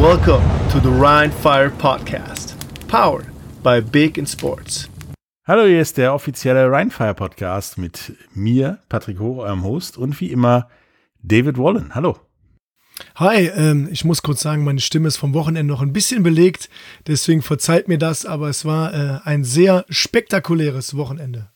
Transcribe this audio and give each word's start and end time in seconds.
Welcome 0.00 0.42
to 0.70 0.80
the 0.80 0.88
Rhine 0.88 1.30
Fire 1.30 1.70
Podcast, 1.70 2.56
powered 2.88 3.26
by 3.62 3.80
Big 3.80 4.18
in 4.18 4.26
Sports. 4.26 4.90
Hallo, 5.46 5.66
hier 5.66 5.80
ist 5.80 5.96
der 5.96 6.12
offizielle 6.12 6.70
Rheinfire 6.70 7.14
Podcast 7.14 7.78
mit 7.78 8.12
mir, 8.34 8.80
Patrick 8.88 9.20
Hoch, 9.20 9.38
eurem 9.38 9.62
Host, 9.62 9.96
und 9.96 10.20
wie 10.20 10.32
immer 10.32 10.68
David 11.22 11.58
Wallen. 11.58 11.94
Hallo. 11.94 12.18
Hi, 13.14 13.46
ähm, 13.46 13.88
ich 13.90 14.04
muss 14.04 14.22
kurz 14.22 14.40
sagen, 14.40 14.64
meine 14.64 14.80
Stimme 14.80 15.06
ist 15.06 15.16
vom 15.16 15.32
Wochenende 15.32 15.72
noch 15.72 15.80
ein 15.80 15.92
bisschen 15.92 16.24
belegt, 16.24 16.68
deswegen 17.06 17.40
verzeiht 17.40 17.86
mir 17.86 17.98
das, 17.98 18.26
aber 18.26 18.48
es 18.48 18.64
war 18.64 18.92
äh, 18.92 19.20
ein 19.24 19.44
sehr 19.44 19.86
spektakuläres 19.88 20.96
Wochenende. 20.96 21.50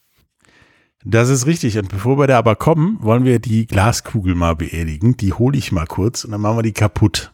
Das 1.03 1.29
ist 1.29 1.45
richtig. 1.45 1.77
Und 1.77 1.89
bevor 1.89 2.17
wir 2.17 2.27
da 2.27 2.37
aber 2.37 2.55
kommen, 2.55 2.97
wollen 3.01 3.25
wir 3.25 3.39
die 3.39 3.67
Glaskugel 3.67 4.33
mal 4.33 4.55
beerdigen. 4.55 5.15
Die 5.17 5.33
hole 5.33 5.57
ich 5.57 5.71
mal 5.71 5.87
kurz 5.87 6.23
und 6.23 6.31
dann 6.31 6.41
machen 6.41 6.57
wir 6.57 6.63
die 6.63 6.73
kaputt. 6.73 7.31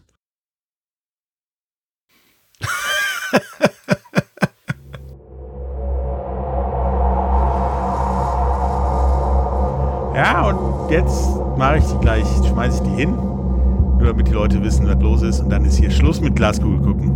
Ja, 10.16 10.50
und 10.50 10.92
jetzt 10.92 11.26
mache 11.58 11.78
ich 11.78 11.84
die 11.86 11.98
gleich, 12.00 12.26
schmeiße 12.48 12.84
ich 12.84 12.90
die 12.90 12.96
hin, 13.02 13.12
nur 13.12 14.04
damit 14.08 14.28
die 14.28 14.32
Leute 14.34 14.64
wissen, 14.64 14.88
was 14.88 15.02
los 15.02 15.22
ist. 15.22 15.40
Und 15.42 15.50
dann 15.50 15.66
ist 15.66 15.78
hier 15.78 15.92
Schluss 15.92 16.22
mit 16.22 16.36
Glaskugel 16.36 16.80
gucken. 16.80 17.12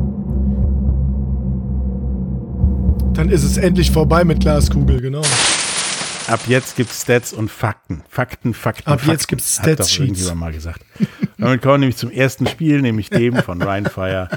Dann 3.13 3.29
ist 3.29 3.43
es 3.43 3.57
endlich 3.57 3.91
vorbei 3.91 4.23
mit 4.23 4.39
Glaskugel, 4.39 5.01
genau. 5.01 5.21
Ab 6.27 6.41
jetzt 6.47 6.75
gibt 6.75 6.91
es 6.91 7.01
Stats 7.01 7.33
und 7.33 7.49
Fakten. 7.49 8.03
Fakten, 8.07 8.53
Fakten, 8.53 8.87
Ab 8.87 8.99
Fakten. 8.99 9.11
jetzt 9.11 9.27
gibt 9.27 9.41
es 9.41 9.59
Hat 9.59 9.65
doch 9.65 9.73
Stats-Sheets. 9.73 9.99
irgendjemand 9.99 10.39
mal 10.39 10.51
gesagt. 10.53 10.85
Damit 11.37 11.61
kommen 11.61 11.73
wir 11.75 11.77
nämlich 11.79 11.97
zum 11.97 12.11
ersten 12.11 12.45
Spiel, 12.47 12.81
nämlich 12.81 13.09
dem 13.09 13.35
von 13.37 13.61
Rheinfire 13.61 14.29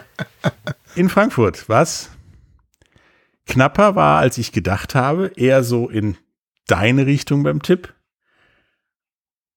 in 0.95 1.09
Frankfurt. 1.11 1.69
Was 1.69 2.09
knapper 3.47 3.95
war, 3.95 4.21
als 4.21 4.39
ich 4.39 4.53
gedacht 4.53 4.95
habe. 4.95 5.33
Eher 5.37 5.63
so 5.65 5.89
in 5.91 6.17
deine 6.67 7.05
Richtung 7.07 7.43
beim 7.43 7.61
Tipp. 7.61 7.93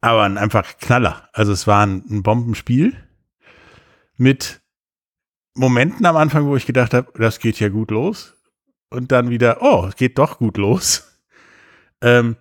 Aber 0.05 0.21
ein 0.21 0.37
einfach 0.37 0.77
Knaller. 0.77 1.27
Also 1.33 1.51
es 1.51 1.65
war 1.65 1.83
ein, 1.83 2.03
ein 2.07 2.21
Bombenspiel 2.21 2.95
mit 4.17 4.61
Momenten 5.55 6.05
am 6.05 6.15
Anfang, 6.15 6.45
wo 6.45 6.55
ich 6.55 6.67
gedacht 6.67 6.93
habe, 6.93 7.11
das 7.19 7.39
geht 7.39 7.59
ja 7.59 7.69
gut 7.69 7.89
los. 7.89 8.35
Und 8.91 9.11
dann 9.11 9.31
wieder, 9.31 9.63
oh, 9.63 9.87
es 9.87 9.95
geht 9.95 10.19
doch 10.19 10.37
gut 10.37 10.57
los. 10.57 11.11
Ähm, 12.01 12.35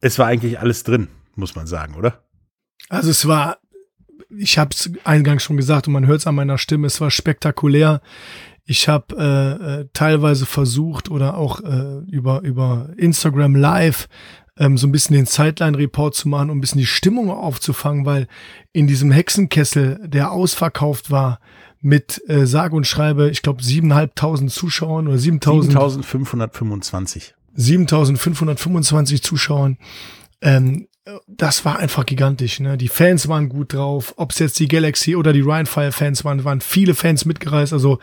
es 0.00 0.18
war 0.18 0.26
eigentlich 0.26 0.58
alles 0.58 0.82
drin, 0.82 1.08
muss 1.36 1.54
man 1.54 1.66
sagen, 1.66 1.94
oder? 1.94 2.24
Also 2.88 3.10
es 3.10 3.28
war, 3.28 3.58
ich 4.30 4.58
habe 4.58 4.70
es 4.72 4.90
eingangs 5.04 5.44
schon 5.44 5.58
gesagt 5.58 5.86
und 5.86 5.92
man 5.92 6.06
hört 6.06 6.20
es 6.20 6.26
an 6.26 6.34
meiner 6.34 6.56
Stimme, 6.56 6.86
es 6.86 7.02
war 7.02 7.10
spektakulär. 7.10 8.00
Ich 8.64 8.88
habe 8.88 9.14
äh, 9.14 9.80
äh, 9.82 9.88
teilweise 9.92 10.46
versucht 10.46 11.10
oder 11.10 11.36
auch 11.36 11.60
äh, 11.60 11.98
über, 12.10 12.40
über 12.40 12.88
Instagram 12.96 13.54
Live 13.54 14.08
ähm, 14.58 14.78
so 14.78 14.86
ein 14.86 14.92
bisschen 14.92 15.16
den 15.16 15.26
Sideline-Report 15.26 16.14
zu 16.14 16.28
machen, 16.28 16.50
um 16.50 16.58
ein 16.58 16.60
bisschen 16.60 16.78
die 16.78 16.86
Stimmung 16.86 17.30
aufzufangen, 17.30 18.06
weil 18.06 18.28
in 18.72 18.86
diesem 18.86 19.10
Hexenkessel, 19.10 20.00
der 20.04 20.32
ausverkauft 20.32 21.10
war, 21.10 21.40
mit 21.80 22.22
äh, 22.28 22.46
sage 22.46 22.74
und 22.76 22.86
schreibe, 22.86 23.28
ich 23.30 23.42
glaube, 23.42 23.62
7.500 23.62 24.48
Zuschauern 24.48 25.06
oder 25.06 25.16
7.000 25.16 25.62
7525. 26.02 27.34
7525 27.56 29.22
Zuschauern. 29.22 29.76
Ähm, 30.40 30.88
das 31.26 31.66
war 31.66 31.78
einfach 31.78 32.06
gigantisch. 32.06 32.60
Ne? 32.60 32.78
Die 32.78 32.88
Fans 32.88 33.28
waren 33.28 33.50
gut 33.50 33.74
drauf. 33.74 34.14
Ob 34.16 34.32
es 34.32 34.38
jetzt 34.38 34.58
die 34.58 34.68
Galaxy 34.68 35.16
oder 35.16 35.34
die 35.34 35.42
Rheinfire-Fans 35.42 36.24
waren, 36.24 36.44
waren 36.44 36.62
viele 36.62 36.94
Fans 36.94 37.26
mitgereist. 37.26 37.74
Also 37.74 37.98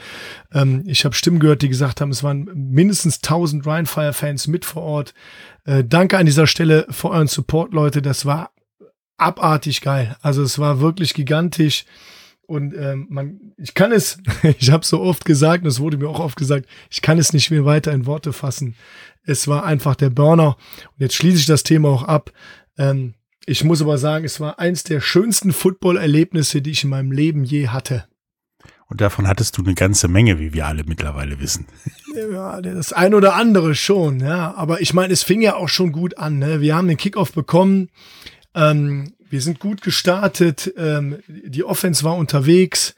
ähm, 0.54 0.84
ich 0.86 1.04
habe 1.04 1.16
Stimmen 1.16 1.40
gehört, 1.40 1.64
die 1.64 1.70
gesagt 1.70 2.00
haben, 2.00 2.12
es 2.12 2.24
waren 2.24 2.50
mindestens 2.54 3.18
1000 3.18 3.66
Rheinfire-Fans 3.66 4.48
mit 4.48 4.66
vor 4.66 4.84
Ort. 4.84 5.14
Äh, 5.66 5.84
danke 5.84 6.18
an 6.18 6.28
dieser 6.28 6.46
Stelle 6.46 6.86
für 6.92 7.10
euren 7.10 7.28
Support, 7.28 7.74
Leute. 7.74 8.04
Das 8.04 8.26
war 8.26 8.52
abartig 9.18 9.82
geil. 9.82 10.16
Also 10.22 10.44
es 10.44 10.60
war 10.60 10.80
wirklich 10.80 11.16
gigantisch. 11.16 11.86
Und 12.46 12.76
ähm, 12.76 13.08
man, 13.10 13.54
ich 13.58 13.74
kann 13.74 13.92
es, 13.92 14.20
ich 14.60 14.70
habe 14.70 14.86
so 14.86 15.02
oft 15.02 15.26
gesagt, 15.26 15.64
und 15.64 15.70
es 15.70 15.80
wurde 15.80 15.98
mir 15.98 16.10
auch 16.10 16.20
oft 16.20 16.38
gesagt, 16.38 16.68
ich 16.92 17.02
kann 17.02 17.18
es 17.18 17.34
nicht 17.34 17.50
mehr 17.50 17.66
weiter 17.66 17.94
in 17.94 18.06
Worte 18.06 18.32
fassen. 18.32 18.76
Es 19.24 19.48
war 19.48 19.64
einfach 19.64 19.96
der 19.96 20.10
Burner. 20.10 20.58
Und 20.88 21.00
jetzt 21.00 21.16
schließe 21.16 21.38
ich 21.38 21.46
das 21.46 21.64
Thema 21.64 21.90
auch 21.90 22.04
ab. 22.04 22.32
Ähm, 22.78 23.16
ich 23.46 23.64
muss 23.64 23.82
aber 23.82 23.98
sagen, 23.98 24.26
es 24.26 24.40
war 24.40 24.60
eins 24.60 24.84
der 24.84 25.02
schönsten 25.02 25.52
Football-Erlebnisse, 25.52 26.62
die 26.62 26.72
ich 26.72 26.84
in 26.84 26.92
meinem 26.92 27.12
Leben 27.12 27.44
je 27.44 27.70
hatte. 27.70 28.06
Und 28.88 29.00
davon 29.00 29.26
hattest 29.26 29.58
du 29.58 29.64
eine 29.64 29.74
ganze 29.74 30.10
Menge, 30.10 30.38
wie 30.38 30.54
wir 30.54 30.68
alle 30.68 30.84
mittlerweile 30.84 31.40
wissen. 31.40 31.66
Ja, 32.14 32.60
das 32.60 32.92
ein 32.92 33.14
oder 33.14 33.36
andere 33.36 33.74
schon, 33.74 34.20
ja. 34.20 34.54
Aber 34.56 34.82
ich 34.82 34.94
meine, 34.94 35.14
es 35.14 35.24
fing 35.24 35.42
ja 35.42 35.56
auch 35.56 35.70
schon 35.70 35.94
gut 35.94 36.18
an. 36.18 36.40
Ne? 36.40 36.60
Wir 36.60 36.76
haben 36.76 36.90
den 36.90 36.98
Kickoff 36.98 37.32
bekommen. 37.32 37.88
Ähm, 38.54 39.14
wir 39.30 39.40
sind 39.40 39.60
gut 39.62 39.82
gestartet. 39.82 40.74
Ähm, 40.76 41.20
die 41.30 41.64
Offense 41.64 42.04
war 42.04 42.18
unterwegs 42.18 42.96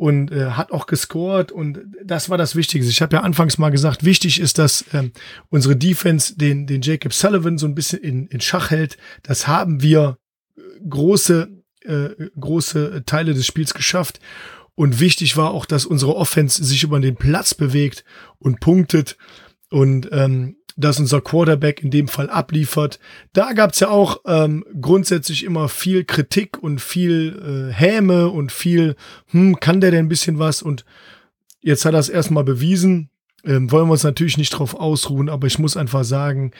und 0.00 0.32
äh, 0.32 0.52
hat 0.52 0.72
auch 0.72 0.86
gescored. 0.86 1.52
Und 1.52 1.80
das 2.02 2.30
war 2.30 2.38
das 2.38 2.56
Wichtigste. 2.56 2.90
Ich 2.90 3.02
habe 3.02 3.16
ja 3.16 3.22
anfangs 3.22 3.58
mal 3.58 3.68
gesagt, 3.68 4.02
wichtig 4.02 4.40
ist, 4.40 4.56
dass 4.56 4.82
ähm, 4.94 5.12
unsere 5.50 5.76
Defense 5.76 6.38
den, 6.38 6.66
den 6.66 6.80
Jacob 6.80 7.12
Sullivan 7.12 7.58
so 7.58 7.66
ein 7.66 7.74
bisschen 7.74 7.98
in, 7.98 8.26
in 8.28 8.40
Schach 8.40 8.70
hält. 8.70 8.96
Das 9.22 9.46
haben 9.46 9.82
wir 9.82 10.16
äh, 10.56 10.62
große, 10.88 11.50
äh, 11.84 12.08
große 12.40 13.02
Teile 13.04 13.34
des 13.34 13.44
Spiels 13.44 13.74
geschafft. 13.74 14.20
Und 14.74 15.00
wichtig 15.00 15.36
war 15.36 15.50
auch, 15.50 15.66
dass 15.66 15.84
unsere 15.84 16.16
Offense 16.16 16.64
sich 16.64 16.82
über 16.82 16.98
den 16.98 17.16
Platz 17.16 17.52
bewegt 17.52 18.02
und 18.38 18.58
punktet. 18.58 19.18
Und 19.68 20.08
ähm, 20.12 20.56
dass 20.76 20.98
unser 20.98 21.20
Quarterback 21.20 21.82
in 21.82 21.90
dem 21.90 22.08
Fall 22.08 22.30
abliefert. 22.30 22.98
Da 23.32 23.52
gab 23.52 23.72
es 23.72 23.80
ja 23.80 23.88
auch 23.88 24.20
ähm, 24.26 24.64
grundsätzlich 24.80 25.44
immer 25.44 25.68
viel 25.68 26.04
Kritik 26.04 26.62
und 26.62 26.80
viel 26.80 27.70
äh, 27.70 27.72
Häme 27.72 28.28
und 28.28 28.52
viel, 28.52 28.96
hm, 29.28 29.60
kann 29.60 29.80
der 29.80 29.90
denn 29.90 30.06
ein 30.06 30.08
bisschen 30.08 30.38
was? 30.38 30.62
Und 30.62 30.84
jetzt 31.60 31.84
hat 31.84 31.94
er 31.94 32.00
es 32.00 32.08
erstmal 32.08 32.44
bewiesen. 32.44 33.10
Ähm, 33.44 33.70
wollen 33.70 33.88
wir 33.88 33.92
uns 33.92 34.04
natürlich 34.04 34.38
nicht 34.38 34.50
drauf 34.50 34.74
ausruhen, 34.74 35.28
aber 35.28 35.46
ich 35.46 35.58
muss 35.58 35.76
einfach 35.76 36.04
sagen, 36.04 36.52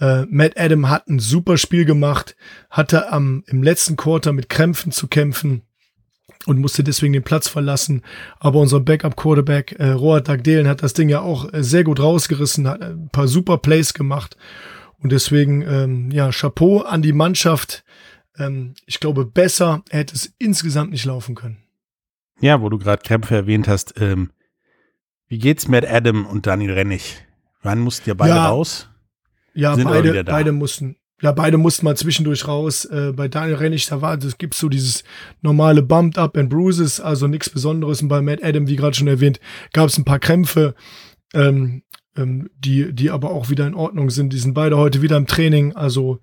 äh, 0.00 0.24
Matt 0.30 0.58
Adam 0.58 0.88
hat 0.88 1.08
ein 1.08 1.18
super 1.18 1.58
Spiel 1.58 1.84
gemacht, 1.84 2.36
hatte 2.70 3.12
am, 3.12 3.44
im 3.46 3.62
letzten 3.62 3.96
Quarter 3.96 4.32
mit 4.32 4.48
Krämpfen 4.48 4.92
zu 4.92 5.08
kämpfen 5.08 5.62
und 6.46 6.58
musste 6.58 6.84
deswegen 6.84 7.12
den 7.12 7.22
Platz 7.22 7.48
verlassen. 7.48 8.02
Aber 8.40 8.58
unser 8.60 8.80
Backup-Quarterback 8.80 9.72
äh, 9.78 9.90
Roald 9.90 10.28
Dagdelen 10.28 10.68
hat 10.68 10.82
das 10.82 10.94
Ding 10.94 11.08
ja 11.08 11.20
auch 11.20 11.52
äh, 11.52 11.62
sehr 11.62 11.84
gut 11.84 12.00
rausgerissen, 12.00 12.68
hat 12.68 12.82
ein 12.82 13.08
paar 13.10 13.28
super 13.28 13.58
Plays 13.58 13.94
gemacht. 13.94 14.36
Und 14.98 15.12
deswegen, 15.12 15.62
ähm, 15.62 16.10
ja, 16.10 16.30
Chapeau 16.30 16.80
an 16.80 17.02
die 17.02 17.12
Mannschaft. 17.12 17.84
Ähm, 18.38 18.74
ich 18.86 19.00
glaube, 19.00 19.24
besser 19.24 19.82
hätte 19.90 20.14
es 20.14 20.32
insgesamt 20.38 20.92
nicht 20.92 21.04
laufen 21.04 21.34
können. 21.34 21.58
Ja, 22.40 22.60
wo 22.60 22.68
du 22.68 22.78
gerade 22.78 23.02
Krämpfe 23.02 23.34
erwähnt 23.34 23.68
hast, 23.68 24.00
ähm, 24.00 24.30
wie 25.28 25.38
geht's 25.38 25.68
mit 25.68 25.84
Adam 25.88 26.26
und 26.26 26.46
Daniel 26.46 26.72
Rennig? 26.72 27.24
Wann 27.62 27.80
mussten 27.80 28.10
ihr 28.10 28.14
beide 28.14 28.34
Ja, 28.34 28.48
raus? 28.48 28.88
Ja, 29.54 29.76
beide, 29.76 30.24
beide 30.24 30.52
mussten. 30.52 30.96
Ja, 31.22 31.30
beide 31.30 31.56
mussten 31.56 31.84
mal 31.84 31.96
zwischendurch 31.96 32.48
raus. 32.48 32.84
Äh, 32.84 33.12
bei 33.14 33.28
Daniel 33.28 33.56
Rennig, 33.56 33.86
da 33.86 34.02
war, 34.02 34.16
das 34.16 34.38
gibt's 34.38 34.58
so 34.58 34.68
dieses 34.68 35.04
normale 35.40 35.80
Bumped 35.80 36.18
Up 36.18 36.36
and 36.36 36.50
Bruises, 36.50 37.00
also 37.00 37.28
nichts 37.28 37.48
Besonderes. 37.48 38.02
Und 38.02 38.08
bei 38.08 38.20
Matt 38.20 38.42
Adam, 38.42 38.66
wie 38.66 38.74
gerade 38.74 38.96
schon 38.96 39.06
erwähnt, 39.06 39.38
gab 39.72 39.88
es 39.88 39.96
ein 39.96 40.04
paar 40.04 40.18
Krämpfe, 40.18 40.74
ähm, 41.32 41.84
ähm, 42.16 42.50
die, 42.58 42.92
die 42.92 43.10
aber 43.10 43.30
auch 43.30 43.50
wieder 43.50 43.68
in 43.68 43.74
Ordnung 43.74 44.10
sind. 44.10 44.32
Die 44.32 44.38
sind 44.38 44.54
beide 44.54 44.76
heute 44.76 45.00
wieder 45.00 45.16
im 45.16 45.28
Training. 45.28 45.76
Also 45.76 46.18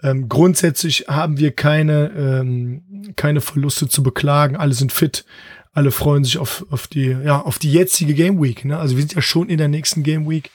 ähm, 0.00 0.28
grundsätzlich 0.28 1.06
haben 1.08 1.38
wir 1.38 1.50
keine, 1.50 2.12
ähm, 2.16 3.12
keine 3.16 3.40
Verluste 3.40 3.88
zu 3.88 4.04
beklagen. 4.04 4.54
Alle 4.54 4.74
sind 4.74 4.92
fit. 4.92 5.24
Alle 5.72 5.90
freuen 5.90 6.22
sich 6.22 6.38
auf, 6.38 6.64
auf 6.70 6.86
die, 6.86 7.16
ja, 7.24 7.42
auf 7.42 7.58
die 7.58 7.72
jetzige 7.72 8.14
Game 8.14 8.40
Week. 8.40 8.64
Ne? 8.64 8.78
Also 8.78 8.94
wir 8.94 9.02
sind 9.02 9.14
ja 9.14 9.22
schon 9.22 9.48
in 9.48 9.58
der 9.58 9.68
nächsten 9.68 10.04
Game 10.04 10.30
Week. 10.30 10.52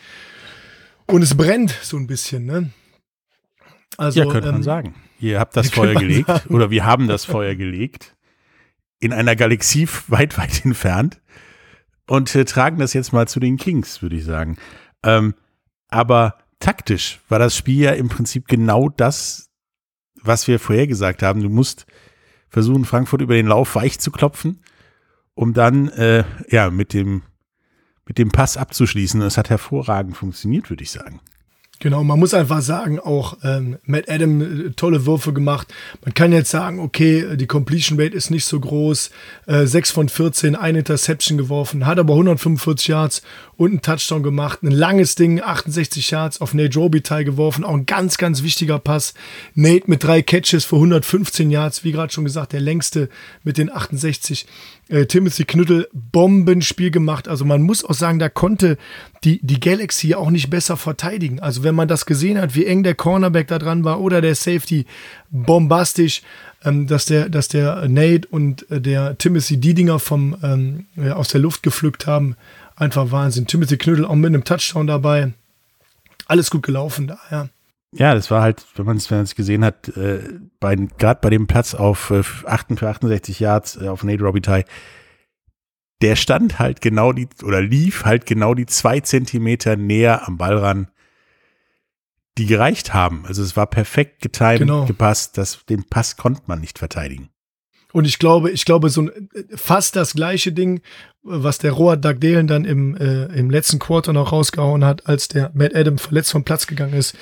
Und 1.08 1.24
es 1.24 1.36
brennt 1.36 1.78
so 1.82 1.98
ein 1.98 2.08
bisschen, 2.08 2.46
ne? 2.46 2.72
Also, 3.98 4.22
ja, 4.22 4.26
könnte 4.26 4.48
man 4.48 4.58
ähm, 4.58 4.64
sagen. 4.64 4.96
Ihr 5.20 5.40
habt 5.40 5.56
das 5.56 5.70
Feuer 5.72 5.94
man 5.94 6.04
gelegt 6.04 6.28
sagen. 6.28 6.54
oder 6.54 6.70
wir 6.70 6.86
haben 6.86 7.08
das 7.08 7.26
Feuer 7.26 7.56
gelegt 7.56 8.16
in 9.00 9.14
einer 9.14 9.36
Galaxie 9.36 9.88
weit, 10.08 10.38
weit 10.38 10.66
entfernt 10.66 11.22
und 12.08 12.34
äh, 12.36 12.46
tragen 12.46 12.80
das 12.80 12.94
jetzt 12.94 13.14
mal 13.14 13.28
zu 13.28 13.40
den 13.40 13.58
Kings, 13.58 14.02
würde 14.02 14.16
ich 14.16 14.26
sagen. 14.26 14.58
Ähm, 15.04 15.34
aber 15.90 16.38
taktisch 16.60 17.20
war 17.30 17.40
das 17.40 17.56
Spiel 17.56 17.82
ja 17.84 17.92
im 17.92 18.10
Prinzip 18.10 18.48
genau 18.48 18.90
das, 18.90 19.50
was 20.22 20.48
wir 20.48 20.60
vorher 20.60 20.88
gesagt 20.88 21.24
haben. 21.24 21.42
Du 21.42 21.50
musst 21.50 21.86
versuchen, 22.50 22.86
Frankfurt 22.86 23.22
über 23.22 23.34
den 23.34 23.48
Lauf 23.48 23.76
weich 23.76 24.00
zu 24.00 24.12
klopfen, 24.12 24.62
um 25.34 25.54
dann 25.54 25.90
äh, 25.90 26.24
ja 26.50 26.70
mit 26.70 26.94
dem 26.94 27.24
mit 28.06 28.18
dem 28.18 28.30
Pass 28.30 28.58
abzuschließen. 28.58 29.22
Das 29.22 29.38
hat 29.38 29.50
hervorragend 29.50 30.18
funktioniert, 30.18 30.70
würde 30.70 30.84
ich 30.84 30.92
sagen. 30.92 31.22
Genau, 31.82 32.04
man 32.04 32.20
muss 32.20 32.36
einfach 32.36 32.62
sagen, 32.62 33.00
auch 33.00 33.38
ähm, 33.44 33.80
Matt 33.86 34.08
Adam 34.08 34.42
äh, 34.42 34.70
tolle 34.74 35.08
Würfe 35.08 35.34
gemacht. 35.34 35.74
Man 36.06 36.14
kann 36.14 36.32
jetzt 36.32 36.52
sagen, 36.52 36.80
okay, 36.80 37.36
die 37.36 37.48
Completion 37.48 38.00
Rate 38.00 38.16
ist 38.16 38.30
nicht 38.30 38.46
so 38.46 38.60
groß, 38.60 39.10
äh, 39.48 39.66
6 39.66 39.90
von 39.90 40.08
14, 40.08 40.56
ein 40.56 40.76
Interception 40.76 41.40
geworfen, 41.40 41.88
hat 41.88 41.98
aber 41.98 42.14
145 42.14 42.88
Yards 42.88 43.24
und 43.58 43.72
einen 43.72 43.82
Touchdown 43.82 44.22
gemacht, 44.22 44.62
ein 44.62 44.70
langes 44.70 45.16
Ding, 45.16 45.42
68 45.42 46.12
Yards 46.12 46.40
auf 46.40 46.54
Nate 46.54 46.78
Robitaille 46.78 47.26
geworfen, 47.26 47.64
auch 47.64 47.74
ein 47.74 47.88
ganz, 47.88 48.20
ganz 48.20 48.44
wichtiger 48.44 48.78
Pass. 48.78 49.16
Nate 49.56 49.90
mit 49.90 50.04
drei 50.04 50.22
Catches 50.22 50.66
für 50.66 50.76
115 50.76 51.50
Yards, 51.50 51.84
wie 51.84 51.94
gerade 51.94 52.14
schon 52.14 52.26
gesagt, 52.26 52.54
der 52.54 52.62
längste 52.62 53.10
mit 53.44 53.58
den 53.58 53.72
68 53.72 54.46
äh, 54.92 55.06
Timothy 55.06 55.46
Knüttel 55.46 55.88
Bombenspiel 55.94 56.92
gemacht. 56.92 57.28
Also 57.28 57.46
man 57.46 57.62
muss 57.62 57.84
auch 57.84 57.94
sagen, 57.94 58.20
da 58.20 58.30
konnte 58.30 58.78
die, 59.24 59.40
die 59.42 59.60
Galaxy 59.60 60.14
auch 60.14 60.30
nicht 60.30 60.50
besser 60.50 60.78
verteidigen. 60.78 61.40
Also 61.40 61.64
wenn 61.64 61.76
man 61.76 61.88
das 61.88 62.06
gesehen 62.06 62.40
hat, 62.40 62.56
wie 62.56 62.66
eng 62.66 62.84
der 62.84 62.96
Cornerback 62.96 63.48
da 63.48 63.58
dran 63.58 63.84
war 63.84 64.02
oder 64.02 64.22
der 64.22 64.36
Safety, 64.36 64.86
bombastisch, 65.30 66.22
ähm, 66.64 66.88
dass 66.88 67.06
der, 67.06 67.30
dass 67.30 67.48
der 67.48 67.88
Nate 67.88 68.28
und 68.30 68.70
äh, 68.70 68.82
der 68.82 69.18
Timothy 69.18 69.58
Diedinger 69.58 70.00
vom, 70.00 70.36
ähm, 70.44 70.86
ja, 70.96 71.16
aus 71.16 71.30
der 71.30 71.42
Luft 71.42 71.64
gepflückt 71.64 72.06
haben. 72.06 72.36
Einfach 72.76 73.12
Wahnsinn. 73.12 73.48
Timothy 73.48 73.78
Knüttel 73.78 74.06
auch 74.06 74.16
mit 74.16 74.28
einem 74.28 74.44
Touchdown 74.44 74.88
dabei. 74.88 75.34
Alles 76.26 76.52
gut 76.52 76.64
gelaufen 76.64 77.08
da, 77.08 77.20
ja. 77.30 77.50
Ja, 77.94 78.14
das 78.14 78.32
war 78.32 78.42
halt, 78.42 78.66
wenn 78.76 78.86
man 78.86 78.98
es 78.98 79.36
gesehen 79.36 79.66
hat, 79.66 79.90
äh, 79.90 80.40
bei, 80.60 80.76
gerade 80.76 81.20
bei 81.22 81.30
dem 81.30 81.48
Platz 81.48 81.74
auf 81.74 82.10
äh, 82.12 82.24
68 82.46 83.40
Yards 83.40 83.82
äh, 83.82 83.90
auf 83.90 84.04
Nate 84.04 84.24
Robitaille, 84.24 84.66
der 86.02 86.16
stand 86.16 86.58
halt 86.58 86.82
genau 86.82 87.12
die, 87.12 87.28
oder 87.44 87.62
lief 87.62 88.06
halt 88.06 88.26
genau 88.26 88.54
die 88.54 88.66
zwei 88.66 89.02
Zentimeter 89.02 89.76
näher 89.76 90.28
am 90.28 90.38
Ball 90.38 90.58
ran, 90.58 90.88
die 92.38 92.46
gereicht 92.46 92.94
haben. 92.94 93.26
Also 93.28 93.44
es 93.44 93.58
war 93.58 93.68
perfekt 93.68 94.22
getimed, 94.22 94.60
genau. 94.60 94.86
gepasst, 94.86 95.38
das, 95.38 95.66
den 95.66 95.84
Pass 95.84 96.16
konnte 96.16 96.44
man 96.48 96.62
nicht 96.62 96.80
verteidigen. 96.80 97.30
Und 97.94 98.06
ich 98.06 98.20
glaube, 98.20 98.52
ich 98.52 98.64
glaube, 98.64 98.90
so 98.90 99.02
ein, 99.02 99.30
fast 99.54 99.98
das 99.98 100.14
gleiche 100.14 100.54
Ding, 100.54 100.82
was 101.24 101.58
der 101.58 101.74
Road 101.74 102.06
Dagdalen 102.06 102.48
dann 102.48 102.64
im, 102.64 102.96
äh, 102.96 103.26
im 103.38 103.50
letzten 103.50 103.80
Quarter 103.80 104.14
noch 104.14 104.32
rausgehauen 104.32 104.86
hat, 104.86 105.08
als 105.08 105.28
der 105.28 105.52
Matt 105.54 105.76
Adam 105.76 105.98
verletzt 105.98 106.32
vom 106.32 106.46
Platz 106.46 106.68
gegangen 106.68 106.94
ist, 106.94 107.18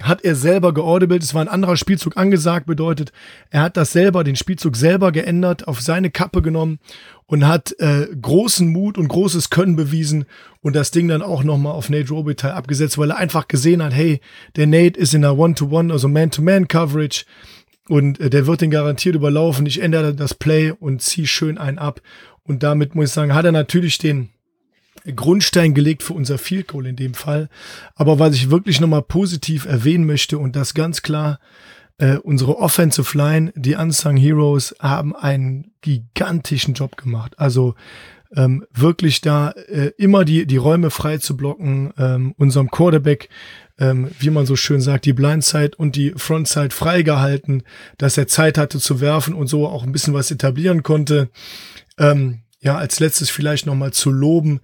hat 0.00 0.24
er 0.24 0.34
selber 0.34 0.72
geaudible. 0.72 1.18
Es 1.18 1.34
war 1.34 1.42
ein 1.42 1.48
anderer 1.48 1.76
Spielzug 1.76 2.16
angesagt, 2.16 2.66
bedeutet, 2.66 3.12
er 3.50 3.62
hat 3.62 3.76
das 3.76 3.92
selber, 3.92 4.24
den 4.24 4.36
Spielzug 4.36 4.76
selber 4.76 5.12
geändert, 5.12 5.66
auf 5.68 5.80
seine 5.80 6.10
Kappe 6.10 6.42
genommen 6.42 6.78
und 7.26 7.46
hat 7.46 7.74
äh, 7.78 8.06
großen 8.20 8.68
Mut 8.68 8.96
und 8.96 9.08
großes 9.08 9.50
Können 9.50 9.76
bewiesen 9.76 10.24
und 10.62 10.74
das 10.74 10.90
Ding 10.90 11.08
dann 11.08 11.22
auch 11.22 11.42
nochmal 11.42 11.72
auf 11.72 11.90
Nate 11.90 12.10
Robitaille 12.10 12.54
abgesetzt, 12.54 12.98
weil 12.98 13.10
er 13.10 13.18
einfach 13.18 13.48
gesehen 13.48 13.82
hat, 13.82 13.92
hey, 13.92 14.20
der 14.56 14.66
Nate 14.66 14.98
ist 14.98 15.14
in 15.14 15.22
der 15.22 15.36
One-to-One, 15.36 15.88
-One, 15.88 15.92
also 15.92 16.08
Man-to-Man-Coverage 16.08 17.24
und 17.88 18.20
äh, 18.20 18.30
der 18.30 18.46
wird 18.46 18.60
den 18.60 18.70
garantiert 18.70 19.14
überlaufen. 19.14 19.66
Ich 19.66 19.80
ändere 19.80 20.14
das 20.14 20.34
Play 20.34 20.72
und 20.72 21.02
ziehe 21.02 21.26
schön 21.26 21.58
einen 21.58 21.78
ab. 21.78 22.00
Und 22.44 22.62
damit 22.62 22.94
muss 22.94 23.08
ich 23.08 23.14
sagen, 23.14 23.34
hat 23.34 23.44
er 23.44 23.52
natürlich 23.52 23.98
den 23.98 24.30
Grundstein 25.14 25.74
gelegt 25.74 26.02
für 26.02 26.14
unser 26.14 26.38
Field 26.38 26.68
Goal 26.68 26.86
in 26.86 26.96
dem 26.96 27.14
Fall. 27.14 27.48
Aber 27.94 28.18
was 28.18 28.34
ich 28.34 28.50
wirklich 28.50 28.80
nochmal 28.80 29.02
positiv 29.02 29.64
erwähnen 29.64 30.06
möchte 30.06 30.38
und 30.38 30.56
das 30.56 30.74
ganz 30.74 31.02
klar, 31.02 31.38
äh, 31.98 32.16
unsere 32.16 32.58
Offensive 32.58 33.16
Line, 33.16 33.52
die 33.56 33.74
Unsung 33.74 34.16
Heroes, 34.16 34.74
haben 34.78 35.14
einen 35.14 35.72
gigantischen 35.80 36.74
Job 36.74 36.96
gemacht. 36.96 37.34
Also 37.38 37.74
ähm, 38.36 38.64
wirklich 38.72 39.20
da 39.20 39.50
äh, 39.50 39.92
immer 39.96 40.24
die, 40.24 40.46
die 40.46 40.56
Räume 40.56 40.90
frei 40.90 41.18
zu 41.18 41.36
blocken, 41.36 41.92
ähm, 41.98 42.34
unserem 42.36 42.70
Quarterback, 42.70 43.28
ähm, 43.78 44.10
wie 44.18 44.30
man 44.30 44.46
so 44.46 44.54
schön 44.54 44.80
sagt, 44.80 45.06
die 45.06 45.12
Blindside 45.12 45.72
und 45.76 45.96
die 45.96 46.12
Frontside 46.16 46.70
freigehalten, 46.70 47.62
dass 47.96 48.18
er 48.18 48.28
Zeit 48.28 48.58
hatte 48.58 48.78
zu 48.78 49.00
werfen 49.00 49.34
und 49.34 49.46
so 49.46 49.66
auch 49.66 49.82
ein 49.82 49.92
bisschen 49.92 50.14
was 50.14 50.30
etablieren 50.30 50.82
konnte. 50.82 51.30
Ähm, 51.98 52.40
ja, 52.60 52.76
als 52.76 53.00
letztes 53.00 53.30
vielleicht 53.30 53.66
nochmal 53.66 53.92
zu 53.92 54.10
loben, 54.10 54.60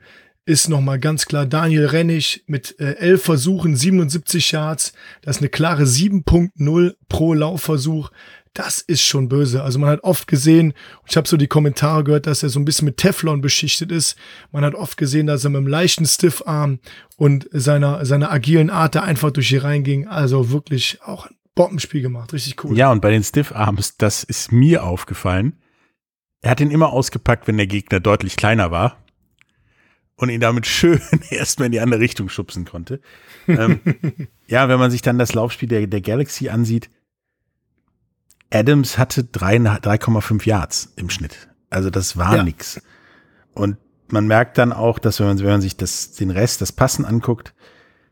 ist 0.46 0.69
nochmal 0.69 0.99
ganz 0.99 1.26
klar 1.26 1.46
Daniel 1.46 1.87
Rennig 1.87 2.44
mit 2.46 2.79
äh, 2.79 2.94
elf 2.96 3.23
Versuchen, 3.25 3.76
77 3.76 4.52
Yards. 4.52 4.93
Das 5.23 5.37
ist 5.37 5.43
eine 5.43 5.49
klare 5.49 5.85
7.0 5.85 6.94
pro 7.08 7.35
Laufversuch. 7.35 8.11
Das 8.52 8.79
ist 8.79 9.02
schon 9.02 9.29
böse. 9.29 9.62
Also 9.64 9.79
man 9.79 9.88
hat 9.88 10.05
oft 10.05 10.29
gesehen, 10.29 10.75
ich 11.08 11.17
habe 11.17 11.26
so 11.26 11.37
die 11.37 11.49
Kommentare 11.49 12.05
gehört, 12.05 12.26
dass 12.26 12.43
er 12.43 12.50
so 12.50 12.61
ein 12.61 12.64
bisschen 12.64 12.85
mit 12.85 12.99
Teflon 12.99 13.41
beschichtet 13.41 13.91
ist. 13.91 14.17
Man 14.52 14.64
hat 14.64 14.75
oft 14.75 14.96
gesehen, 14.96 15.26
dass 15.26 15.44
er 15.44 15.50
mit 15.50 15.58
einem 15.58 15.67
leichten 15.67 16.06
Stiffarm 16.06 16.79
und 17.17 17.49
seiner, 17.50 18.05
seiner 18.06 18.31
agilen 18.31 18.70
Art 18.70 18.94
da 18.94 19.02
einfach 19.02 19.32
durch 19.32 19.49
die 19.49 19.56
reinging. 19.56 20.06
Also 20.06 20.50
wirklich 20.50 21.00
auch 21.02 21.26
ein 21.26 21.35
Bombenspiel 21.56 22.02
gemacht. 22.02 22.32
Richtig 22.32 22.62
cool. 22.62 22.76
Ja, 22.76 22.93
und 22.93 23.00
bei 23.00 23.11
den 23.11 23.25
Stiffarms, 23.25 23.96
das 23.96 24.23
ist 24.23 24.52
mir 24.52 24.85
aufgefallen. 24.85 25.58
Er 26.43 26.50
hat 26.50 26.61
ihn 26.61 26.70
immer 26.70 26.93
ausgepackt, 26.93 27.49
wenn 27.49 27.56
der 27.56 27.67
Gegner 27.67 27.99
deutlich 27.99 28.37
kleiner 28.37 28.70
war 28.70 29.03
und 30.16 30.28
ihn 30.28 30.40
damit 30.40 30.66
schön 30.66 31.00
erstmal 31.31 31.66
in 31.66 31.72
die 31.72 31.81
andere 31.81 32.00
Richtung 32.00 32.28
schubsen 32.28 32.64
konnte. 32.64 33.00
ähm, 33.49 33.81
ja, 34.46 34.69
wenn 34.69 34.78
man 34.78 34.90
sich 34.90 35.02
dann 35.02 35.19
das 35.19 35.34
Laufspiel 35.34 35.69
der, 35.69 35.87
der 35.87 36.00
Galaxy 36.00 36.49
ansieht, 36.49 36.90
Adams 38.50 38.99
hatte 38.99 39.22
3,5 39.22 40.46
Yards 40.46 40.93
im 40.96 41.11
Schnitt. 41.11 41.49
Also 41.70 41.90
das 41.90 42.16
war 42.16 42.37
ja. 42.37 42.44
nix. 42.44 42.81
Und 43.52 43.78
man 44.08 44.26
merkt 44.26 44.58
dann 44.58 44.72
auch, 44.72 44.99
dass 44.99 45.19
wenn 45.19 45.26
man, 45.26 45.38
wenn 45.40 45.46
man 45.46 45.61
sich 45.61 45.76
das, 45.76 46.12
den 46.12 46.31
Rest, 46.31 46.60
das 46.60 46.70
Passen 46.70 47.05
anguckt, 47.05 47.55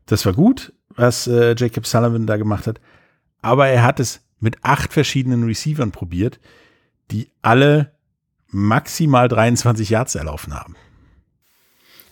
das 0.07 0.27
war 0.27 0.33
gut, 0.33 0.73
was 0.89 1.27
äh, 1.27 1.55
Jacob 1.57 1.87
Sullivan 1.87 2.27
da 2.27 2.37
gemacht 2.37 2.67
hat. 2.67 2.81
Aber 3.41 3.69
er 3.69 3.85
hat 3.85 4.01
es 4.01 4.21
mit 4.41 4.59
acht 4.63 4.93
verschiedenen 4.93 5.45
Receivern 5.45 5.93
probiert, 5.93 6.41
die 7.11 7.31
alle 7.43 7.93
maximal 8.49 9.29
23 9.29 9.89
Yards 9.91 10.15
erlaufen 10.17 10.55
haben. 10.55 10.75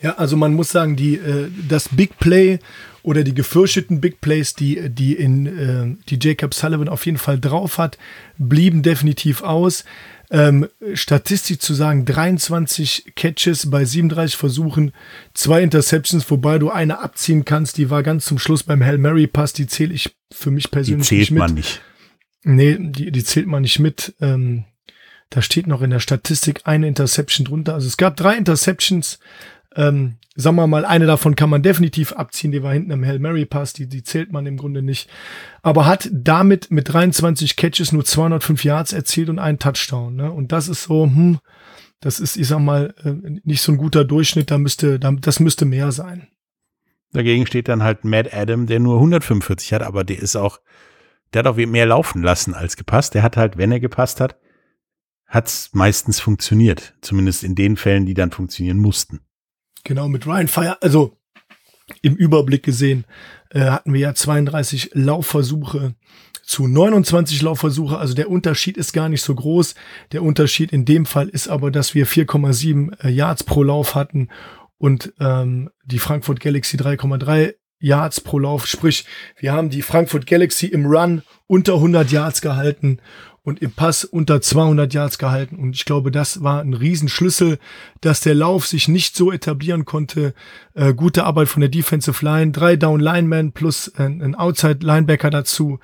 Ja, 0.03 0.17
also 0.17 0.37
man 0.37 0.55
muss 0.55 0.71
sagen, 0.71 0.97
die, 0.97 1.17
äh, 1.17 1.51
das 1.69 1.91
Big 1.91 2.19
Play 2.19 2.59
oder 3.03 3.23
die 3.23 3.35
gefürchteten 3.35 4.01
Big 4.01 4.21
Plays, 4.21 4.55
die, 4.55 4.89
die 4.89 5.15
in 5.15 5.47
äh, 5.47 5.97
die 6.09 6.19
Jacob 6.21 6.55
Sullivan 6.55 6.89
auf 6.89 7.07
jeden 7.07 7.19
Fall 7.19 7.39
drauf 7.39 7.79
hat, 7.79 7.99
blieben 8.39 8.83
definitiv 8.83 9.43
aus. 9.43 9.85
Ähm, 10.33 10.69
statistisch 10.95 11.59
zu 11.59 11.75
sagen, 11.75 12.05
23 12.05 13.13
Catches 13.17 13.69
bei 13.69 13.85
37 13.85 14.37
Versuchen, 14.37 14.93
zwei 15.35 15.63
Interceptions, 15.63 16.31
wobei 16.31 16.59
du 16.59 16.71
eine 16.71 17.01
abziehen 17.01 17.45
kannst, 17.45 17.79
die 17.79 17.91
war 17.91 18.03
ganz 18.03 18.27
zum 18.27 18.39
Schluss 18.39 18.63
beim 18.63 18.83
Hail 18.83 18.99
Mary 18.99 19.27
Pass, 19.27 19.53
die 19.53 19.67
zähle 19.67 19.93
ich 19.93 20.15
für 20.33 20.53
mich 20.53 20.71
persönlich 20.71 21.09
die 21.09 21.17
zählt 21.17 21.21
nicht 21.21 21.31
mit. 21.33 21.39
man 21.41 21.55
nicht. 21.55 21.83
Nee, 22.45 22.77
die, 22.79 23.11
die 23.11 23.25
zählt 23.25 23.49
man 23.49 23.63
nicht 23.63 23.81
mit. 23.81 24.15
Ähm, 24.21 24.65
da 25.31 25.43
steht 25.43 25.67
noch 25.67 25.83
in 25.83 25.91
der 25.91 26.01
Statistik 26.01 26.63
eine 26.65 26.89
Interception 26.89 27.45
drunter. 27.45 27.75
Also 27.75 27.87
es 27.87 27.97
gab 27.97 28.17
drei 28.17 28.37
Interceptions, 28.37 29.19
ähm, 29.77 30.17
sagen 30.35 30.57
wir 30.57 30.67
mal, 30.67 30.85
eine 30.85 31.07
davon 31.07 31.37
kann 31.37 31.51
man 31.51 31.63
definitiv 31.63 32.13
abziehen, 32.13 32.53
die 32.53 32.63
war 32.63 32.73
hinten 32.73 32.91
im 32.91 33.05
Hail 33.05 33.19
Mary 33.19 33.47
Pass, 33.47 33.73
die, 33.73 33.87
die 33.87 34.03
zählt 34.03 34.33
man 34.33 34.47
im 34.47 34.57
Grunde 34.57 34.83
nicht. 34.83 35.09
Aber 35.63 35.87
hat 35.87 36.09
damit 36.13 36.71
mit 36.71 36.93
23 36.93 37.57
Catches 37.57 37.93
nur 37.93 38.05
205 38.05 38.65
Yards 38.65 38.93
erzielt 38.93 39.29
und 39.29 39.39
einen 39.39 39.59
Touchdown. 39.59 40.17
Ne? 40.17 40.33
Und 40.33 40.53
das 40.53 40.69
ist 40.69 40.85
so, 40.85 41.05
hm, 41.05 41.39
das 42.01 42.19
ist, 42.19 42.37
ich 42.37 42.49
sag 42.49 42.61
mal, 42.61 42.95
äh, 43.05 43.41
nicht 43.45 43.63
so 43.63 43.73
ein 43.73 43.79
guter 43.79 44.05
Durchschnitt, 44.05 44.51
da 44.51 44.59
müsste, 44.59 44.99
das 44.99 45.41
müsste 45.41 45.65
mehr 45.65 45.93
sein. 45.93 46.29
Dagegen 47.13 47.47
steht 47.47 47.69
dann 47.69 47.83
halt 47.83 48.05
Matt 48.05 48.33
Adam, 48.33 48.67
der 48.67 48.81
nur 48.81 48.95
145 48.97 49.73
hat, 49.73 49.83
aber 49.83 50.05
der 50.05 50.21
ist 50.21 50.37
auch, 50.37 50.61
der 51.33 51.41
hat 51.41 51.47
auch 51.47 51.57
mehr 51.57 51.87
laufen 51.87 52.23
lassen 52.23 52.55
als 52.55 52.77
gepasst. 52.77 53.15
Der 53.15 53.23
hat 53.23 53.37
halt, 53.37 53.57
wenn 53.57 53.73
er 53.73 53.81
gepasst 53.81 54.21
hat, 54.21 54.37
hat's 55.27 55.71
meistens 55.73 56.21
funktioniert. 56.21 56.95
Zumindest 57.03 57.45
in 57.45 57.55
den 57.55 57.77
Fällen, 57.77 58.07
die 58.07 58.15
dann 58.15 58.31
funktionieren 58.31 58.79
mussten. 58.79 59.21
Genau, 59.85 60.09
mit 60.09 60.27
Ryan 60.27 60.49
Fire, 60.49 60.83
also 60.83 61.17
im 62.03 62.15
Überblick 62.15 62.63
gesehen, 62.63 63.05
äh, 63.51 63.61
hatten 63.61 63.93
wir 63.93 64.01
ja 64.01 64.15
32 64.15 64.91
Laufversuche 64.95 65.95
zu 66.43 66.67
29 66.67 67.43
Laufversuche. 67.43 67.99
Also 67.99 68.15
der 68.15 68.31
Unterschied 68.31 68.77
ist 68.77 68.93
gar 68.93 69.09
nicht 69.09 69.23
so 69.23 69.35
groß. 69.35 69.75
Der 70.13 70.23
Unterschied 70.23 70.73
in 70.73 70.85
dem 70.85 71.07
Fall 71.07 71.29
ist 71.29 71.49
aber, 71.49 71.71
dass 71.71 71.95
wir 71.95 72.07
4,7 72.07 73.05
äh, 73.05 73.11
Yards 73.11 73.45
pro 73.45 73.63
Lauf 73.63 73.95
hatten 73.95 74.29
und 74.79 75.13
ähm, 75.21 75.71
die 75.85 75.99
Frankfurt 75.99 76.41
Galaxy 76.41 76.77
3,3 76.77 77.55
Yards 77.79 78.21
pro 78.21 78.39
Lauf. 78.39 78.67
Sprich, 78.67 79.05
wir 79.39 79.53
haben 79.53 79.71
die 79.71 79.83
Frankfurt 79.83 80.27
Galaxy 80.27 80.67
im 80.67 80.87
Run 80.87 81.23
unter 81.47 81.75
100 81.75 82.11
Yards 82.11 82.41
gehalten 82.41 82.99
und 83.43 83.63
im 83.63 83.73
Pass 83.73 84.05
unter 84.05 84.41
200 84.41 84.93
Yards 84.93 85.19
gehalten. 85.19 85.57
Und 85.57 85.75
ich 85.75 85.85
glaube, 85.85 86.11
das 86.11 86.43
war 86.43 86.61
ein 86.61 86.75
Riesenschlüssel, 86.75 87.59
dass 88.01 88.21
der 88.21 88.35
Lauf 88.35 88.67
sich 88.67 88.89
nicht 88.89 89.17
so 89.17 89.33
etablieren 89.33 89.85
konnte. 89.85 90.35
Äh, 90.75 90.95
gute 90.95 91.25
Arbeit 91.25 91.49
von 91.49 91.61
der 91.61 91.71
Defensive 91.71 92.25
Line, 92.25 92.53
drei 92.53 92.77
Down 92.77 93.01
Linemen 93.01 93.53
plus 93.53 93.93
ein, 93.95 94.23
ein 94.23 94.35
Outside 94.35 94.85
Linebacker 94.85 95.31
dazu. 95.31 95.79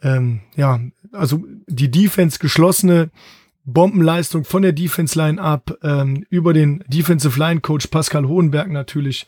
Ähm, 0.00 0.40
ja, 0.56 0.80
also 1.12 1.44
die 1.66 1.90
Defense 1.90 2.38
geschlossene 2.38 3.10
Bombenleistung 3.64 4.44
von 4.44 4.62
der 4.62 4.72
Defense 4.72 5.16
Line 5.16 5.40
ab 5.40 5.76
ähm, 5.82 6.24
über 6.30 6.52
den 6.52 6.82
Defensive 6.88 7.38
Line 7.38 7.60
Coach 7.60 7.88
Pascal 7.88 8.26
Hohenberg 8.26 8.70
natürlich. 8.70 9.26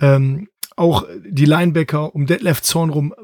Ähm, 0.00 0.48
Auch 0.76 1.06
die 1.24 1.44
Linebacker 1.44 2.14
um 2.14 2.26
Detlef 2.26 2.60
Zorn 2.60 2.90
rum, 2.90 3.14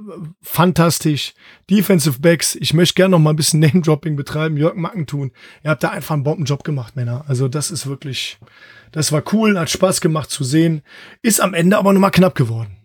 fantastisch. 0.40 1.34
Defensive 1.68 2.20
Backs, 2.20 2.54
ich 2.54 2.74
möchte 2.74 2.94
gerne 2.94 3.12
noch 3.12 3.18
mal 3.18 3.30
ein 3.30 3.36
bisschen 3.36 3.60
Name-Dropping 3.60 4.14
betreiben. 4.14 4.56
Jörg 4.56 4.76
Mackentun, 4.76 5.32
ihr 5.64 5.70
habt 5.70 5.82
da 5.82 5.90
einfach 5.90 6.14
einen 6.14 6.22
Bombenjob 6.22 6.62
gemacht, 6.62 6.94
Männer. 6.94 7.24
Also 7.26 7.48
das 7.48 7.70
ist 7.70 7.86
wirklich, 7.86 8.38
das 8.92 9.10
war 9.10 9.22
cool, 9.32 9.58
hat 9.58 9.70
Spaß 9.70 10.00
gemacht 10.00 10.30
zu 10.30 10.44
sehen. 10.44 10.82
Ist 11.22 11.40
am 11.40 11.54
Ende 11.54 11.76
aber 11.76 11.92
nochmal 11.92 12.12
knapp 12.12 12.36
geworden. 12.36 12.76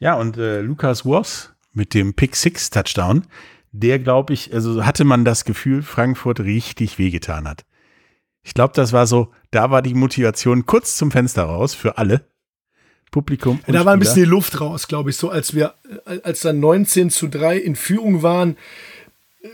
Ja, 0.00 0.14
und 0.14 0.36
äh, 0.36 0.60
Lukas 0.60 1.04
Woss 1.04 1.54
mit 1.72 1.94
dem 1.94 2.14
Pick-Six-Touchdown, 2.14 3.24
der, 3.72 3.98
glaube 3.98 4.32
ich, 4.32 4.52
also 4.52 4.84
hatte 4.84 5.04
man 5.04 5.24
das 5.24 5.44
Gefühl, 5.44 5.82
Frankfurt 5.82 6.40
richtig 6.40 6.98
wehgetan 6.98 7.46
hat. 7.46 7.64
Ich 8.42 8.54
glaube, 8.54 8.72
das 8.74 8.92
war 8.92 9.06
so, 9.06 9.32
da 9.50 9.70
war 9.70 9.82
die 9.82 9.94
Motivation 9.94 10.66
kurz 10.66 10.96
zum 10.96 11.10
Fenster 11.10 11.44
raus 11.44 11.74
für 11.74 11.98
alle. 11.98 12.26
Publikum. 13.10 13.60
Ja, 13.66 13.72
da 13.72 13.84
war 13.84 13.92
ein 13.94 13.98
bisschen 13.98 14.24
die 14.24 14.28
Luft 14.28 14.60
raus, 14.60 14.88
glaube 14.88 15.10
ich, 15.10 15.16
so 15.16 15.30
als 15.30 15.54
wir, 15.54 15.74
als 16.22 16.40
dann 16.40 16.60
19 16.60 17.10
zu 17.10 17.28
3 17.28 17.56
in 17.56 17.76
Führung 17.76 18.22
waren. 18.22 18.56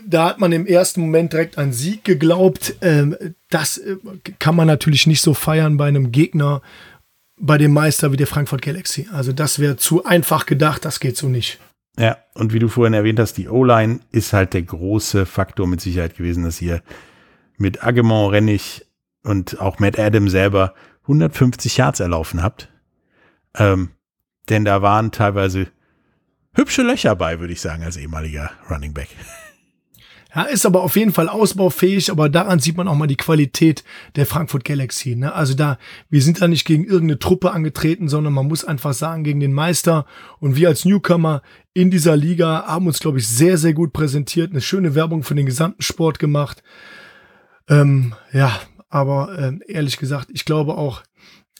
Da 0.05 0.29
hat 0.29 0.39
man 0.39 0.51
im 0.51 0.65
ersten 0.65 1.01
Moment 1.01 1.33
direkt 1.33 1.57
an 1.57 1.71
Sieg 1.71 2.03
geglaubt. 2.03 2.75
Ähm, 2.81 3.15
das 3.49 3.77
äh, 3.77 3.97
kann 4.39 4.55
man 4.55 4.67
natürlich 4.67 5.07
nicht 5.07 5.21
so 5.21 5.33
feiern 5.33 5.77
bei 5.77 5.87
einem 5.87 6.11
Gegner, 6.11 6.61
bei 7.39 7.57
dem 7.57 7.71
Meister 7.71 8.11
wie 8.11 8.17
der 8.17 8.27
Frankfurt 8.27 8.61
Galaxy. 8.61 9.07
Also 9.11 9.31
das 9.31 9.59
wäre 9.59 9.77
zu 9.77 10.03
einfach 10.03 10.45
gedacht, 10.45 10.85
das 10.85 10.99
geht 10.99 11.17
so 11.17 11.27
nicht. 11.27 11.59
Ja, 11.97 12.17
und 12.33 12.51
wie 12.51 12.59
du 12.59 12.67
vorhin 12.67 12.93
erwähnt 12.93 13.19
hast, 13.19 13.33
die 13.33 13.47
O-Line 13.47 13.99
ist 14.11 14.33
halt 14.33 14.53
der 14.53 14.63
große 14.63 15.25
Faktor 15.25 15.67
mit 15.67 15.79
Sicherheit 15.81 16.17
gewesen, 16.17 16.43
dass 16.43 16.61
ihr 16.61 16.81
mit 17.57 17.83
Agemont, 17.83 18.33
Rennig 18.33 18.85
und 19.23 19.61
auch 19.61 19.79
Matt 19.79 19.97
Adam 19.97 20.27
selber 20.27 20.73
150 21.03 21.77
Yards 21.77 21.99
erlaufen 21.99 22.43
habt. 22.43 22.69
Ähm, 23.57 23.89
denn 24.49 24.65
da 24.65 24.81
waren 24.81 25.11
teilweise 25.11 25.67
hübsche 26.53 26.83
Löcher 26.83 27.15
bei, 27.15 27.39
würde 27.39 27.53
ich 27.53 27.61
sagen, 27.61 27.83
als 27.83 27.97
ehemaliger 27.97 28.51
Running 28.69 28.93
Back. 28.93 29.09
Ja, 30.35 30.43
ist 30.43 30.65
aber 30.65 30.83
auf 30.83 30.97
jeden 30.97 31.13
Fall 31.13 31.29
ausbaufähig, 31.29 32.11
aber 32.11 32.27
daran 32.27 32.59
sieht 32.59 32.75
man 32.75 32.89
auch 32.89 32.95
mal 32.95 33.07
die 33.07 33.15
Qualität 33.15 33.85
der 34.17 34.25
Frankfurt 34.25 34.65
Galaxy. 34.65 35.15
Ne? 35.15 35.33
Also 35.33 35.53
da, 35.53 35.77
wir 36.09 36.21
sind 36.21 36.41
da 36.41 36.49
nicht 36.49 36.65
gegen 36.65 36.83
irgendeine 36.83 37.19
Truppe 37.19 37.51
angetreten, 37.51 38.09
sondern 38.09 38.33
man 38.33 38.47
muss 38.47 38.65
einfach 38.65 38.93
sagen, 38.93 39.23
gegen 39.23 39.39
den 39.39 39.53
Meister. 39.53 40.05
Und 40.39 40.57
wir 40.57 40.67
als 40.67 40.83
Newcomer 40.83 41.41
in 41.73 41.89
dieser 41.89 42.17
Liga 42.17 42.65
haben 42.67 42.87
uns, 42.87 42.99
glaube 42.99 43.19
ich, 43.19 43.27
sehr, 43.29 43.57
sehr 43.57 43.73
gut 43.73 43.93
präsentiert, 43.93 44.51
eine 44.51 44.59
schöne 44.59 44.93
Werbung 44.93 45.23
für 45.23 45.35
den 45.35 45.45
gesamten 45.45 45.81
Sport 45.81 46.19
gemacht. 46.19 46.63
Ähm, 47.69 48.13
ja, 48.33 48.59
aber 48.89 49.37
ähm, 49.39 49.63
ehrlich 49.65 49.95
gesagt, 49.95 50.29
ich 50.33 50.43
glaube 50.43 50.75
auch, 50.75 51.01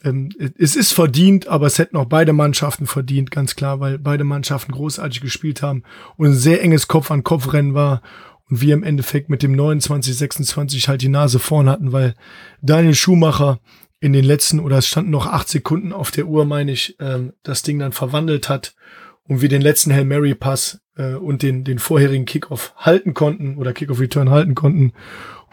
ähm, 0.05 0.29
es 0.57 0.75
ist 0.75 0.93
verdient, 0.93 1.47
aber 1.47 1.65
es 1.65 1.79
hätten 1.79 1.97
auch 1.97 2.05
beide 2.05 2.31
Mannschaften 2.31 2.85
verdient, 2.85 3.31
ganz 3.31 3.55
klar, 3.55 3.79
weil 3.79 3.97
beide 3.97 4.23
Mannschaften 4.23 4.71
großartig 4.71 5.19
gespielt 5.19 5.61
haben 5.61 5.83
und 6.15 6.27
ein 6.27 6.33
sehr 6.33 6.61
enges 6.61 6.87
Kopf-an-Kopf-Rennen 6.87 7.73
war 7.73 8.01
und 8.47 8.61
wir 8.61 8.75
im 8.75 8.83
Endeffekt 8.83 9.29
mit 9.29 9.41
dem 9.41 9.53
29, 9.53 10.15
26 10.15 10.87
halt 10.87 11.01
die 11.01 11.09
Nase 11.09 11.39
vorn 11.39 11.67
hatten, 11.67 11.91
weil 11.91 12.13
Daniel 12.61 12.93
Schumacher 12.93 13.59
in 13.99 14.13
den 14.13 14.23
letzten, 14.23 14.59
oder 14.59 14.77
es 14.77 14.87
standen 14.87 15.09
noch 15.09 15.25
acht 15.25 15.49
Sekunden 15.49 15.91
auf 15.91 16.11
der 16.11 16.27
Uhr, 16.27 16.45
meine 16.45 16.71
ich, 16.71 16.95
ähm, 16.99 17.33
das 17.41 17.63
Ding 17.63 17.79
dann 17.79 17.91
verwandelt 17.91 18.47
hat 18.47 18.75
und 19.23 19.41
wir 19.41 19.49
den 19.49 19.63
letzten 19.63 19.91
Hail 19.91 20.05
Mary 20.05 20.35
Pass 20.35 20.81
äh, 20.95 21.15
und 21.15 21.41
den, 21.41 21.63
den 21.63 21.79
vorherigen 21.79 22.25
Kickoff 22.25 22.75
halten 22.77 23.15
konnten 23.15 23.57
oder 23.57 23.73
Kickoff 23.73 23.99
Return 23.99 24.29
halten 24.29 24.53
konnten 24.53 24.93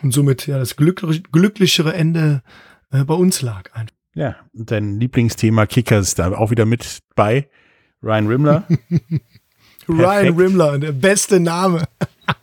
und 0.03 0.13
somit 0.13 0.47
ja 0.47 0.59
das 0.59 0.77
glücklich, 0.77 1.23
glücklichere 1.33 1.95
Ende 1.95 2.43
äh, 2.91 3.05
bei 3.05 3.15
uns 3.15 3.41
lag. 3.41 3.73
Einfach. 3.73 4.02
Ja, 4.15 4.37
dein 4.53 5.01
Lieblingsthema 5.01 5.67
Kicker 5.67 5.99
ist 5.99 6.19
da 6.19 6.33
auch 6.33 6.51
wieder 6.51 6.67
mit 6.67 6.99
bei. 7.15 7.49
Ryan 8.03 8.27
Rimmler. 8.27 8.69
Ryan 9.89 10.37
Rimmler, 10.37 10.79
der 10.79 10.93
beste 10.93 11.41
Name. 11.41 11.85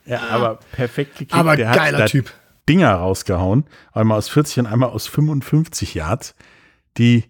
Ja, 0.04 0.28
aber 0.30 0.58
perfekt 0.72 1.12
gekickt. 1.12 1.34
Aber 1.34 1.56
der 1.56 1.72
geiler 1.72 1.98
hat 2.00 2.10
Typ. 2.10 2.32
Dinger 2.68 2.92
rausgehauen. 2.92 3.64
Einmal 3.92 4.18
aus 4.18 4.28
40 4.28 4.60
und 4.60 4.66
einmal 4.66 4.90
aus 4.90 5.06
55 5.06 5.94
Yards. 5.94 6.34
Die, 6.98 7.24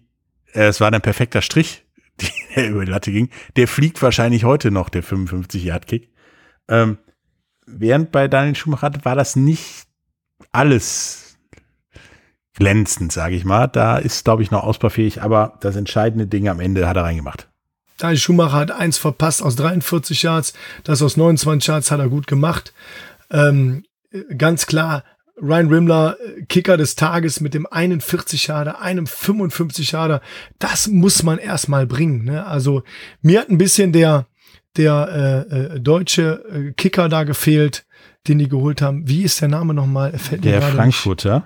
äh, 0.53 0.65
es 0.65 0.81
war 0.81 0.91
ein 0.91 1.01
perfekter 1.01 1.41
Strich, 1.41 1.85
der 2.55 2.69
über 2.69 2.85
die 2.85 2.91
Latte 2.91 3.11
ging. 3.11 3.29
Der 3.55 3.67
fliegt 3.67 4.01
wahrscheinlich 4.01 4.43
heute 4.43 4.71
noch, 4.71 4.89
der 4.89 5.03
55-Yard-Kick. 5.03 6.09
Ähm, 6.67 6.97
während 7.65 8.11
bei 8.11 8.27
Daniel 8.27 8.55
Schumacher 8.55 8.91
war 9.03 9.15
das 9.15 9.35
nicht 9.35 9.87
alles 10.51 11.20
glänzend, 12.55 13.11
sage 13.11 13.35
ich 13.35 13.45
mal. 13.45 13.67
Da 13.67 13.97
ist, 13.97 14.25
glaube 14.25 14.43
ich, 14.43 14.51
noch 14.51 14.63
ausbaufähig, 14.63 15.21
aber 15.21 15.57
das 15.61 15.75
entscheidende 15.75 16.27
Ding 16.27 16.47
am 16.47 16.59
Ende 16.59 16.87
hat 16.87 16.97
er 16.97 17.03
reingemacht. 17.03 17.47
Daniel 17.97 18.17
Schumacher 18.17 18.57
hat 18.57 18.71
eins 18.71 18.97
verpasst 18.97 19.43
aus 19.43 19.55
43 19.55 20.23
Yards, 20.23 20.53
das 20.83 21.01
aus 21.01 21.17
29 21.17 21.67
Yards 21.67 21.91
hat 21.91 21.99
er 21.99 22.09
gut 22.09 22.25
gemacht. 22.25 22.73
Ähm, 23.29 23.83
ganz 24.37 24.65
klar, 24.65 25.03
Ryan 25.41 25.67
Rimmler, 25.67 26.17
Kicker 26.49 26.77
des 26.77 26.95
Tages 26.95 27.41
mit 27.41 27.53
dem 27.53 27.65
41 27.65 28.47
Yarder, 28.47 28.81
einem 28.81 29.07
55 29.07 29.91
Yarder, 29.91 30.21
das 30.59 30.87
muss 30.87 31.23
man 31.23 31.37
erstmal 31.37 31.87
bringen. 31.87 32.25
Ne? 32.25 32.45
Also 32.45 32.83
mir 33.21 33.41
hat 33.41 33.49
ein 33.49 33.57
bisschen 33.57 33.91
der, 33.91 34.27
der 34.77 35.47
äh, 35.51 35.55
äh, 35.55 35.79
deutsche 35.79 36.43
äh, 36.51 36.71
Kicker 36.73 37.09
da 37.09 37.23
gefehlt, 37.23 37.85
den 38.27 38.39
die 38.39 38.49
geholt 38.49 38.81
haben. 38.81 39.07
Wie 39.07 39.23
ist 39.23 39.41
der 39.41 39.47
Name 39.47 39.73
nochmal? 39.73 40.17
Fällt 40.17 40.43
Der 40.45 40.61
Frankfurter, 40.61 41.43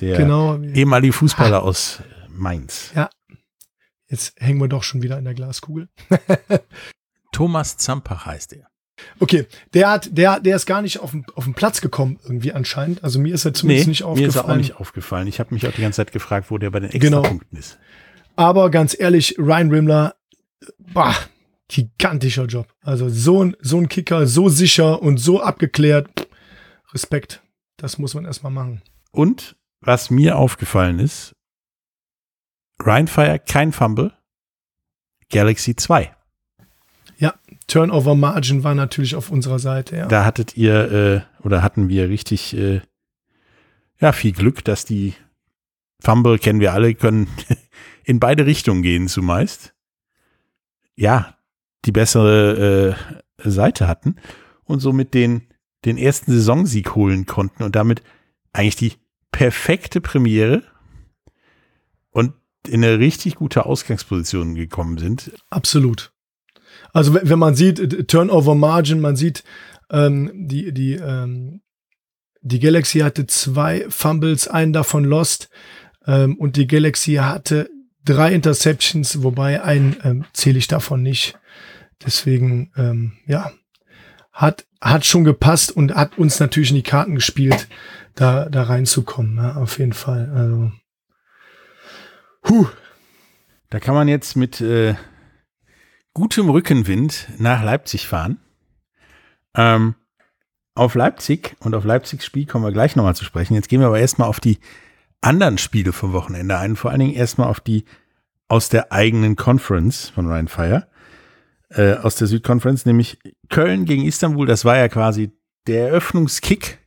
der 0.00 0.16
Genau. 0.16 0.58
ehemalige 0.60 1.12
Fußballer 1.12 1.62
aus 1.62 2.00
Mainz. 2.28 2.90
Ja. 2.94 3.10
Jetzt 4.08 4.34
hängen 4.40 4.60
wir 4.60 4.68
doch 4.68 4.82
schon 4.82 5.02
wieder 5.02 5.18
in 5.18 5.24
der 5.24 5.34
Glaskugel. 5.34 5.88
Thomas 7.32 7.76
Zampach 7.76 8.26
heißt 8.26 8.52
er. 8.54 8.66
Okay, 9.18 9.46
der 9.72 9.88
hat, 9.88 10.10
der, 10.16 10.40
der 10.40 10.56
ist 10.56 10.66
gar 10.66 10.82
nicht 10.82 10.98
auf 10.98 11.12
den, 11.12 11.24
auf 11.34 11.44
den 11.44 11.54
Platz 11.54 11.80
gekommen, 11.80 12.18
irgendwie 12.22 12.52
anscheinend. 12.52 13.02
Also 13.02 13.18
mir 13.18 13.32
ist 13.34 13.44
er 13.46 13.54
zumindest 13.54 13.88
nicht 13.88 14.00
mir 14.00 14.06
aufgefallen. 14.08 14.28
ist 14.28 14.36
er 14.36 14.44
auch 14.48 14.56
nicht 14.56 14.76
aufgefallen. 14.76 15.26
Ich 15.26 15.40
habe 15.40 15.54
mich 15.54 15.66
auch 15.66 15.72
die 15.72 15.80
ganze 15.80 15.96
Zeit 15.96 16.12
gefragt, 16.12 16.50
wo 16.50 16.58
der 16.58 16.70
bei 16.70 16.80
den 16.80 16.90
Genau. 16.90 17.18
Extrapunkten 17.20 17.58
ist. 17.58 17.78
Aber 18.36 18.70
ganz 18.70 18.98
ehrlich, 18.98 19.36
Ryan 19.38 19.70
Rimmler, 19.70 20.16
bah, 20.92 21.14
gigantischer 21.68 22.44
Job. 22.46 22.74
Also 22.82 23.08
so 23.08 23.42
ein, 23.44 23.56
so 23.60 23.78
ein 23.78 23.88
Kicker, 23.88 24.26
so 24.26 24.48
sicher 24.50 25.00
und 25.00 25.16
so 25.18 25.40
abgeklärt. 25.40 26.28
Respekt. 26.92 27.42
Das 27.78 27.96
muss 27.98 28.14
man 28.14 28.26
erstmal 28.26 28.52
machen. 28.52 28.82
Und 29.12 29.56
was 29.80 30.10
mir 30.10 30.36
aufgefallen 30.36 30.98
ist, 30.98 31.34
Ryan 32.82 33.08
Fire 33.08 33.38
kein 33.38 33.72
Fumble, 33.72 34.12
Galaxy 35.30 35.76
2. 35.76 36.14
Turnover 37.70 38.16
Margin 38.16 38.64
war 38.64 38.74
natürlich 38.74 39.14
auf 39.14 39.30
unserer 39.30 39.60
Seite, 39.60 39.96
ja. 39.96 40.06
Da 40.06 40.24
hattet 40.24 40.56
ihr 40.56 40.90
äh, 41.40 41.46
oder 41.46 41.62
hatten 41.62 41.88
wir 41.88 42.08
richtig 42.08 42.56
äh, 42.56 42.80
ja 44.00 44.10
viel 44.10 44.32
Glück, 44.32 44.64
dass 44.64 44.84
die 44.84 45.14
Fumble 46.02 46.38
kennen 46.38 46.58
wir 46.58 46.72
alle 46.72 46.94
können 46.96 47.28
in 48.04 48.18
beide 48.18 48.44
Richtungen 48.44 48.82
gehen 48.82 49.06
zumeist. 49.06 49.72
Ja, 50.96 51.36
die 51.84 51.92
bessere 51.92 52.96
äh, 53.38 53.48
Seite 53.48 53.86
hatten 53.86 54.16
und 54.64 54.80
somit 54.80 55.14
den 55.14 55.46
den 55.84 55.96
ersten 55.96 56.32
Saisonsieg 56.32 56.96
holen 56.96 57.24
konnten 57.24 57.62
und 57.62 57.76
damit 57.76 58.02
eigentlich 58.52 58.76
die 58.76 58.94
perfekte 59.32 60.00
Premiere 60.00 60.62
und 62.10 62.34
in 62.66 62.84
eine 62.84 62.98
richtig 62.98 63.36
gute 63.36 63.66
Ausgangsposition 63.66 64.54
gekommen 64.54 64.98
sind. 64.98 65.32
Absolut. 65.50 66.12
Also 66.92 67.14
wenn 67.14 67.38
man 67.38 67.54
sieht, 67.54 67.78
äh, 67.78 68.04
Turnover 68.04 68.54
Margin, 68.54 69.00
man 69.00 69.16
sieht, 69.16 69.44
ähm, 69.90 70.30
die, 70.34 70.72
die, 70.72 70.94
ähm, 70.94 71.62
die 72.42 72.60
Galaxy 72.60 73.00
hatte 73.00 73.26
zwei 73.26 73.86
Fumbles, 73.88 74.48
einen 74.48 74.72
davon 74.72 75.04
lost 75.04 75.50
ähm, 76.06 76.36
und 76.36 76.56
die 76.56 76.66
Galaxy 76.66 77.14
hatte 77.14 77.70
drei 78.04 78.32
Interceptions, 78.32 79.22
wobei 79.22 79.62
einen 79.62 79.96
ähm, 80.04 80.24
zähle 80.32 80.58
ich 80.58 80.68
davon 80.68 81.02
nicht. 81.02 81.38
Deswegen, 82.04 82.72
ähm, 82.76 83.12
ja, 83.26 83.52
hat, 84.40 84.66
hat 84.80 85.04
schon 85.04 85.24
gepasst 85.24 85.70
und 85.76 85.94
hat 85.94 86.16
uns 86.16 86.40
natürlich 86.40 86.70
in 86.70 86.76
die 86.76 86.82
Karten 86.82 87.14
gespielt, 87.14 87.68
da, 88.14 88.46
da 88.46 88.62
reinzukommen, 88.62 89.36
ja, 89.36 89.56
auf 89.56 89.78
jeden 89.78 89.92
Fall. 89.92 90.32
Also, 90.34 90.72
huh, 92.48 92.68
Da 93.68 93.80
kann 93.80 93.94
man 93.94 94.08
jetzt 94.08 94.36
mit 94.36 94.60
äh, 94.60 94.94
gutem 96.14 96.48
Rückenwind 96.48 97.28
nach 97.38 97.62
Leipzig 97.62 98.08
fahren. 98.08 98.38
Ähm, 99.54 99.94
auf 100.74 100.94
Leipzig 100.94 101.56
und 101.60 101.74
auf 101.74 101.84
Leipzigs 101.84 102.24
Spiel 102.24 102.46
kommen 102.46 102.64
wir 102.64 102.72
gleich 102.72 102.96
nochmal 102.96 103.14
zu 103.14 103.24
sprechen. 103.24 103.54
Jetzt 103.54 103.68
gehen 103.68 103.80
wir 103.80 103.88
aber 103.88 104.00
erstmal 104.00 104.28
auf 104.28 104.40
die 104.40 104.58
anderen 105.20 105.58
Spiele 105.58 105.92
vom 105.92 106.12
Wochenende 106.12 106.56
ein. 106.56 106.76
Vor 106.76 106.90
allen 106.90 107.00
Dingen 107.00 107.14
erstmal 107.14 107.48
auf 107.48 107.60
die 107.60 107.84
aus 108.48 108.70
der 108.70 108.90
eigenen 108.90 109.36
Conference 109.36 110.08
von 110.08 110.26
Ryan 110.26 110.48
Fire. 110.48 110.89
Äh, 111.70 111.94
aus 111.94 112.16
der 112.16 112.26
Südconference, 112.26 112.84
nämlich 112.84 113.18
Köln 113.48 113.84
gegen 113.84 114.04
Istanbul. 114.04 114.46
Das 114.46 114.64
war 114.64 114.76
ja 114.76 114.88
quasi 114.88 115.30
der 115.68 115.88
Eröffnungskick 115.88 116.78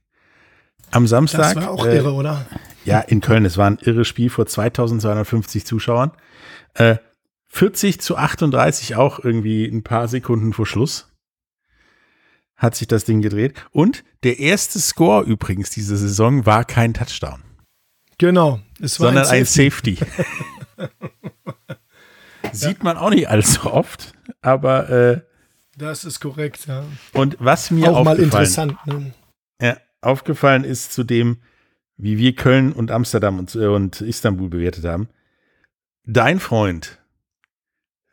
am 0.92 1.08
Samstag. 1.08 1.56
das 1.56 1.64
war 1.64 1.72
auch 1.72 1.86
Äh, 1.86 1.96
irre, 1.98 2.14
oder? 2.14 2.46
ja, 2.84 3.00
in 3.00 3.22
Köln. 3.22 3.46
Es 3.46 3.58
war 3.58 3.70
ein 3.70 3.78
irres 3.82 4.08
Spiel 4.08 4.30
vor 4.30 4.46
2250 4.46 5.66
Zuschauern. 5.66 6.12
Äh, 6.74 6.98
40 7.48 8.02
zu 8.02 8.18
38 8.18 8.96
auch 8.96 9.20
irgendwie 9.24 9.66
ein 9.66 9.84
paar 9.84 10.08
Sekunden 10.08 10.54
vor 10.54 10.66
Schluss 10.66 11.10
hat 12.58 12.76
sich 12.76 12.88
das 12.88 13.06
Ding 13.06 13.22
gedreht. 13.22 13.54
Und 13.72 14.04
der 14.24 14.40
erste 14.40 14.80
Score 14.80 15.24
übrigens 15.24 15.70
diese 15.70 15.96
Saison 15.98 16.46
war 16.46 16.66
kein 16.66 16.94
Touchdown. 16.94 17.42
Genau. 18.18 18.60
Es 18.82 19.00
war 19.00 19.08
sondern 19.08 19.28
ein 19.28 19.46
Safety. 19.46 19.98
Ein 20.00 20.08
Safety. 20.78 20.88
Sieht 22.52 22.84
man 22.84 22.98
auch 22.98 23.10
nicht 23.10 23.30
allzu 23.30 23.72
oft, 23.72 24.13
aber 24.44 24.90
äh, 24.90 25.22
das 25.78 26.06
ist 26.06 26.20
korrekt, 26.20 26.68
ja. 26.68 26.84
Und 27.14 27.38
was 27.40 27.72
mir 27.72 27.92
auch 27.92 28.04
mal 28.04 28.20
interessant, 28.20 28.78
ne? 28.86 29.14
ja, 29.60 29.78
aufgefallen 30.02 30.64
ist 30.64 30.94
zu 30.94 31.04
dem, 31.04 31.42
wie 31.98 32.18
wir 32.18 32.36
Köln 32.36 32.74
und 32.74 32.92
Amsterdam 32.92 33.40
und, 33.40 33.56
äh, 33.56 33.66
und 33.66 34.02
Istanbul 34.02 34.50
bewertet 34.50 34.86
haben. 34.86 35.10
Dein 36.06 36.40
Freund 36.40 37.00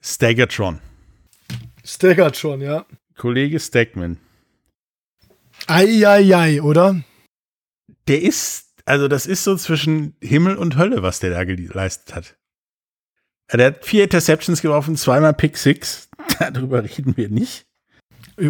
Staggertron. 0.01 0.81
Staggertron, 1.85 2.61
ja. 2.63 2.87
Kollege 3.17 3.61
Stagman. 3.61 4.19
Eieiei, 5.67 6.63
oder? 6.63 7.03
Der 8.09 8.23
ist, 8.23 8.83
also 8.87 9.09
das 9.09 9.27
ist 9.27 9.45
so 9.45 9.57
zwischen 9.57 10.17
Himmel 10.23 10.57
und 10.57 10.79
Hölle, 10.79 11.03
was 11.03 11.21
der 11.21 11.31
da 11.31 11.45
geleistet 11.45 12.15
hat. 12.15 12.37
Der 13.53 13.67
hat 13.67 13.85
vier 13.85 14.05
Interceptions 14.05 14.63
geworfen, 14.63 14.97
zweimal 14.97 15.35
Pick 15.35 15.57
Six. 15.57 16.09
Darüber 16.39 16.83
reden 16.83 17.17
wir 17.17 17.29
nicht. 17.29 17.67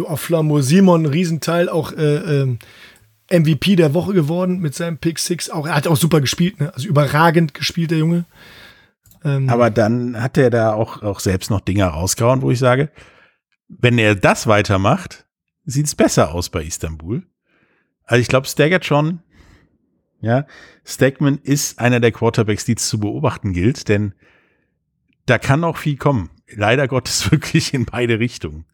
Auf 0.05 0.21
Flammo 0.21 0.61
Simon, 0.61 1.05
Riesenteil, 1.05 1.67
auch 1.67 1.91
äh, 1.91 2.43
äh, 2.43 2.57
MVP 3.39 3.75
der 3.75 3.93
Woche 3.93 4.13
geworden 4.13 4.59
mit 4.59 4.75
seinem 4.75 4.97
Pick 4.97 5.19
Six. 5.19 5.49
Auch, 5.49 5.67
er 5.67 5.75
hat 5.75 5.87
auch 5.87 5.97
super 5.97 6.21
gespielt, 6.21 6.59
ne? 6.59 6.73
also 6.73 6.87
überragend 6.87 7.53
gespielt, 7.53 7.91
der 7.91 7.97
Junge. 7.97 8.25
Ähm, 9.23 9.49
Aber 9.49 9.69
dann 9.69 10.21
hat 10.21 10.37
er 10.37 10.49
da 10.49 10.73
auch, 10.73 11.01
auch 11.01 11.19
selbst 11.19 11.49
noch 11.49 11.61
Dinger 11.61 11.87
rausgehauen, 11.87 12.41
wo 12.41 12.51
ich 12.51 12.59
sage, 12.59 12.89
wenn 13.67 13.97
er 13.97 14.15
das 14.15 14.47
weitermacht, 14.47 15.25
sieht 15.65 15.85
es 15.85 15.95
besser 15.95 16.33
aus 16.33 16.49
bei 16.49 16.63
Istanbul. 16.63 17.23
Also 18.03 18.21
ich 18.21 18.27
glaube, 18.27 18.47
Staggert 18.47 18.85
schon, 18.85 19.19
ja, 20.21 20.45
Stegman 20.85 21.39
ist 21.41 21.79
einer 21.79 21.99
der 21.99 22.11
Quarterbacks, 22.11 22.65
die 22.65 22.75
es 22.75 22.87
zu 22.87 22.99
beobachten 22.99 23.53
gilt, 23.53 23.87
denn 23.89 24.13
da 25.31 25.39
kann 25.39 25.63
auch 25.63 25.77
viel 25.77 25.95
kommen. 25.95 26.29
Leider 26.53 26.89
Gottes 26.89 27.31
wirklich 27.31 27.73
in 27.73 27.85
beide 27.85 28.19
Richtungen. 28.19 28.65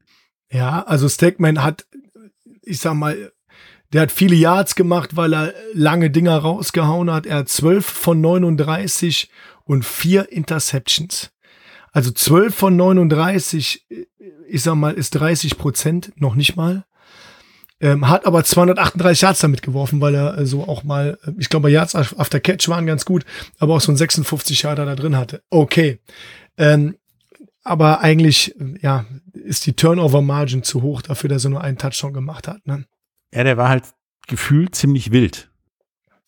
Ja, 0.51 0.83
also 0.83 1.07
Stegman 1.07 1.63
hat, 1.63 1.85
ich 2.63 2.79
sag 2.79 2.95
mal, 2.95 3.31
der 3.93 4.01
hat 4.01 4.11
viele 4.11 4.35
Yards 4.35 4.75
gemacht, 4.75 5.15
weil 5.15 5.33
er 5.33 5.53
lange 5.73 6.09
Dinger 6.09 6.37
rausgehauen 6.37 7.11
hat. 7.11 7.25
Er 7.27 7.37
hat 7.37 7.49
12 7.49 7.85
von 7.85 8.21
39 8.21 9.29
und 9.65 9.85
vier 9.85 10.31
Interceptions. 10.31 11.31
Also 11.91 12.11
12 12.11 12.55
von 12.55 12.75
39, 12.75 13.85
ich 14.49 14.63
sag 14.63 14.75
mal, 14.75 14.93
ist 14.93 15.11
30 15.11 15.57
Prozent, 15.57 16.11
noch 16.15 16.35
nicht 16.35 16.55
mal. 16.55 16.85
Ähm, 17.79 18.09
hat 18.09 18.25
aber 18.25 18.43
238 18.43 19.21
Yards 19.21 19.39
damit 19.39 19.61
geworfen, 19.61 20.01
weil 20.01 20.15
er 20.15 20.39
äh, 20.39 20.45
so 20.47 20.63
auch 20.67 20.83
mal, 20.83 21.19
äh, 21.23 21.31
ich 21.37 21.49
glaube, 21.49 21.69
Yards 21.69 21.93
after 21.95 22.39
Catch 22.39 22.67
waren 22.69 22.87
ganz 22.87 23.05
gut, 23.05 23.23
aber 23.59 23.75
auch 23.75 23.81
so 23.81 23.91
ein 23.91 23.97
56 23.97 24.63
Yarder 24.63 24.85
da 24.85 24.95
drin 24.95 25.15
hatte. 25.15 25.43
Okay. 25.51 25.99
Ähm, 26.57 26.97
aber 27.63 28.01
eigentlich, 28.01 28.55
ja, 28.81 29.05
ist 29.33 29.65
die 29.65 29.73
Turnover 29.73 30.21
Margin 30.21 30.63
zu 30.63 30.81
hoch 30.81 31.01
dafür, 31.01 31.29
dass 31.29 31.43
er 31.43 31.49
nur 31.49 31.61
einen 31.61 31.77
Touchdown 31.77 32.13
gemacht 32.13 32.47
hat. 32.47 32.65
Ne? 32.65 32.85
Ja, 33.33 33.43
der 33.43 33.57
war 33.57 33.69
halt 33.69 33.83
gefühlt 34.27 34.75
ziemlich 34.75 35.11
wild. 35.11 35.51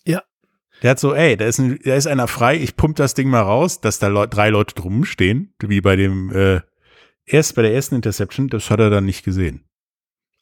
Ja. 0.05 0.21
Der 0.81 0.91
hat 0.91 0.99
so, 0.99 1.13
ey, 1.13 1.37
da 1.37 1.45
ist, 1.45 1.59
ein, 1.59 1.79
da 1.83 1.95
ist 1.95 2.07
einer 2.07 2.27
frei, 2.27 2.57
ich 2.57 2.75
pump 2.75 2.97
das 2.97 3.13
Ding 3.13 3.29
mal 3.29 3.41
raus, 3.41 3.81
dass 3.81 3.99
da 3.99 4.07
Le 4.07 4.27
drei 4.27 4.49
Leute 4.49 4.75
drum 4.75 5.05
stehen, 5.05 5.53
wie 5.61 5.81
bei 5.81 5.95
dem, 5.95 6.31
äh, 6.31 6.61
erst 7.25 7.55
bei 7.55 7.61
der 7.61 7.73
ersten 7.73 7.95
Interception, 7.95 8.49
das 8.49 8.69
hat 8.69 8.79
er 8.79 8.89
dann 8.89 9.05
nicht 9.05 9.23
gesehen. 9.23 9.68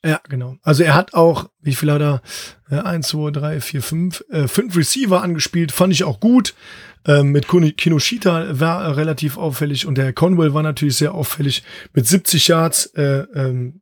Ja, 0.07 0.21
genau. 0.29 0.55
Also 0.63 0.83
er 0.83 0.95
hat 0.95 1.13
auch, 1.13 1.49
wie 1.59 1.75
viel 1.75 1.91
hat 1.91 2.01
er? 2.01 2.21
Äh, 2.69 2.79
eins, 2.79 3.09
zwei, 3.09 3.29
drei, 3.29 3.59
vier, 3.59 3.81
fünf, 3.81 4.23
äh, 4.29 4.47
fünf 4.47 4.77
Receiver 4.77 5.21
angespielt, 5.21 5.73
fand 5.73 5.91
ich 5.91 6.05
auch 6.05 6.21
gut. 6.21 6.55
Ähm, 7.05 7.33
mit 7.33 7.49
Kinoshita 7.49 8.57
war 8.57 8.85
er 8.85 8.95
relativ 8.95 9.37
auffällig 9.37 9.85
und 9.85 9.97
der 9.97 10.13
Conwell 10.13 10.53
war 10.53 10.63
natürlich 10.63 10.95
sehr 10.95 11.13
auffällig 11.13 11.63
mit 11.93 12.07
70 12.07 12.47
Yards 12.47 12.85
äh, 12.95 13.25
ähm, 13.35 13.81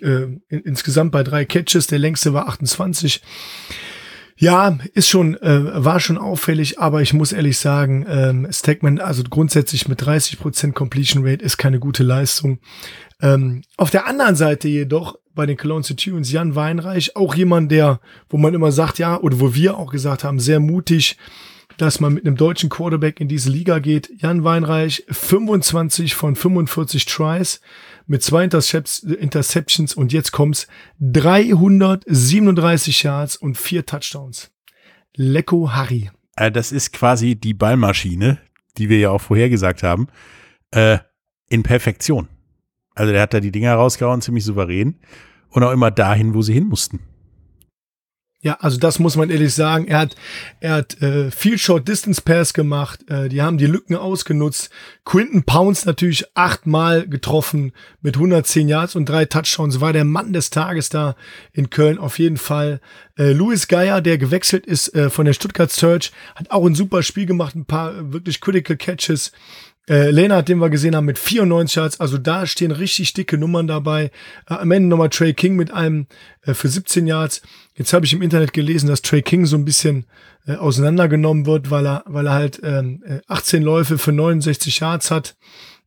äh, 0.00 0.06
in, 0.06 0.40
insgesamt 0.48 1.10
bei 1.10 1.24
drei 1.24 1.44
Catches. 1.44 1.88
Der 1.88 1.98
längste 1.98 2.32
war 2.32 2.46
28. 2.48 3.22
Ja, 4.38 4.78
ist 4.94 5.08
schon, 5.08 5.34
äh, 5.42 5.84
war 5.84 5.98
schon 5.98 6.18
auffällig, 6.18 6.78
aber 6.78 7.02
ich 7.02 7.12
muss 7.12 7.32
ehrlich 7.32 7.58
sagen, 7.58 8.06
ähm, 8.08 8.46
Stackman, 8.52 9.00
also 9.00 9.24
grundsätzlich 9.28 9.88
mit 9.88 10.00
30% 10.00 10.74
Completion 10.74 11.26
Rate 11.26 11.44
ist 11.44 11.56
keine 11.56 11.80
gute 11.80 12.04
Leistung. 12.04 12.60
Ähm, 13.20 13.62
auf 13.76 13.90
der 13.90 14.06
anderen 14.06 14.36
Seite 14.36 14.68
jedoch 14.68 15.16
bei 15.36 15.46
den 15.46 15.56
Cologne 15.56 15.84
Tunes 15.84 16.32
Jan 16.32 16.56
Weinreich, 16.56 17.14
auch 17.14 17.36
jemand, 17.36 17.70
der, 17.70 18.00
wo 18.28 18.38
man 18.38 18.54
immer 18.54 18.72
sagt, 18.72 18.98
ja, 18.98 19.20
oder 19.20 19.38
wo 19.38 19.54
wir 19.54 19.76
auch 19.76 19.92
gesagt 19.92 20.24
haben, 20.24 20.40
sehr 20.40 20.58
mutig, 20.58 21.16
dass 21.76 22.00
man 22.00 22.14
mit 22.14 22.26
einem 22.26 22.36
deutschen 22.36 22.70
Quarterback 22.70 23.20
in 23.20 23.28
diese 23.28 23.50
Liga 23.50 23.78
geht. 23.78 24.10
Jan 24.16 24.42
Weinreich, 24.42 25.04
25 25.08 26.14
von 26.14 26.34
45 26.34 27.04
Tries 27.04 27.60
mit 28.06 28.22
zwei 28.22 28.44
Interceptions 28.44 29.94
und 29.94 30.12
jetzt 30.12 30.32
kommt's 30.32 30.66
337 31.00 33.04
Yards 33.04 33.36
und 33.36 33.56
vier 33.56 33.86
Touchdowns. 33.86 34.50
Lecko 35.14 35.72
Harry. 35.72 36.10
Äh, 36.36 36.50
das 36.50 36.72
ist 36.72 36.92
quasi 36.92 37.36
die 37.36 37.54
Ballmaschine, 37.54 38.38
die 38.78 38.88
wir 38.88 38.98
ja 38.98 39.10
auch 39.10 39.20
vorher 39.20 39.50
gesagt 39.50 39.82
haben, 39.82 40.08
äh, 40.70 40.98
in 41.48 41.62
Perfektion. 41.62 42.28
Also 42.96 43.12
der 43.12 43.22
hat 43.22 43.34
da 43.34 43.40
die 43.40 43.52
Dinger 43.52 43.74
rausgehauen, 43.74 44.22
ziemlich 44.22 44.44
souverän 44.44 44.96
und 45.50 45.62
auch 45.62 45.70
immer 45.70 45.92
dahin, 45.92 46.34
wo 46.34 46.42
sie 46.42 46.54
hin 46.54 46.66
mussten. 46.66 47.00
Ja, 48.42 48.58
also 48.60 48.78
das 48.78 48.98
muss 48.98 49.16
man 49.16 49.30
ehrlich 49.30 49.54
sagen. 49.54 49.88
Er 49.88 49.98
hat, 49.98 50.14
er 50.60 50.74
hat 50.74 51.02
äh, 51.02 51.30
viel 51.30 51.58
Short 51.58 51.88
Distance 51.88 52.22
Pass 52.22 52.54
gemacht. 52.54 53.00
Äh, 53.10 53.28
die 53.28 53.42
haben 53.42 53.58
die 53.58 53.66
Lücken 53.66 53.96
ausgenutzt. 53.96 54.70
Quinton 55.04 55.42
Pounds 55.42 55.84
natürlich 55.84 56.26
achtmal 56.34 57.08
getroffen 57.08 57.72
mit 58.02 58.16
110 58.16 58.68
Yards 58.68 58.94
und 58.94 59.08
drei 59.08 59.24
Touchdowns. 59.24 59.80
War 59.80 59.92
der 59.92 60.04
Mann 60.04 60.32
des 60.32 60.50
Tages 60.50 60.90
da 60.90 61.16
in 61.52 61.70
Köln 61.70 61.98
auf 61.98 62.18
jeden 62.18 62.36
Fall. 62.36 62.80
Äh, 63.18 63.32
Louis 63.32 63.66
Geier, 63.68 64.00
der 64.00 64.16
gewechselt 64.16 64.64
ist 64.64 64.94
äh, 64.94 65.10
von 65.10 65.26
der 65.26 65.32
Stuttgart 65.32 65.72
Search, 65.72 66.12
hat 66.36 66.50
auch 66.50 66.64
ein 66.66 66.76
super 66.76 67.02
Spiel 67.02 67.26
gemacht. 67.26 67.56
Ein 67.56 67.64
paar 67.64 67.96
äh, 67.96 68.12
wirklich 68.12 68.40
critical 68.40 68.76
Catches. 68.76 69.32
Äh, 69.88 70.10
Lena, 70.10 70.42
den 70.42 70.58
wir 70.58 70.68
gesehen 70.68 70.96
haben, 70.96 71.04
mit 71.04 71.18
94 71.18 71.76
Yards, 71.76 72.00
also 72.00 72.18
da 72.18 72.46
stehen 72.46 72.72
richtig 72.72 73.12
dicke 73.12 73.38
Nummern 73.38 73.68
dabei. 73.68 74.10
Äh, 74.48 74.54
am 74.54 74.70
Ende 74.72 74.88
nochmal 74.88 75.10
Trey 75.10 75.32
King 75.32 75.54
mit 75.54 75.70
einem 75.70 76.06
äh, 76.42 76.54
für 76.54 76.68
17 76.68 77.06
Yards. 77.06 77.42
Jetzt 77.74 77.92
habe 77.92 78.04
ich 78.04 78.12
im 78.12 78.22
Internet 78.22 78.52
gelesen, 78.52 78.88
dass 78.88 79.02
Trey 79.02 79.22
King 79.22 79.46
so 79.46 79.56
ein 79.56 79.64
bisschen 79.64 80.06
äh, 80.46 80.56
auseinandergenommen 80.56 81.46
wird, 81.46 81.70
weil 81.70 81.86
er, 81.86 82.02
weil 82.06 82.26
er 82.26 82.32
halt 82.32 82.60
ähm, 82.64 83.02
18 83.28 83.62
äh, 83.62 83.64
Läufe 83.64 83.98
für 83.98 84.12
69 84.12 84.80
Yards 84.80 85.10
hat 85.10 85.36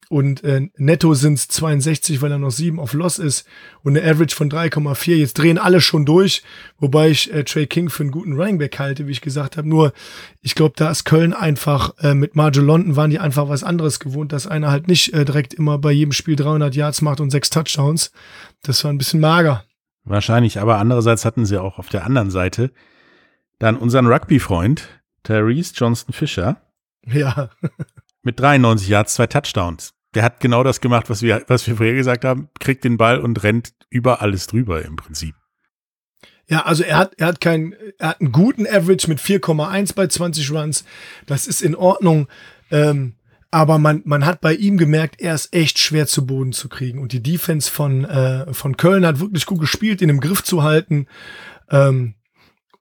und 0.10 0.44
äh, 0.44 0.70
netto 0.76 1.14
sind 1.14 1.36
es 1.36 1.48
62, 1.50 2.22
weil 2.22 2.32
er 2.32 2.40
noch 2.40 2.50
7 2.50 2.80
auf 2.80 2.94
Loss 2.94 3.20
ist 3.20 3.48
und 3.84 3.96
eine 3.96 4.10
Average 4.10 4.36
von 4.36 4.50
3,4. 4.50 5.16
Jetzt 5.16 5.38
drehen 5.38 5.60
alle 5.60 5.82
schon 5.82 6.04
durch, 6.04 6.42
wobei 6.80 7.10
ich 7.10 7.32
äh, 7.32 7.44
Trey 7.44 7.68
King 7.68 7.92
für 7.92 8.04
einen 8.04 8.12
guten 8.12 8.34
Running 8.34 8.58
Back 8.58 8.80
halte, 8.80 9.06
wie 9.06 9.12
ich 9.12 9.22
gesagt 9.22 9.56
habe. 9.56 9.70
Nur, 9.70 9.94
ich 10.42 10.56
glaube, 10.56 10.74
da 10.76 10.90
ist 10.90 11.06
Köln 11.06 11.32
einfach, 11.32 11.94
äh, 12.00 12.16
mit 12.16 12.36
Marjo 12.36 12.64
London 12.64 12.96
waren 12.96 13.12
die 13.12 13.20
einfach 13.20 13.50
was 13.50 13.64
anderes 13.64 14.00
gewohnt, 14.00 14.34
dass 14.34 14.48
einer 14.48 14.72
halt 14.72 14.88
nicht 14.88 15.14
äh, 15.14 15.26
direkt 15.26 15.54
immer 15.54 15.78
bei 15.78 15.92
jedem 15.92 16.12
Spiel 16.12 16.36
300 16.36 16.76
Yards 16.76 17.04
macht 17.04 17.20
und 17.20 17.30
sechs 17.30 17.52
Touchdowns. 17.52 18.12
Das 18.64 18.84
war 18.84 18.92
ein 18.92 18.98
bisschen 18.98 19.20
mager. 19.20 19.64
Wahrscheinlich, 20.06 20.60
aber 20.60 20.80
andererseits 20.80 21.24
hatten 21.24 21.46
sie 21.46 21.62
auch 21.62 21.78
auf 21.78 21.90
der 21.90 22.04
anderen 22.04 22.32
Seite 22.32 22.72
dann 23.60 23.78
unseren 23.78 24.08
Rugby-Freund, 24.08 24.90
Therese 25.22 25.74
Johnston 25.76 26.14
Fisher. 26.14 26.60
Ja. 27.06 27.52
mit 28.24 28.40
93 28.40 28.88
Yards, 28.88 29.14
zwei 29.14 29.28
Touchdowns 29.28 29.94
der 30.16 30.24
hat 30.24 30.40
genau 30.40 30.64
das 30.64 30.82
gemacht, 30.82 31.10
was 31.10 31.22
wir, 31.22 31.44
was 31.48 31.68
wir 31.68 31.76
vorher 31.78 31.96
gesagt 31.96 32.26
haben, 32.26 32.50
kriegt 32.60 32.84
den 32.84 32.98
Ball 32.98 33.20
und 33.20 33.44
rennt 33.44 33.74
über 33.90 34.22
alles 34.22 34.48
drüber 34.48 34.84
im 34.84 34.96
Prinzip. 34.96 35.36
Ja, 36.48 36.66
also 36.66 36.84
er 36.84 36.98
hat, 36.98 37.14
er 37.18 37.28
hat 37.28 37.42
keinen, 37.42 37.76
er 38.00 38.10
hat 38.10 38.22
einen 38.22 38.32
guten 38.32 38.66
Average 38.66 39.08
mit 39.08 39.20
4,1 39.20 39.94
bei 39.94 40.08
20 40.08 40.52
Runs. 40.52 40.84
Das 41.28 41.46
ist 41.46 41.62
in 41.62 41.76
Ordnung. 41.76 42.28
Ähm, 42.72 43.14
aber 43.52 43.78
man, 43.78 44.02
man 44.06 44.26
hat 44.26 44.42
bei 44.42 44.54
ihm 44.54 44.78
gemerkt, 44.78 45.22
er 45.22 45.36
ist 45.36 45.54
echt 45.54 45.78
schwer 45.80 46.08
zu 46.08 46.26
Boden 46.26 46.52
zu 46.52 46.68
kriegen. 46.70 47.00
Und 47.00 47.14
die 47.14 47.22
Defense 47.22 47.70
von, 47.70 48.04
äh, 48.06 48.52
von 48.54 48.78
Köln 48.78 49.06
hat 49.06 49.20
wirklich 49.20 49.46
gut 49.46 49.60
gespielt, 49.60 50.02
ihn 50.02 50.10
im 50.10 50.20
Griff 50.20 50.44
zu 50.44 50.64
halten. 50.64 51.08
Ähm, 51.70 52.16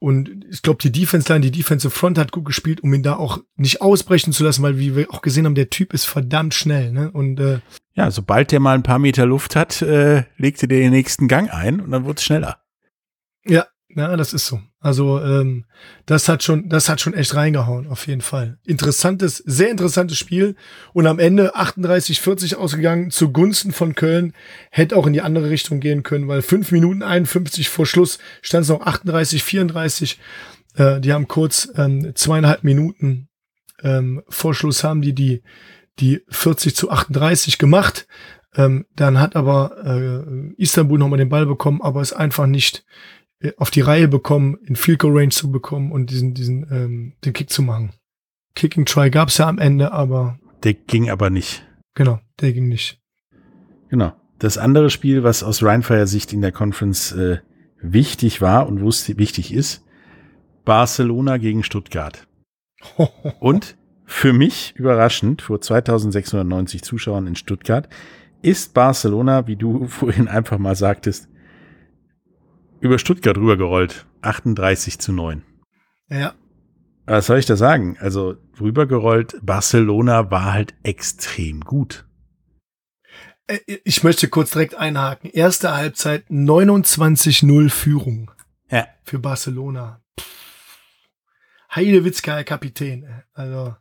und 0.01 0.47
ich 0.49 0.63
glaube, 0.63 0.79
die 0.81 0.93
Defense 0.93 1.33
Line, 1.33 1.45
die 1.45 1.51
Defensive 1.51 1.91
Front 1.91 2.19
hat 2.19 2.31
gut 2.31 2.45
gespielt, 2.45 2.81
um 2.83 2.95
ihn 2.95 3.03
da 3.03 3.17
auch 3.17 3.43
nicht 3.57 3.81
ausbrechen 3.81 4.33
zu 4.33 4.45
lassen, 4.45 4.63
weil 4.63 4.79
wie 4.79 4.95
wir 4.95 5.13
auch 5.13 5.23
gesehen 5.23 5.45
haben, 5.45 5.57
der 5.57 5.71
Typ 5.71 5.93
ist 5.93 6.05
verdammt 6.05 6.55
schnell. 6.55 6.93
Ne? 6.93 7.11
Und 7.11 7.41
äh, 7.41 7.59
ja, 7.95 8.11
sobald 8.13 8.53
der 8.53 8.61
mal 8.61 8.75
ein 8.75 8.85
paar 8.85 9.01
Meter 9.01 9.27
Luft 9.27 9.57
hat, 9.57 9.83
äh, 9.83 10.25
legte 10.37 10.69
der 10.69 10.79
den 10.79 10.93
nächsten 10.93 11.27
Gang 11.27 11.53
ein 11.53 11.81
und 11.81 11.91
dann 11.91 12.05
wurde 12.05 12.19
es 12.19 12.25
schneller. 12.25 12.63
Ja, 13.45 13.67
Ja, 13.97 14.17
das 14.17 14.35
ist 14.35 14.47
so. 14.47 14.61
Also 14.81 15.21
ähm, 15.23 15.65
das 16.05 16.29
hat 16.29 16.43
schon, 16.43 16.69
das 16.69 16.89
hat 16.89 17.01
schon 17.01 17.15
echt 17.15 17.35
reingehauen, 17.35 17.87
auf 17.87 18.07
jeden 18.07 18.21
Fall. 18.21 18.59
Interessantes, 18.67 19.39
sehr 19.39 19.71
interessantes 19.71 20.19
Spiel 20.19 20.57
und 20.93 21.07
am 21.07 21.19
Ende 21.19 21.57
38-40 21.57 22.57
ausgegangen 22.57 23.11
zugunsten 23.11 23.73
von 23.73 23.95
Köln. 23.95 24.35
Hätte 24.71 24.97
auch 24.97 25.07
in 25.07 25.15
die 25.15 25.23
andere 25.23 25.49
Richtung 25.49 25.81
gehen 25.81 26.03
können, 26.03 26.29
weil 26.29 26.43
fünf 26.43 26.71
Minuten 26.71 27.03
51 27.03 27.71
vor 27.71 27.87
Schluss 27.87 28.19
stand 28.43 28.65
es 28.65 28.69
noch 28.69 28.85
38-34. 28.85 30.17
Äh, 30.77 31.01
die 31.01 31.13
haben 31.13 31.27
kurz 31.27 31.71
ähm, 31.77 32.13
zweieinhalb 32.15 32.65
Minuten 32.65 33.29
ähm, 33.83 34.23
vor 34.29 34.55
Schluss 34.55 34.85
haben 34.85 35.03
die 35.03 35.15
die 35.15 35.43
die 35.99 36.23
40 36.29 36.77
zu 36.77 36.91
38 36.91 37.59
gemacht. 37.59 38.07
Ähm, 38.55 38.87
dann 38.95 39.21
hat 39.21 39.37
aber 39.37 39.77
äh, 39.85 40.53
Istanbul 40.57 40.99
nochmal 40.99 41.19
den 41.19 41.29
Ball 41.29 41.47
bekommen, 41.47 41.83
aber 41.83 42.01
ist 42.01 42.13
einfach 42.13 42.47
nicht 42.47 42.85
auf 43.57 43.71
die 43.71 43.81
Reihe 43.81 44.09
bekommen, 44.09 44.57
in 44.65 44.77
Field 44.77 44.99
Goal 44.99 45.17
Range 45.17 45.31
zu 45.31 45.51
bekommen 45.51 45.93
und 45.93 46.11
diesen, 46.11 46.35
diesen, 46.35 46.67
ähm, 46.71 47.13
den 47.25 47.33
Kick 47.33 47.51
zu 47.51 47.63
machen. 47.63 47.93
Kicking 48.55 48.87
Try 48.87 49.11
gab's 49.11 49.39
ja 49.39 49.49
am 49.49 49.59
Ende, 49.59 49.93
aber. 49.93 50.39
Der 50.65 50.75
ging 50.75 51.11
aber 51.11 51.31
nicht. 51.31 51.65
Genau, 51.95 52.19
der 52.41 52.53
ging 52.53 52.69
nicht. 52.69 53.01
Genau. 53.89 54.13
Das 54.39 54.59
andere 54.59 54.91
Spiel, 54.91 55.25
was 55.25 55.43
aus 55.43 55.63
Rheinfire 55.63 56.07
Sicht 56.07 56.33
in 56.33 56.43
der 56.43 56.53
Conference 56.53 57.13
äh, 57.13 57.39
wichtig 57.81 58.41
war 58.41 58.69
und 58.69 58.81
wo 58.81 58.89
es 58.89 59.17
wichtig 59.17 59.53
ist, 59.53 59.85
Barcelona 60.65 61.39
gegen 61.39 61.63
Stuttgart. 61.63 62.27
und 63.41 63.77
für 64.05 64.33
mich 64.33 64.75
überraschend, 64.77 65.43
vor 65.43 65.61
2690 65.61 66.83
Zuschauern 66.83 67.27
in 67.27 67.37
Stuttgart, 67.37 67.89
ist 68.43 68.75
Barcelona, 68.75 69.47
wie 69.47 69.57
du 69.57 69.87
vorhin 69.89 70.29
einfach 70.29 70.59
mal 70.59 70.77
sagtest, 70.77 71.29
über 72.81 72.99
Stuttgart 72.99 73.37
rübergerollt. 73.37 74.07
38 74.23 74.99
zu 74.99 75.13
9. 75.13 75.43
Ja. 76.11 76.35
Was 77.07 77.27
soll 77.27 77.39
ich 77.39 77.47
da 77.47 77.57
sagen? 77.57 77.97
Also 78.01 78.37
rübergerollt, 78.61 79.39
Barcelona 79.43 80.31
war 80.31 80.53
halt 80.53 80.75
extrem 80.83 81.61
gut. 81.61 82.07
Äh, 83.47 83.59
ich 83.85 84.03
möchte 84.05 84.29
kurz 84.29 84.51
direkt 84.51 84.75
einhaken. 84.75 85.31
Erste 85.31 85.75
Halbzeit 85.75 86.29
29-0 86.29 87.71
Führung. 87.71 88.31
Ja. 88.71 88.87
Für 89.05 89.19
Barcelona. 89.19 90.03
Heidewitzka, 91.75 92.35
Herr 92.35 92.45
Kapitän. 92.45 93.23
Also, 93.33 93.75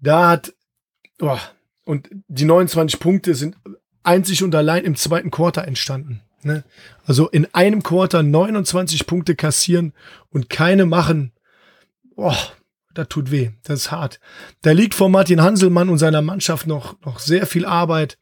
da 0.00 0.28
hat, 0.28 0.54
oh, 1.20 1.38
und 1.84 2.08
die 2.28 2.44
29 2.44 3.00
Punkte 3.00 3.34
sind 3.34 3.56
einzig 4.02 4.42
und 4.42 4.54
allein 4.54 4.84
im 4.84 4.96
zweiten 4.96 5.30
Quarter 5.30 5.66
entstanden. 5.66 6.22
Ne? 6.42 6.64
Also 7.04 7.28
in 7.28 7.52
einem 7.54 7.82
Quarter 7.82 8.22
29 8.22 9.06
Punkte 9.06 9.34
kassieren 9.34 9.92
und 10.30 10.48
keine 10.48 10.86
machen, 10.86 11.32
boah, 12.14 12.36
das 12.94 13.08
tut 13.08 13.30
weh, 13.30 13.50
das 13.62 13.80
ist 13.80 13.90
hart. 13.90 14.20
Da 14.62 14.72
liegt 14.72 14.94
vor 14.94 15.08
Martin 15.08 15.42
Hanselmann 15.42 15.88
und 15.88 15.98
seiner 15.98 16.22
Mannschaft 16.22 16.66
noch, 16.66 17.00
noch 17.02 17.18
sehr 17.18 17.46
viel 17.46 17.64
Arbeit, 17.64 18.18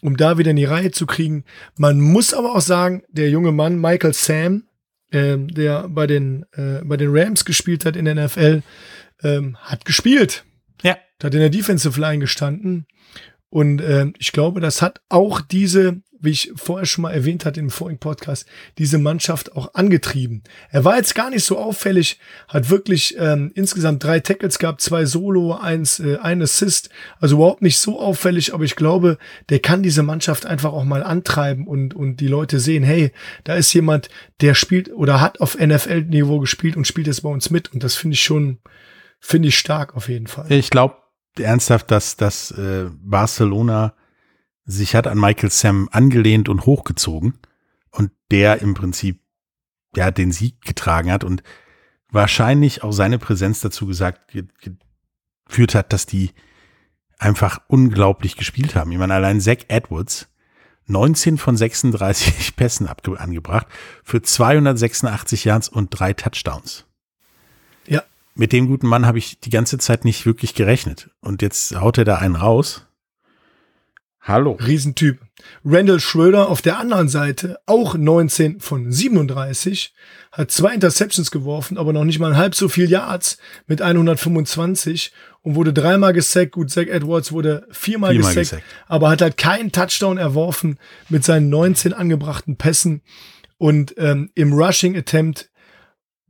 um 0.00 0.16
da 0.16 0.38
wieder 0.38 0.50
in 0.50 0.56
die 0.56 0.64
Reihe 0.64 0.90
zu 0.90 1.06
kriegen. 1.06 1.44
Man 1.76 2.00
muss 2.00 2.34
aber 2.34 2.54
auch 2.54 2.60
sagen, 2.60 3.02
der 3.08 3.30
junge 3.30 3.52
Mann 3.52 3.80
Michael 3.80 4.12
Sam, 4.12 4.64
äh, 5.10 5.36
der 5.38 5.88
bei 5.88 6.06
den, 6.06 6.44
äh, 6.52 6.80
bei 6.84 6.96
den 6.96 7.10
Rams 7.12 7.44
gespielt 7.44 7.84
hat 7.84 7.96
in 7.96 8.04
der 8.04 8.14
NFL, 8.14 8.62
ähm, 9.22 9.56
hat 9.60 9.84
gespielt. 9.84 10.44
Ja. 10.82 10.96
Hat 11.22 11.34
in 11.34 11.40
der 11.40 11.50
Defensive 11.50 12.00
Line 12.00 12.18
gestanden. 12.18 12.86
Und 13.48 13.80
äh, 13.80 14.06
ich 14.18 14.32
glaube, 14.32 14.60
das 14.60 14.82
hat 14.82 15.00
auch 15.08 15.40
diese 15.40 16.00
wie 16.22 16.30
ich 16.30 16.52
vorher 16.54 16.86
schon 16.86 17.02
mal 17.02 17.10
erwähnt 17.10 17.44
hatte 17.44 17.60
im 17.60 17.68
vorigen 17.68 17.98
Podcast, 17.98 18.46
diese 18.78 18.98
Mannschaft 18.98 19.54
auch 19.56 19.74
angetrieben. 19.74 20.42
Er 20.70 20.84
war 20.84 20.96
jetzt 20.96 21.14
gar 21.14 21.30
nicht 21.30 21.44
so 21.44 21.58
auffällig, 21.58 22.18
hat 22.48 22.70
wirklich 22.70 23.16
ähm, 23.18 23.50
insgesamt 23.54 24.04
drei 24.04 24.20
Tackles 24.20 24.58
gehabt, 24.58 24.80
zwei 24.80 25.04
Solo, 25.04 25.54
eins, 25.54 25.98
äh, 25.98 26.18
ein 26.22 26.40
Assist, 26.40 26.90
also 27.20 27.36
überhaupt 27.36 27.60
nicht 27.60 27.78
so 27.78 28.00
auffällig, 28.00 28.54
aber 28.54 28.64
ich 28.64 28.76
glaube, 28.76 29.18
der 29.48 29.58
kann 29.58 29.82
diese 29.82 30.04
Mannschaft 30.04 30.46
einfach 30.46 30.72
auch 30.72 30.84
mal 30.84 31.02
antreiben 31.02 31.66
und, 31.66 31.92
und 31.92 32.16
die 32.16 32.28
Leute 32.28 32.60
sehen, 32.60 32.84
hey, 32.84 33.12
da 33.42 33.56
ist 33.56 33.72
jemand, 33.72 34.08
der 34.40 34.54
spielt 34.54 34.92
oder 34.92 35.20
hat 35.20 35.40
auf 35.40 35.58
NFL-Niveau 35.58 36.38
gespielt 36.38 36.76
und 36.76 36.86
spielt 36.86 37.08
jetzt 37.08 37.22
bei 37.22 37.30
uns 37.30 37.50
mit 37.50 37.72
und 37.72 37.82
das 37.82 37.96
finde 37.96 38.14
ich 38.14 38.22
schon, 38.22 38.58
finde 39.18 39.48
ich 39.48 39.58
stark 39.58 39.96
auf 39.96 40.08
jeden 40.08 40.28
Fall. 40.28 40.46
Ich 40.50 40.70
glaube 40.70 40.96
ernsthaft, 41.36 41.90
dass, 41.90 42.16
dass 42.16 42.52
äh, 42.52 42.86
Barcelona 42.92 43.94
sich 44.72 44.94
hat 44.94 45.06
an 45.06 45.18
Michael 45.18 45.50
Sam 45.50 45.88
angelehnt 45.92 46.48
und 46.48 46.66
hochgezogen 46.66 47.38
und 47.90 48.10
der 48.30 48.60
im 48.60 48.74
Prinzip 48.74 49.20
ja 49.94 50.10
den 50.10 50.32
Sieg 50.32 50.60
getragen 50.62 51.10
hat 51.10 51.24
und 51.24 51.42
wahrscheinlich 52.10 52.82
auch 52.82 52.92
seine 52.92 53.18
Präsenz 53.18 53.60
dazu 53.60 53.86
gesagt 53.86 54.32
geführt 55.46 55.74
hat, 55.74 55.92
dass 55.92 56.06
die 56.06 56.30
einfach 57.18 57.60
unglaublich 57.68 58.36
gespielt 58.36 58.74
haben. 58.74 58.92
Ich 58.92 58.98
meine, 58.98 59.14
allein 59.14 59.40
Zach 59.40 59.64
Edwards 59.68 60.28
19 60.86 61.38
von 61.38 61.56
36 61.56 62.56
Pässen 62.56 62.88
angebracht 62.88 63.66
für 64.04 64.22
286 64.22 65.44
Yards 65.44 65.68
und 65.68 65.90
drei 65.90 66.12
Touchdowns. 66.12 66.84
Ja. 67.86 68.02
Mit 68.34 68.52
dem 68.52 68.66
guten 68.66 68.86
Mann 68.86 69.06
habe 69.06 69.18
ich 69.18 69.40
die 69.40 69.50
ganze 69.50 69.78
Zeit 69.78 70.04
nicht 70.04 70.24
wirklich 70.26 70.54
gerechnet. 70.54 71.10
Und 71.20 71.42
jetzt 71.42 71.76
haut 71.76 71.98
er 71.98 72.04
da 72.04 72.16
einen 72.16 72.36
raus. 72.36 72.86
Hallo. 74.24 74.52
Riesentyp. 74.52 75.18
Randall 75.64 75.98
Schröder 75.98 76.48
auf 76.48 76.62
der 76.62 76.78
anderen 76.78 77.08
Seite, 77.08 77.58
auch 77.66 77.96
19 77.96 78.60
von 78.60 78.92
37, 78.92 79.92
hat 80.30 80.52
zwei 80.52 80.74
Interceptions 80.74 81.32
geworfen, 81.32 81.76
aber 81.76 81.92
noch 81.92 82.04
nicht 82.04 82.20
mal 82.20 82.36
halb 82.36 82.54
so 82.54 82.68
viel 82.68 82.88
Yards 82.88 83.38
mit 83.66 83.82
125 83.82 85.12
und 85.40 85.56
wurde 85.56 85.72
dreimal 85.72 86.12
gesackt. 86.12 86.52
Gut, 86.52 86.70
Zach 86.70 86.86
Edwards 86.86 87.32
wurde 87.32 87.66
viermal, 87.72 88.12
viermal 88.12 88.34
gesackt, 88.34 88.50
gesackt, 88.50 88.64
aber 88.86 89.10
hat 89.10 89.22
halt 89.22 89.36
keinen 89.36 89.72
Touchdown 89.72 90.18
erworfen 90.18 90.78
mit 91.08 91.24
seinen 91.24 91.48
19 91.48 91.92
angebrachten 91.92 92.56
Pässen 92.56 93.02
und 93.58 93.92
ähm, 93.98 94.30
im 94.36 94.52
Rushing 94.52 94.96
Attempt. 94.96 95.50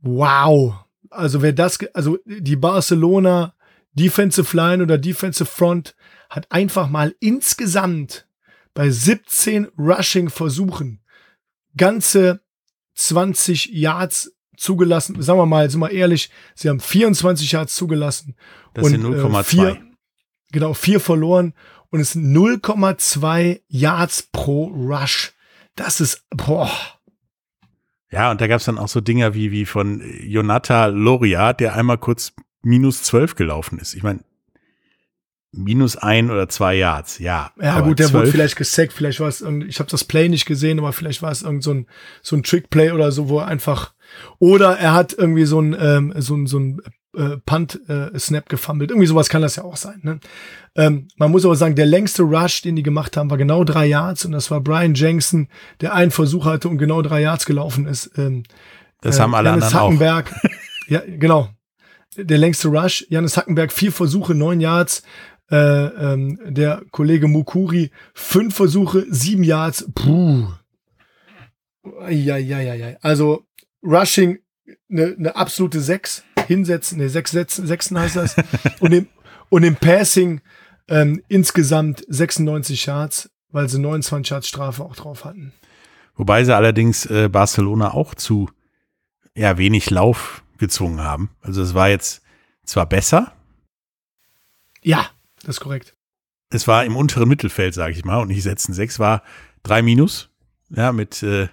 Wow. 0.01 0.73
Also 1.11 1.43
wer 1.43 1.53
das, 1.53 1.77
also 1.93 2.17
die 2.25 2.55
Barcelona 2.55 3.53
Defensive 3.93 4.57
Line 4.57 4.81
oder 4.81 4.97
Defensive 4.97 5.45
Front 5.45 5.95
hat 6.33 6.51
einfach 6.51 6.89
mal 6.89 7.15
insgesamt 7.19 8.27
bei 8.73 8.89
17 8.89 9.67
Rushing-Versuchen 9.77 10.99
ganze 11.77 12.41
20 12.95 13.71
Yards 13.71 14.35
zugelassen. 14.57 15.21
Sagen 15.21 15.39
wir 15.39 15.45
mal, 15.45 15.69
sind 15.69 15.79
wir 15.79 15.91
ehrlich, 15.91 16.31
sie 16.55 16.69
haben 16.69 16.79
24 16.79 17.51
Yards 17.51 17.75
zugelassen. 17.75 18.35
Das 18.73 18.87
sind 18.87 19.03
0,2. 19.03 19.73
Äh, 19.73 19.79
genau, 20.51 20.73
vier 20.73 20.99
verloren 20.99 21.53
und 21.89 21.99
es 21.99 22.13
sind 22.13 22.35
0,2 22.35 23.61
Yards 23.67 24.29
pro 24.31 24.65
Rush. 24.65 25.33
Das 25.75 26.01
ist, 26.01 26.25
boah. 26.31 26.71
Ja, 28.11 28.31
und 28.31 28.41
da 28.41 28.47
gab 28.47 28.59
es 28.59 28.65
dann 28.65 28.79
auch 28.79 28.87
so 28.87 29.01
Dinger 29.01 29.35
wie, 29.35 29.51
wie 29.51 29.65
von 29.65 30.01
Jonathan 30.21 30.95
Loria, 30.95 31.53
der 31.53 31.75
einmal 31.75 31.99
kurz 31.99 32.33
minus 32.63 33.03
12 33.03 33.35
gelaufen 33.35 33.77
ist. 33.77 33.93
Ich 33.93 34.01
meine, 34.01 34.21
minus 35.53 35.95
ein 35.95 36.31
oder 36.31 36.49
zwei 36.49 36.75
Yards, 36.75 37.19
ja. 37.19 37.51
Ja, 37.61 37.79
gut, 37.81 37.99
der 37.99 38.07
12. 38.07 38.13
wurde 38.13 38.31
vielleicht 38.31 38.55
gesackt, 38.55 38.91
vielleicht 38.91 39.19
war 39.19 39.27
es 39.27 39.41
irgendwie, 39.41 39.67
ich 39.67 39.79
habe 39.79 39.89
das 39.89 40.03
Play 40.03 40.27
nicht 40.27 40.45
gesehen, 40.45 40.79
aber 40.79 40.91
vielleicht 40.93 41.21
war 41.21 41.31
es 41.31 41.43
irgend 41.43 41.63
so 41.63 41.73
ein, 41.73 41.87
so 42.21 42.35
ein 42.35 42.43
Trick-Play 42.43 42.91
oder 42.91 43.11
so, 43.11 43.29
wo 43.29 43.39
er 43.39 43.47
einfach, 43.47 43.93
oder 44.39 44.77
er 44.77 44.93
hat 44.93 45.13
irgendwie 45.13 45.45
so 45.45 45.61
ein, 45.61 45.75
ähm, 45.79 46.13
so 46.17 46.35
ein, 46.35 46.47
so 46.47 46.59
ein 46.59 46.81
äh, 47.15 47.37
Punt-Snap 47.45 48.45
äh, 48.45 48.49
gefummelt. 48.49 48.89
Irgendwie 48.89 49.07
sowas 49.07 49.29
kann 49.29 49.43
das 49.43 49.55
ja 49.55 49.63
auch 49.63 49.77
sein. 49.77 49.99
Ne? 50.01 50.19
Ähm, 50.75 51.07
man 51.17 51.31
muss 51.31 51.45
aber 51.45 51.55
sagen, 51.55 51.75
der 51.75 51.85
längste 51.85 52.23
Rush, 52.23 52.63
den 52.63 52.75
die 52.75 52.83
gemacht 52.83 53.15
haben, 53.15 53.29
war 53.29 53.37
genau 53.37 53.63
drei 53.63 53.85
Yards 53.85 54.25
und 54.25 54.31
das 54.31 54.49
war 54.49 54.61
Brian 54.61 54.95
Jensen, 54.95 55.49
der 55.81 55.93
einen 55.93 56.11
Versuch 56.11 56.45
hatte 56.45 56.69
und 56.69 56.79
genau 56.79 57.01
drei 57.03 57.21
Yards 57.21 57.45
gelaufen 57.45 57.85
ist. 57.85 58.11
Ähm, 58.17 58.43
das 59.01 59.17
äh, 59.17 59.21
haben 59.21 59.35
alle 59.35 59.49
Janis 59.49 59.65
anderen 59.65 59.83
Hackenberg, 59.83 60.33
auch. 60.33 60.49
ja, 60.87 61.01
genau. 61.05 61.49
Der 62.15 62.37
längste 62.37 62.67
Rush, 62.67 63.05
Janis 63.09 63.37
Hackenberg, 63.37 63.71
vier 63.71 63.91
Versuche, 63.91 64.35
neun 64.35 64.59
Yards, 64.59 65.03
äh, 65.51 65.55
ähm, 65.55 66.39
der 66.45 66.83
Kollege 66.91 67.27
Mukuri 67.27 67.91
fünf 68.13 68.55
Versuche, 68.55 69.05
sieben 69.09 69.43
Yards. 69.43 69.89
Puh. 69.93 70.47
Ja, 72.09 72.37
ja, 72.37 72.59
ja, 72.59 72.73
ja. 72.73 72.97
Also 73.01 73.45
Rushing 73.83 74.39
eine 74.89 75.15
ne 75.17 75.35
absolute 75.35 75.81
sechs 75.81 76.23
hinsetzen, 76.47 76.97
ne 76.97 77.09
sechs 77.09 77.31
Sätzen, 77.31 77.67
sechsen 77.67 77.99
heißt 77.99 78.15
das. 78.15 78.35
und 78.79 78.93
im 78.93 79.07
und 79.49 79.63
im 79.63 79.75
Passing 79.75 80.41
ähm, 80.87 81.21
insgesamt 81.27 82.03
96 82.07 82.85
Yards, 82.87 83.29
weil 83.49 83.69
sie 83.69 83.79
29 83.79 84.31
Yards 84.31 84.47
Strafe 84.47 84.83
auch 84.83 84.95
drauf 84.95 85.25
hatten. 85.25 85.53
Wobei 86.15 86.43
sie 86.43 86.55
allerdings 86.55 87.05
äh, 87.05 87.29
Barcelona 87.29 87.93
auch 87.93 88.15
zu 88.15 88.49
ja 89.35 89.57
wenig 89.57 89.89
Lauf 89.89 90.43
gezwungen 90.57 91.01
haben. 91.01 91.29
Also 91.41 91.61
es 91.61 91.73
war 91.73 91.89
jetzt 91.89 92.21
zwar 92.63 92.87
besser. 92.87 93.33
Ja, 94.81 95.09
das 95.43 95.57
ist 95.57 95.59
korrekt. 95.61 95.95
Es 96.49 96.67
war 96.67 96.85
im 96.85 96.95
unteren 96.95 97.29
Mittelfeld, 97.29 97.73
sage 97.73 97.93
ich 97.93 98.05
mal, 98.05 98.21
und 98.21 98.27
nicht 98.27 98.43
setzen 98.43 98.73
sechs 98.73 98.99
war 98.99 99.23
drei 99.63 99.81
Minus, 99.81 100.29
ja, 100.69 100.91
mit 100.91 101.23
äh, 101.23 101.47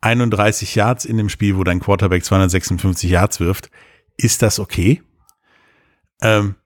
31 0.00 0.74
Yards 0.74 1.04
in 1.04 1.16
dem 1.16 1.28
Spiel, 1.28 1.56
wo 1.56 1.64
dein 1.64 1.80
Quarterback 1.80 2.24
256 2.24 3.10
Yards 3.10 3.40
wirft, 3.40 3.70
ist 4.16 4.42
das 4.42 4.58
okay. 4.58 5.02
Ähm, 6.20 6.56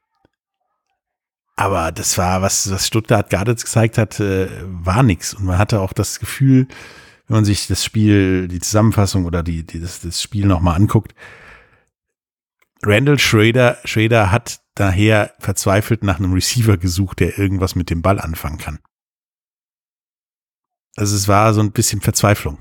aber 1.56 1.92
das 1.92 2.16
war, 2.18 2.42
was, 2.42 2.70
was 2.70 2.86
Stuttgart 2.86 3.28
gerade 3.28 3.54
gezeigt 3.54 3.98
hat, 3.98 4.20
äh, 4.20 4.48
war 4.64 5.02
nix. 5.02 5.34
Und 5.34 5.44
man 5.44 5.58
hatte 5.58 5.80
auch 5.80 5.92
das 5.92 6.18
Gefühl, 6.18 6.66
wenn 7.28 7.36
man 7.36 7.44
sich 7.44 7.66
das 7.66 7.84
Spiel, 7.84 8.48
die 8.48 8.60
Zusammenfassung 8.60 9.26
oder 9.26 9.42
die, 9.42 9.64
die 9.64 9.80
das, 9.80 10.00
das 10.00 10.20
Spiel 10.20 10.46
nochmal 10.46 10.76
anguckt, 10.76 11.14
Randall 12.84 13.18
Schrader, 13.18 13.78
Schrader 13.84 14.32
hat 14.32 14.61
daher 14.74 15.34
verzweifelt 15.38 16.02
nach 16.02 16.18
einem 16.18 16.32
Receiver 16.32 16.76
gesucht, 16.76 17.20
der 17.20 17.38
irgendwas 17.38 17.74
mit 17.74 17.90
dem 17.90 18.02
Ball 18.02 18.20
anfangen 18.20 18.58
kann. 18.58 18.78
Also 20.96 21.16
es 21.16 21.28
war 21.28 21.54
so 21.54 21.60
ein 21.60 21.72
bisschen 21.72 22.00
Verzweiflung. 22.00 22.58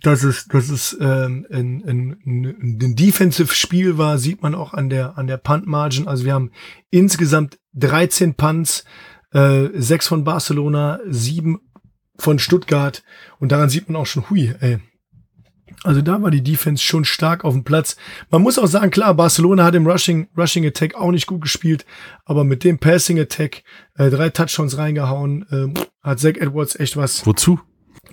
Dass 0.00 0.22
es, 0.22 0.46
dass 0.46 0.68
es 0.68 0.96
ähm, 1.00 1.46
ein, 1.50 1.82
ein, 1.84 2.20
ein 2.24 2.94
Defensive-Spiel 2.94 3.98
war, 3.98 4.18
sieht 4.18 4.42
man 4.42 4.54
auch 4.54 4.72
an 4.72 4.88
der, 4.88 5.18
an 5.18 5.26
der 5.26 5.38
Punt-Margin. 5.38 6.06
Also 6.06 6.24
wir 6.24 6.34
haben 6.34 6.52
insgesamt 6.90 7.58
13 7.74 8.34
Punts, 8.34 8.84
äh, 9.32 9.68
sechs 9.74 10.06
von 10.06 10.24
Barcelona, 10.24 11.00
sieben 11.08 11.58
von 12.16 12.38
Stuttgart. 12.38 13.02
Und 13.40 13.50
daran 13.50 13.70
sieht 13.70 13.88
man 13.88 13.96
auch 13.96 14.06
schon, 14.06 14.30
hui, 14.30 14.54
ey. 14.60 14.78
Also 15.84 16.02
da 16.02 16.20
war 16.20 16.30
die 16.30 16.42
Defense 16.42 16.82
schon 16.82 17.04
stark 17.04 17.44
auf 17.44 17.54
dem 17.54 17.64
Platz. 17.64 17.96
Man 18.30 18.42
muss 18.42 18.58
auch 18.58 18.66
sagen, 18.66 18.90
klar, 18.90 19.14
Barcelona 19.14 19.64
hat 19.64 19.74
im 19.74 19.86
Rushing, 19.86 20.28
Rushing 20.36 20.66
Attack 20.66 20.94
auch 20.94 21.10
nicht 21.10 21.26
gut 21.26 21.42
gespielt, 21.42 21.86
aber 22.24 22.44
mit 22.44 22.64
dem 22.64 22.78
Passing 22.78 23.18
Attack 23.20 23.62
äh, 23.96 24.10
drei 24.10 24.30
Touchdowns 24.30 24.76
reingehauen, 24.76 25.46
äh, 25.50 25.80
hat 26.02 26.20
Zach 26.20 26.34
Edwards 26.34 26.78
echt 26.78 26.96
was. 26.96 27.24
Wozu? 27.26 27.60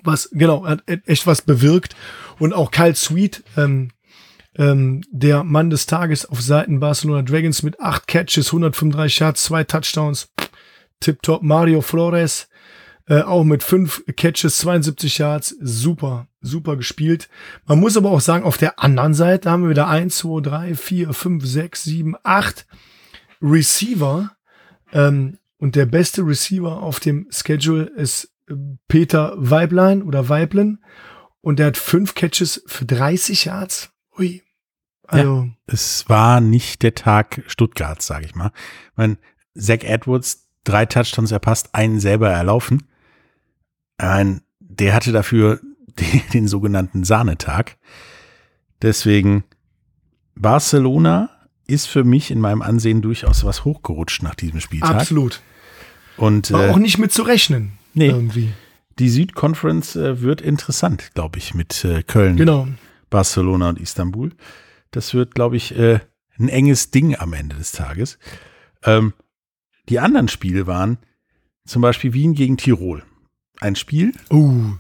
Was, 0.04 0.30
genau, 0.32 0.66
hat 0.66 0.84
echt 1.06 1.26
was 1.26 1.42
bewirkt. 1.42 1.96
Und 2.38 2.54
auch 2.54 2.72
Kyle 2.72 2.96
Sweet, 2.96 3.44
ähm, 3.58 3.90
ähm, 4.58 5.02
der 5.10 5.44
Mann 5.44 5.70
des 5.70 5.86
Tages 5.86 6.26
auf 6.26 6.42
Seiten 6.42 6.80
Barcelona 6.80 7.24
Dragons 7.24 7.64
mit 7.64 7.80
acht 7.80 8.08
Catches, 8.08 8.48
135 8.48 9.20
Yards, 9.20 9.44
zwei 9.44 9.64
Touchdowns. 9.64 10.30
Tip-top. 11.02 11.44
Mario 11.44 11.82
Flores, 11.82 12.48
äh, 13.08 13.22
auch 13.22 13.44
mit 13.44 13.64
fünf 13.64 14.04
Catches, 14.16 14.58
72 14.60 15.18
Yards, 15.20 15.56
super, 15.62 16.28
super 16.42 16.76
gespielt. 16.76 17.30
Man 17.66 17.80
muss 17.80 17.98
aber 17.98 18.12
auch 18.12 18.22
sagen, 18.22 18.44
auf 18.44 18.58
der 18.58 18.80
anderen 18.80 19.14
Seite 19.14 19.50
haben 19.50 19.64
wir 19.64 19.70
wieder 19.70 19.88
eins, 19.88 20.18
zwei, 20.18 20.42
drei, 20.42 20.76
vier, 20.76 21.14
fünf, 21.14 21.46
sechs, 21.46 21.84
sieben, 21.84 22.16
acht 22.24 22.66
Receiver. 23.42 24.32
Ähm, 24.92 25.38
und 25.58 25.76
der 25.76 25.86
beste 25.86 26.26
Receiver 26.26 26.82
auf 26.82 27.00
dem 27.00 27.28
Schedule 27.30 27.84
ist 27.84 28.34
äh, 28.50 28.56
Peter 28.88 29.34
Weiblein 29.38 30.02
oder 30.02 30.30
Weiblen. 30.30 30.84
Und 31.42 31.60
der 31.60 31.68
hat 31.68 31.78
fünf 31.78 32.16
Catches 32.16 32.64
für 32.66 32.86
30 32.86 33.46
Yards. 33.46 33.92
Ui. 34.18 34.42
Also. 35.08 35.44
Ja, 35.44 35.50
es 35.68 36.10
war 36.10 36.42
nicht 36.42 36.82
der 36.82 36.96
Tag 36.96 37.44
Stuttgarts, 37.46 38.08
sage 38.08 38.26
ich 38.26 38.34
mal. 38.34 38.52
Ich 38.92 38.98
meine, 38.98 39.18
Zach 39.56 39.84
Edwards, 39.84 40.50
drei 40.64 40.88
Touchdowns 40.88 41.32
erpasst, 41.32 41.70
einen 41.74 42.00
selber 42.00 42.30
erlaufen. 42.30 42.88
Ein, 43.98 44.42
der 44.60 44.94
hatte 44.94 45.12
dafür 45.12 45.60
den, 46.00 46.22
den 46.34 46.48
sogenannten 46.48 47.04
Sahnetag. 47.04 47.78
Deswegen 48.82 49.44
Barcelona 50.36 51.30
ist 51.68 51.88
für 51.88 52.04
mich 52.04 52.30
in 52.32 52.40
meinem 52.40 52.62
Ansehen 52.62 53.02
durchaus 53.02 53.44
was 53.44 53.66
hochgerutscht 53.66 54.22
nach 54.22 54.36
diesem 54.36 54.60
Spieltag. 54.60 54.96
Absolut. 54.96 55.42
Und 56.18 56.52
War 56.52 56.68
äh, 56.68 56.70
auch 56.72 56.78
nicht 56.78 56.98
mit 56.98 57.12
zu 57.12 57.24
rechnen. 57.24 57.74
nee, 57.94 58.08
Irgendwie. 58.08 58.52
die 59.00 59.10
Südconference 59.10 59.96
äh, 59.96 60.22
wird 60.22 60.42
interessant, 60.42 61.12
glaube 61.16 61.40
ich, 61.40 61.54
mit 61.54 61.84
äh, 61.84 62.04
Köln, 62.04 62.36
Genau. 62.38 62.68
Barcelona 63.10 63.70
und 63.70 63.80
Istanbul. 63.80 64.32
Das 64.92 65.14
wird, 65.14 65.34
glaube 65.36 65.58
ich, 65.58 65.76
äh, 65.78 66.00
ein 66.38 66.50
enges 66.50 66.92
Ding 66.92 67.16
am 67.16 67.34
Ende 67.34 67.56
des 67.56 67.72
Tages. 67.72 68.20
Ähm, 68.84 69.14
die 69.90 70.00
anderen 70.00 70.28
Spiele 70.28 70.68
waren 70.68 70.98
zum 71.66 71.82
Beispiel 71.82 72.14
Wien 72.14 72.34
gegen 72.34 72.58
Tirol. 72.58 73.04
Ein 73.66 73.76
Spiel, 73.76 74.14
Uh. 74.32 74.76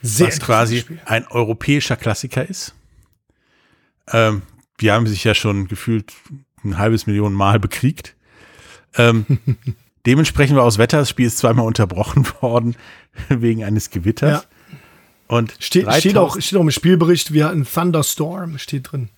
Was 0.00 0.40
quasi 0.40 0.80
Spiel. 0.80 0.98
ein 1.04 1.26
europäischer 1.26 1.96
Klassiker 1.96 2.48
ist. 2.48 2.74
Ähm, 4.08 4.40
die 4.80 4.90
haben 4.90 5.06
sich 5.06 5.24
ja 5.24 5.34
schon 5.34 5.68
gefühlt 5.68 6.14
ein 6.64 6.78
halbes 6.78 7.06
Million 7.06 7.34
Mal 7.34 7.60
bekriegt. 7.60 8.16
Ähm, 8.96 9.26
dementsprechend 10.06 10.56
war 10.56 10.64
aus 10.64 10.78
Wetter, 10.78 10.98
das 10.98 11.10
Spiel 11.10 11.26
ist 11.26 11.36
zweimal 11.36 11.66
unterbrochen 11.66 12.26
worden 12.40 12.76
wegen 13.28 13.62
eines 13.62 13.90
Gewitters. 13.90 14.48
Und, 15.26 15.54
Steht, 15.58 15.84
3000 15.84 16.00
steht, 16.00 16.16
auch, 16.16 16.40
steht 16.40 16.58
auch 16.58 16.62
im 16.62 16.70
Spielbericht, 16.70 17.34
wir 17.34 17.44
hatten 17.44 17.66
Thunderstorm, 17.66 18.56
steht 18.56 18.90
drin. 18.90 19.10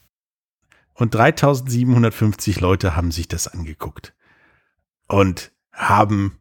und 0.94 1.14
3750 1.14 2.58
Leute 2.58 2.96
haben 2.96 3.12
sich 3.12 3.28
das 3.28 3.46
angeguckt. 3.46 4.14
Und 5.06 5.52
haben, 5.72 6.40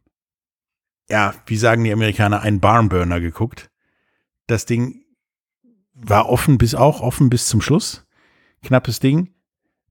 ja, 1.08 1.34
wie 1.46 1.56
sagen 1.56 1.84
die 1.84 1.92
Amerikaner, 1.92 2.40
einen 2.40 2.60
Barnburner 2.60 3.20
geguckt. 3.20 3.70
Das 4.46 4.66
Ding 4.66 5.04
war 5.94 6.28
offen 6.28 6.58
bis 6.58 6.74
auch 6.74 7.00
offen 7.00 7.30
bis 7.30 7.46
zum 7.46 7.60
Schluss. 7.60 8.06
Knappes 8.62 9.00
Ding. 9.00 9.34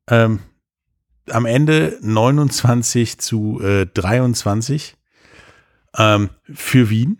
Ähm, 0.08 0.40
am 1.30 1.46
Ende 1.46 1.98
29 2.02 3.18
zu 3.18 3.60
äh, 3.62 3.88
23 3.88 4.96
ähm, 5.98 6.30
für 6.44 6.90
Wien, 6.90 7.20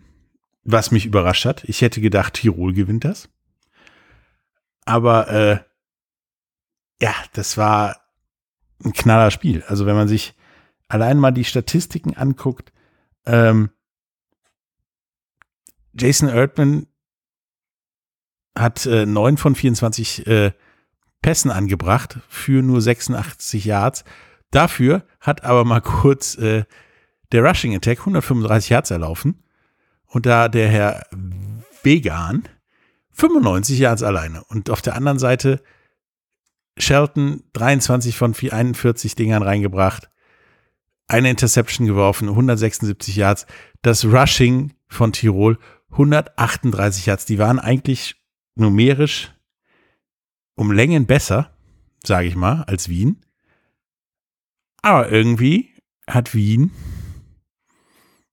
was 0.62 0.90
mich 0.90 1.06
überrascht 1.06 1.44
hat. 1.44 1.64
Ich 1.64 1.82
hätte 1.82 2.00
gedacht, 2.00 2.34
Tirol 2.34 2.72
gewinnt 2.72 3.04
das. 3.04 3.28
Aber 4.84 5.28
äh, 5.28 5.58
ja, 7.00 7.14
das 7.32 7.56
war 7.56 8.00
ein 8.84 8.92
knaller 8.92 9.30
Spiel. 9.30 9.64
Also 9.66 9.86
wenn 9.86 9.96
man 9.96 10.08
sich 10.08 10.34
allein 10.88 11.18
mal 11.18 11.32
die 11.32 11.44
Statistiken 11.44 12.16
anguckt, 12.16 12.72
ähm, 13.26 13.70
Jason 15.98 16.28
Erdman 16.28 16.86
hat 18.56 18.86
äh, 18.86 19.06
9 19.06 19.36
von 19.36 19.54
24 19.54 20.26
äh, 20.26 20.52
Pässen 21.22 21.50
angebracht 21.50 22.18
für 22.28 22.62
nur 22.62 22.80
86 22.80 23.64
Yards. 23.64 24.04
Dafür 24.50 25.04
hat 25.20 25.44
aber 25.44 25.64
mal 25.64 25.80
kurz 25.80 26.36
äh, 26.36 26.64
der 27.32 27.44
Rushing 27.44 27.74
Attack 27.74 28.00
135 28.00 28.70
Yards 28.70 28.90
erlaufen. 28.90 29.42
Und 30.06 30.26
da 30.26 30.48
der 30.48 30.68
Herr 30.68 31.06
Vegan 31.82 32.48
95 33.12 33.78
Yards 33.78 34.02
alleine. 34.02 34.44
Und 34.44 34.70
auf 34.70 34.82
der 34.82 34.94
anderen 34.94 35.18
Seite 35.18 35.62
Shelton 36.78 37.42
23 37.54 38.16
von 38.16 38.34
41 38.34 39.14
Dingern 39.14 39.42
reingebracht. 39.42 40.10
Eine 41.08 41.30
Interception 41.30 41.86
geworfen, 41.86 42.28
176 42.28 43.16
Yards. 43.16 43.46
Das 43.82 44.04
Rushing 44.04 44.74
von 44.88 45.12
Tirol 45.12 45.58
138 45.96 47.06
Yards. 47.06 47.24
Die 47.24 47.38
waren 47.38 47.58
eigentlich 47.58 48.16
numerisch 48.54 49.32
um 50.54 50.72
Längen 50.72 51.06
besser, 51.06 51.50
sage 52.04 52.28
ich 52.28 52.36
mal, 52.36 52.62
als 52.62 52.88
Wien. 52.88 53.22
Aber 54.82 55.10
irgendwie 55.10 55.74
hat 56.08 56.34
Wien 56.34 56.70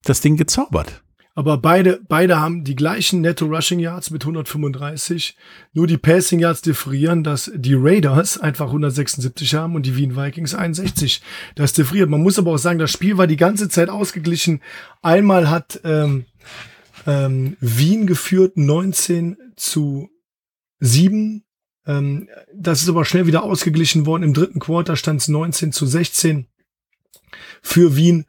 das 0.02 0.20
Ding 0.20 0.36
gezaubert. 0.36 1.02
Aber 1.36 1.58
beide, 1.58 2.00
beide 2.08 2.38
haben 2.38 2.62
die 2.62 2.76
gleichen 2.76 3.20
Netto 3.20 3.46
Rushing 3.46 3.80
Yards 3.80 4.10
mit 4.10 4.22
135. 4.22 5.36
Nur 5.72 5.88
die 5.88 5.98
Passing 5.98 6.38
Yards 6.38 6.62
differieren, 6.62 7.24
dass 7.24 7.50
die 7.52 7.74
Raiders 7.74 8.38
einfach 8.38 8.66
176 8.66 9.54
haben 9.56 9.74
und 9.74 9.84
die 9.84 9.96
Wien 9.96 10.16
Vikings 10.16 10.54
61. 10.54 11.22
Das 11.56 11.72
differiert. 11.72 12.08
Man 12.08 12.22
muss 12.22 12.38
aber 12.38 12.52
auch 12.52 12.58
sagen, 12.58 12.78
das 12.78 12.92
Spiel 12.92 13.18
war 13.18 13.26
die 13.26 13.36
ganze 13.36 13.68
Zeit 13.68 13.88
ausgeglichen. 13.88 14.60
Einmal 15.02 15.50
hat 15.50 15.80
ähm, 15.82 16.26
ähm, 17.06 17.56
Wien 17.60 18.06
geführt 18.06 18.56
19 18.56 19.36
zu 19.56 20.08
7. 20.80 21.44
Ähm, 21.86 22.28
das 22.54 22.82
ist 22.82 22.88
aber 22.88 23.04
schnell 23.04 23.26
wieder 23.26 23.42
ausgeglichen 23.42 24.06
worden. 24.06 24.22
Im 24.22 24.34
dritten 24.34 24.60
Quarter 24.60 24.96
stand 24.96 25.20
es 25.20 25.28
19 25.28 25.72
zu 25.72 25.86
16 25.86 26.46
für 27.62 27.96
Wien. 27.96 28.26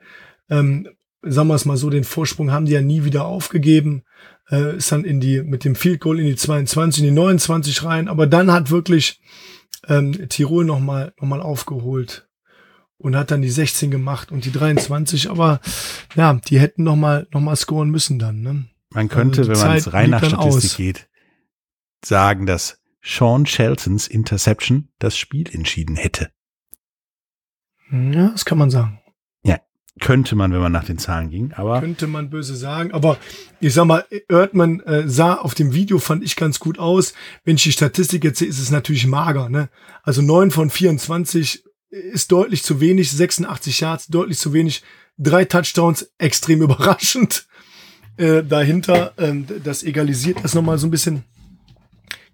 Ähm, 0.50 0.90
sagen 1.22 1.48
wir 1.48 1.56
es 1.56 1.66
mal 1.66 1.78
so, 1.78 1.90
den 1.90 2.04
Vorsprung 2.04 2.52
haben 2.52 2.66
die 2.66 2.74
ja 2.74 2.82
nie 2.82 3.04
wieder 3.04 3.26
aufgegeben. 3.26 4.04
Äh, 4.50 4.78
ist 4.78 4.92
dann 4.92 5.06
in 5.06 5.20
die, 5.20 5.42
mit 5.42 5.64
dem 5.64 5.76
Field 5.76 6.02
Goal 6.02 6.20
in 6.20 6.28
die 6.28 6.36
22, 6.36 7.04
in 7.04 7.10
die 7.10 7.16
29 7.16 7.84
rein. 7.84 8.08
Aber 8.08 8.28
dann 8.28 8.52
hat 8.52 8.70
wirklich 8.70 9.22
ähm, 9.88 10.30
Tirol 10.30 10.66
nochmal 10.66 11.14
noch 11.20 11.28
mal 11.28 11.42
aufgeholt 11.42 12.28
und 12.98 13.16
hat 13.16 13.32
dann 13.32 13.42
die 13.42 13.50
16 13.50 13.92
gemacht 13.92 14.32
und 14.32 14.46
die 14.46 14.52
23. 14.52 15.30
Aber 15.30 15.60
ja, 16.16 16.34
die 16.34 16.60
hätten 16.60 16.84
nochmal 16.84 17.28
noch 17.32 17.42
mal 17.42 17.56
scoren 17.56 17.90
müssen 17.90 18.20
dann. 18.20 18.42
Ne? 18.42 18.66
Man 18.90 19.10
könnte, 19.10 19.42
Also 19.42 19.52
wenn 19.52 19.60
man 19.60 19.78
es 19.78 19.94
rein 19.94 20.10
nach 20.10 20.24
Statistik 20.24 20.72
aus. 20.72 20.78
geht, 20.78 21.10
sagen, 22.04 22.46
dass 22.46 22.82
Sean 23.02 23.46
Sheltons 23.46 24.08
Interception 24.08 24.90
das 25.00 25.18
Spiel 25.18 25.54
entschieden 25.54 25.96
hätte. 25.96 26.30
Ja, 27.92 28.30
das 28.30 28.46
kann 28.46 28.58
man 28.58 28.72
sagen. 28.72 29.00
Könnte 30.02 30.36
man, 30.36 30.52
wenn 30.52 30.60
man 30.60 30.74
nach 30.74 30.84
den 30.84 30.98
Zahlen 30.98 31.30
ging, 31.30 31.54
aber. 31.54 31.80
Könnte 31.80 32.08
man 32.08 32.30
böse 32.30 32.54
sagen, 32.54 32.92
aber 32.92 33.18
ich 33.62 33.74
sag 33.74 33.86
mal, 33.86 34.06
Erdmann 34.28 34.82
äh, 34.82 35.08
sah 35.08 35.36
auf 35.36 35.56
dem 35.56 35.74
Video, 35.74 36.00
fand 36.00 36.22
ich 36.22 36.36
ganz 36.36 36.60
gut 36.60 36.80
aus. 36.80 37.14
Wenn 37.46 37.56
ich 37.56 37.64
die 37.64 37.72
Statistik 37.72 38.26
jetzt 38.26 38.40
sehe, 38.40 38.48
ist 38.50 38.60
es 38.60 38.72
natürlich 38.72 39.08
mager, 39.08 39.48
ne? 39.48 39.70
Also 40.04 40.22
neun 40.22 40.52
von 40.52 40.70
24 40.70 41.64
ist 41.96 42.32
deutlich 42.32 42.64
zu 42.64 42.82
wenig, 42.82 43.12
86 43.12 43.80
Yards, 43.80 44.08
deutlich 44.08 44.38
zu 44.38 44.54
wenig, 44.54 44.84
drei 45.18 45.46
Touchdowns, 45.46 46.12
extrem 46.18 46.62
überraschend. 46.62 47.48
Äh, 48.18 48.44
dahinter, 48.44 49.14
ähm, 49.18 49.46
das 49.64 49.84
egalisiert 49.84 50.40
das 50.44 50.54
nochmal 50.54 50.78
so 50.78 50.88
ein 50.88 50.92
bisschen. 50.92 51.24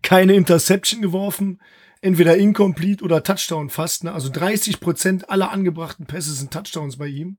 Keine 0.04 0.34
Interception 0.34 1.02
geworfen, 1.02 1.60
entweder 2.02 2.36
incomplete 2.38 3.04
oder 3.04 3.24
Touchdown 3.24 3.70
fast. 3.70 4.04
Ne? 4.04 4.12
Also 4.12 4.30
30 4.30 4.80
Prozent 4.80 5.30
aller 5.30 5.52
angebrachten 5.52 6.06
Pässe 6.06 6.34
sind 6.34 6.52
Touchdowns 6.52 6.98
bei 6.98 7.08
ihm, 7.08 7.38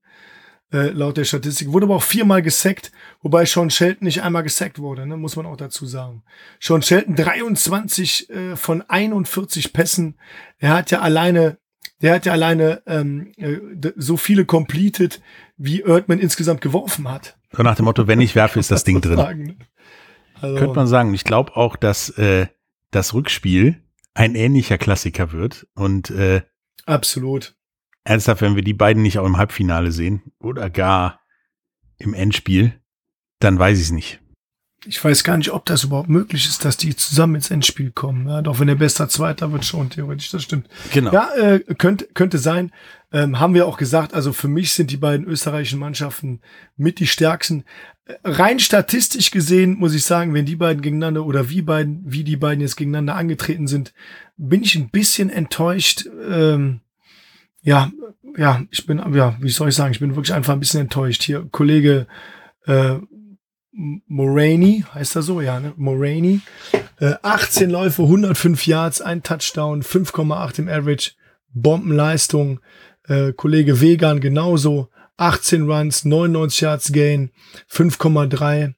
äh, 0.73 0.91
laut 0.91 1.17
der 1.17 1.25
Statistik. 1.25 1.73
Wurde 1.73 1.87
aber 1.87 1.97
auch 1.97 2.03
viermal 2.03 2.43
gesackt, 2.43 2.93
wobei 3.21 3.45
Sean 3.47 3.71
Shelton 3.71 4.07
nicht 4.07 4.23
einmal 4.23 4.45
gesackt 4.45 4.79
wurde, 4.79 5.07
ne? 5.07 5.17
muss 5.17 5.37
man 5.37 5.47
auch 5.47 5.57
dazu 5.57 5.87
sagen. 5.87 6.23
Sean 6.61 6.83
Shelton 6.83 7.17
23 7.17 8.31
äh, 8.31 8.57
von 8.57 8.83
41 8.83 9.73
Pässen. 9.73 10.17
Er 10.59 10.75
hat 10.75 10.91
ja 10.93 11.01
alleine 11.01 11.59
der 12.03 12.15
hat 12.15 12.27
ja 12.27 12.33
alleine 12.33 12.83
ähm, 12.87 13.33
äh, 13.37 13.59
so 13.97 14.17
viele 14.17 14.45
completed, 14.45 15.23
wie 15.57 15.81
Erdmann 15.81 16.19
insgesamt 16.19 16.61
geworfen 16.61 17.09
hat. 17.09 17.39
So 17.53 17.63
nach 17.63 17.77
dem 17.77 17.85
Motto, 17.85 18.07
wenn 18.07 18.21
ich 18.21 18.35
werfe, 18.35 18.59
ist 18.59 18.71
das 18.71 18.85
Ding 18.85 19.01
drin. 19.01 19.57
Also, 20.41 20.57
Könnte 20.57 20.75
man 20.75 20.87
sagen. 20.87 21.15
Ich 21.15 21.25
glaube 21.25 21.57
auch, 21.57 21.77
dass 21.77 22.11
äh, 22.11 22.49
das 22.91 23.15
Rückspiel 23.15 23.83
ein 24.15 24.35
ähnlicher 24.35 24.79
Klassiker 24.79 25.33
wird. 25.33 25.67
Und 25.75 26.11
äh, 26.11 26.43
absolut. 26.87 27.55
ernsthaft, 28.05 28.43
wenn 28.43 28.57
wir 28.57 28.65
die 28.65 28.75
beiden 28.75 29.03
nicht 29.03 29.19
auch 29.19 29.27
im 29.27 29.37
Halbfinale 29.37 29.93
sehen 29.93 30.33
oder 30.39 30.71
gar 30.71 31.21
im 31.99 32.15
Endspiel, 32.15 32.81
dann 33.39 33.59
weiß 33.59 33.79
ich 33.79 33.87
es 33.87 33.93
nicht. 33.93 34.22
Ich 34.85 35.03
weiß 35.03 35.23
gar 35.23 35.37
nicht, 35.37 35.53
ob 35.53 35.65
das 35.67 35.85
überhaupt 35.85 36.09
möglich 36.09 36.47
ist, 36.47 36.65
dass 36.65 36.77
die 36.77 36.97
zusammen 36.97 37.37
ins 37.37 37.51
Endspiel 37.51 37.93
kommen. 37.93 38.29
Ja, 38.29 38.43
doch 38.43 38.59
wenn 38.59 38.67
der 38.67 38.75
bester 38.75 39.09
Zweiter 39.09 39.53
wird 39.53 39.65
schon 39.65 39.91
theoretisch, 39.91 40.31
das 40.31 40.43
stimmt. 40.43 40.69
Genau. 40.93 41.13
Ja, 41.13 41.31
äh, 41.37 41.61
könnte, 41.79 42.09
könnte 42.15 42.39
sein. 42.39 42.73
Ähm, 43.13 43.39
haben 43.39 43.55
wir 43.55 43.67
auch 43.67 43.77
gesagt, 43.77 44.13
also 44.13 44.33
für 44.33 44.49
mich 44.49 44.73
sind 44.73 44.91
die 44.91 44.97
beiden 44.97 45.27
österreichischen 45.27 45.79
Mannschaften 45.79 46.41
mit 46.77 46.99
die 46.99 47.07
stärksten. 47.07 47.65
Äh, 48.07 48.15
Rein 48.25 48.59
statistisch 48.59 49.31
gesehen 49.31 49.75
muss 49.79 49.95
ich 49.95 50.05
sagen, 50.05 50.35
wenn 50.35 50.47
die 50.47 50.57
beiden 50.57 50.83
gegeneinander 50.83 51.25
oder 51.27 51.49
wie 51.49 51.63
beiden, 51.63 52.03
wie 52.05 52.25
die 52.25 52.37
beiden 52.37 52.61
jetzt 52.61 52.77
gegeneinander 52.77 53.15
angetreten 53.15 53.69
sind, 53.69 53.95
bin 54.37 54.65
ich 54.65 54.75
ein 54.75 54.91
bisschen 54.91 55.31
enttäuscht. 55.31 56.09
Ähm, 56.29 56.81
ja, 57.61 57.93
ja, 58.37 58.63
ich 58.71 58.87
bin, 58.87 58.99
ja, 59.15 59.37
wie 59.41 59.51
soll 59.51 59.69
ich 59.69 59.77
sagen, 59.77 59.93
ich 59.93 60.01
bin 60.01 60.17
wirklich 60.17 60.35
einfach 60.35 60.55
ein 60.55 60.61
bisschen 60.61 60.81
enttäuscht. 60.81 61.23
Hier, 61.23 61.47
Kollege 61.53 62.09
äh, 62.67 62.97
Moraney, 63.73 64.85
heißt 64.93 65.17
er 65.17 65.23
so, 65.23 65.41
ja, 65.41 65.59
ne? 65.59 65.73
Moraney. 65.77 66.41
Äh, 67.01 67.15
18 67.23 67.71
Läufe, 67.71 68.03
105 68.03 68.67
Yards, 68.67 69.01
ein 69.01 69.23
Touchdown, 69.23 69.83
5,8 69.83 70.59
im 70.59 70.69
Average, 70.69 71.13
Bombenleistung. 71.55 72.61
Äh, 73.09 73.33
Kollege 73.33 73.81
Vegan 73.81 74.21
genauso, 74.21 74.89
18 75.17 75.69
Runs, 75.71 76.05
99 76.05 76.61
Yards 76.61 76.93
Gain, 76.93 77.31
5,3 77.71 78.75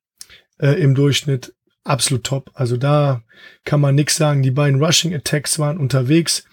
äh, 0.58 0.80
im 0.80 0.94
Durchschnitt, 0.94 1.54
absolut 1.82 2.24
top. 2.24 2.50
Also 2.54 2.76
da 2.76 3.22
kann 3.64 3.80
man 3.80 3.94
nix 3.94 4.16
sagen. 4.16 4.42
Die 4.42 4.50
beiden 4.50 4.82
Rushing 4.82 5.14
Attacks 5.14 5.58
waren 5.58 5.78
unterwegs. 5.78 6.44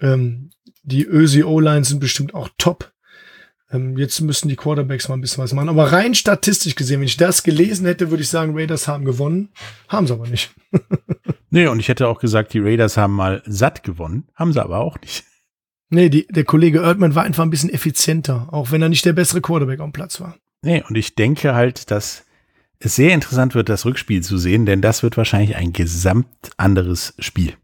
Ähm, 0.00 0.50
die 0.82 1.04
Ösi 1.04 1.42
O-Line 1.44 1.84
sind 1.84 2.00
bestimmt 2.00 2.34
auch 2.34 2.48
top. 2.56 2.92
Ähm, 3.72 3.96
jetzt 3.96 4.20
müssen 4.20 4.48
die 4.48 4.56
Quarterbacks 4.56 5.08
mal 5.08 5.14
ein 5.14 5.20
bisschen 5.20 5.42
was 5.42 5.52
machen. 5.52 5.68
Aber 5.68 5.92
rein 5.92 6.14
statistisch 6.14 6.74
gesehen, 6.74 7.00
wenn 7.00 7.06
ich 7.06 7.16
das 7.16 7.42
gelesen 7.42 7.86
hätte, 7.86 8.10
würde 8.10 8.22
ich 8.22 8.28
sagen, 8.28 8.56
Raiders 8.56 8.88
haben 8.88 9.04
gewonnen. 9.04 9.50
Haben 9.88 10.06
sie 10.06 10.12
aber 10.12 10.28
nicht. 10.28 10.50
Nee, 11.52 11.66
und 11.66 11.80
ich 11.80 11.88
hätte 11.88 12.06
auch 12.06 12.20
gesagt, 12.20 12.54
die 12.54 12.60
Raiders 12.60 12.96
haben 12.96 13.12
mal 13.12 13.42
satt 13.44 13.82
gewonnen. 13.82 14.28
Haben 14.36 14.52
sie 14.52 14.62
aber 14.62 14.78
auch 14.78 15.00
nicht. 15.00 15.24
Nee, 15.88 16.08
die, 16.08 16.28
der 16.28 16.44
Kollege 16.44 16.78
Erdmann 16.78 17.16
war 17.16 17.24
einfach 17.24 17.42
ein 17.42 17.50
bisschen 17.50 17.70
effizienter, 17.70 18.46
auch 18.52 18.70
wenn 18.70 18.80
er 18.80 18.88
nicht 18.88 19.04
der 19.04 19.12
bessere 19.12 19.40
Quarterback 19.40 19.80
am 19.80 19.90
Platz 19.90 20.20
war. 20.20 20.36
Nee, 20.62 20.84
und 20.88 20.96
ich 20.96 21.16
denke 21.16 21.54
halt, 21.54 21.90
dass 21.90 22.24
es 22.78 22.94
sehr 22.94 23.12
interessant 23.12 23.56
wird, 23.56 23.68
das 23.68 23.84
Rückspiel 23.84 24.22
zu 24.22 24.38
sehen, 24.38 24.64
denn 24.64 24.80
das 24.80 25.02
wird 25.02 25.16
wahrscheinlich 25.16 25.56
ein 25.56 25.72
gesamt 25.72 26.28
anderes 26.56 27.14
Spiel. 27.18 27.54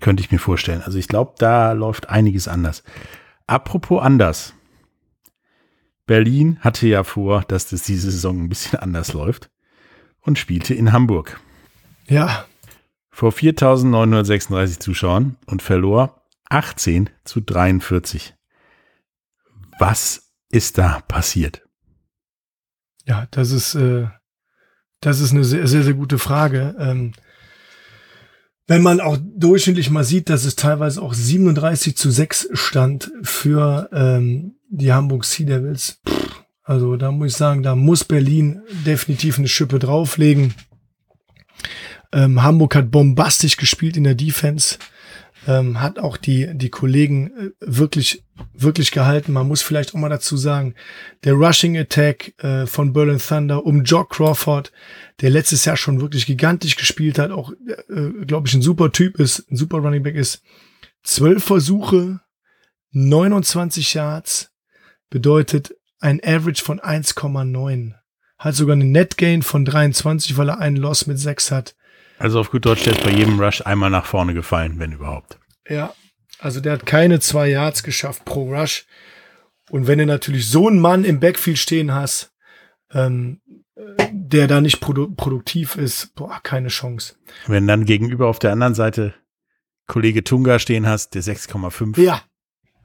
Könnte 0.00 0.22
ich 0.22 0.30
mir 0.30 0.38
vorstellen. 0.38 0.82
Also 0.82 0.98
ich 0.98 1.08
glaube, 1.08 1.34
da 1.38 1.72
läuft 1.72 2.08
einiges 2.08 2.46
anders. 2.46 2.84
Apropos 3.48 4.02
anders. 4.02 4.54
Berlin 6.06 6.58
hatte 6.60 6.86
ja 6.86 7.04
vor, 7.04 7.42
dass 7.42 7.68
das 7.68 7.82
diese 7.82 8.10
Saison 8.10 8.44
ein 8.44 8.48
bisschen 8.48 8.78
anders 8.78 9.12
läuft 9.12 9.50
und 10.20 10.38
spielte 10.38 10.74
in 10.74 10.92
Hamburg 10.92 11.40
Ja, 12.06 12.46
vor 13.10 13.32
4.936 13.32 14.78
Zuschauern 14.78 15.36
und 15.46 15.62
verlor 15.62 16.22
18 16.48 17.10
zu 17.24 17.40
43. 17.40 18.34
Was 19.78 20.32
ist 20.48 20.78
da 20.78 21.00
passiert? 21.00 21.66
ja, 23.06 23.26
das 23.30 23.52
ist, 23.52 23.74
äh, 23.76 24.08
das 25.00 25.20
ist 25.20 25.32
eine 25.32 25.44
sehr, 25.44 25.66
sehr, 25.66 25.82
sehr 25.82 25.94
gute 25.94 26.18
Frage. 26.18 26.74
Ähm, 26.78 27.12
wenn 28.66 28.82
man 28.82 29.00
auch 29.00 29.16
durchschnittlich 29.20 29.90
mal 29.90 30.04
sieht, 30.04 30.28
dass 30.28 30.44
es 30.44 30.56
teilweise 30.56 31.00
auch 31.00 31.14
37 31.14 31.96
zu 31.96 32.10
6 32.10 32.48
stand 32.52 33.12
für 33.22 33.88
ähm, 33.92 34.56
die 34.68 34.92
Hamburg 34.92 35.24
Sea 35.24 35.46
Devils. 35.46 36.00
Also 36.62 36.96
da 36.96 37.12
muss 37.12 37.32
ich 37.32 37.36
sagen, 37.36 37.62
da 37.62 37.76
muss 37.76 38.02
Berlin 38.02 38.62
definitiv 38.84 39.38
eine 39.38 39.46
Schippe 39.46 39.78
drauflegen. 39.78 40.54
Ähm, 42.12 42.42
Hamburg 42.42 42.74
hat 42.74 42.90
bombastisch 42.90 43.56
gespielt 43.56 43.96
in 43.96 44.04
der 44.04 44.16
Defense. 44.16 44.78
Ähm, 45.46 45.80
hat 45.80 46.00
auch 46.00 46.16
die, 46.16 46.50
die 46.54 46.70
Kollegen 46.70 47.30
äh, 47.30 47.50
wirklich, 47.60 48.24
wirklich 48.52 48.90
gehalten. 48.90 49.32
Man 49.32 49.46
muss 49.46 49.62
vielleicht 49.62 49.94
auch 49.94 49.98
mal 49.98 50.08
dazu 50.08 50.36
sagen, 50.36 50.74
der 51.22 51.34
Rushing 51.34 51.76
Attack 51.78 52.34
äh, 52.42 52.66
von 52.66 52.92
Berlin 52.92 53.18
Thunder 53.18 53.64
um 53.64 53.84
Jock 53.84 54.10
Crawford, 54.10 54.72
der 55.20 55.30
letztes 55.30 55.64
Jahr 55.64 55.76
schon 55.76 56.00
wirklich 56.00 56.26
gigantisch 56.26 56.74
gespielt 56.76 57.18
hat, 57.18 57.30
auch, 57.30 57.52
äh, 57.88 58.24
glaube 58.26 58.48
ich, 58.48 58.54
ein 58.54 58.62
super 58.62 58.90
Typ 58.90 59.20
ist, 59.20 59.50
ein 59.50 59.56
super 59.56 59.78
Running 59.78 60.02
Back 60.02 60.16
ist. 60.16 60.42
Zwölf 61.04 61.44
Versuche, 61.44 62.20
29 62.90 63.94
Yards, 63.94 64.50
bedeutet 65.10 65.76
ein 66.00 66.20
Average 66.24 66.64
von 66.64 66.80
1,9. 66.80 67.94
Hat 68.38 68.54
sogar 68.54 68.74
einen 68.74 68.90
Net 68.90 69.16
Gain 69.16 69.42
von 69.42 69.64
23, 69.64 70.36
weil 70.36 70.50
er 70.50 70.58
einen 70.58 70.76
Loss 70.76 71.06
mit 71.06 71.18
6 71.18 71.52
hat. 71.52 71.76
Also 72.18 72.40
auf 72.40 72.50
gut 72.50 72.64
Deutsch, 72.64 72.84
der 72.84 72.94
ist 72.94 73.04
bei 73.04 73.10
jedem 73.10 73.40
Rush 73.40 73.62
einmal 73.62 73.90
nach 73.90 74.06
vorne 74.06 74.34
gefallen, 74.34 74.78
wenn 74.78 74.92
überhaupt. 74.92 75.38
Ja, 75.68 75.94
also 76.38 76.60
der 76.60 76.74
hat 76.74 76.86
keine 76.86 77.20
zwei 77.20 77.48
Yards 77.48 77.82
geschafft 77.82 78.24
pro 78.24 78.54
Rush. 78.54 78.86
Und 79.70 79.86
wenn 79.86 79.98
du 79.98 80.06
natürlich 80.06 80.48
so 80.48 80.68
einen 80.68 80.80
Mann 80.80 81.04
im 81.04 81.20
Backfield 81.20 81.58
stehen 81.58 81.92
hast, 81.92 82.32
ähm, 82.92 83.40
äh, 83.74 84.08
der 84.12 84.46
da 84.46 84.60
nicht 84.60 84.80
produ 84.80 85.12
produktiv 85.14 85.76
ist, 85.76 86.14
boah, 86.14 86.40
keine 86.42 86.68
Chance. 86.68 87.16
Wenn 87.46 87.66
dann 87.66 87.84
gegenüber 87.84 88.28
auf 88.28 88.38
der 88.38 88.52
anderen 88.52 88.74
Seite 88.74 89.14
Kollege 89.86 90.24
Tunga 90.24 90.58
stehen 90.58 90.86
hast, 90.86 91.14
der 91.14 91.22
6,5 91.22 92.00
Ja, 92.00 92.22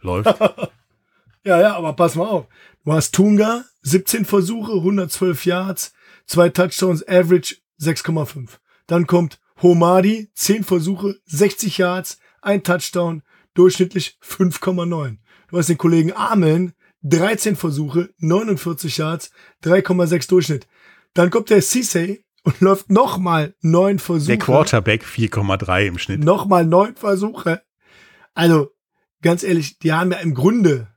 läuft. 0.02 0.40
ja, 1.44 1.62
ja, 1.62 1.76
aber 1.76 1.94
pass 1.94 2.16
mal 2.16 2.28
auf. 2.28 2.48
Du 2.84 2.94
hast 2.94 3.14
Tunga, 3.14 3.64
17 3.84 4.26
Versuche, 4.26 4.74
112 4.74 5.46
Yards, 5.46 5.94
zwei 6.26 6.50
Touchdowns, 6.50 7.08
Average 7.08 7.58
6,5. 7.80 8.58
Dann 8.92 9.08
kommt 9.08 9.40
Homadi, 9.62 10.30
10 10.34 10.66
Versuche, 10.66 11.16
60 11.24 11.78
Yards, 11.78 12.18
ein 12.42 12.62
Touchdown, 12.62 13.24
durchschnittlich 13.54 14.18
5,9. 14.22 15.16
Du 15.48 15.58
hast 15.58 15.70
den 15.70 15.78
Kollegen 15.78 16.12
Ameln, 16.12 16.74
13 17.04 17.56
Versuche, 17.56 18.10
49 18.18 18.98
Yards, 18.98 19.32
3,6 19.64 20.28
Durchschnitt. 20.28 20.68
Dann 21.14 21.30
kommt 21.30 21.50
der 21.52 21.64
Cissé 21.64 22.26
und 22.44 22.60
läuft 22.60 22.90
nochmal 22.90 23.56
neun 23.62 23.98
Versuche. 23.98 24.36
Der 24.36 24.40
Quarterback 24.40 25.06
4,3 25.06 25.86
im 25.86 25.98
Schnitt. 25.98 26.22
Nochmal 26.22 26.66
neun 26.66 26.98
Versuche. 26.98 27.62
Also, 28.34 28.72
ganz 29.22 29.44
ehrlich, 29.44 29.80
die 29.80 29.94
haben 29.94 30.12
ja 30.12 30.18
im 30.18 30.34
Grunde 30.34 30.90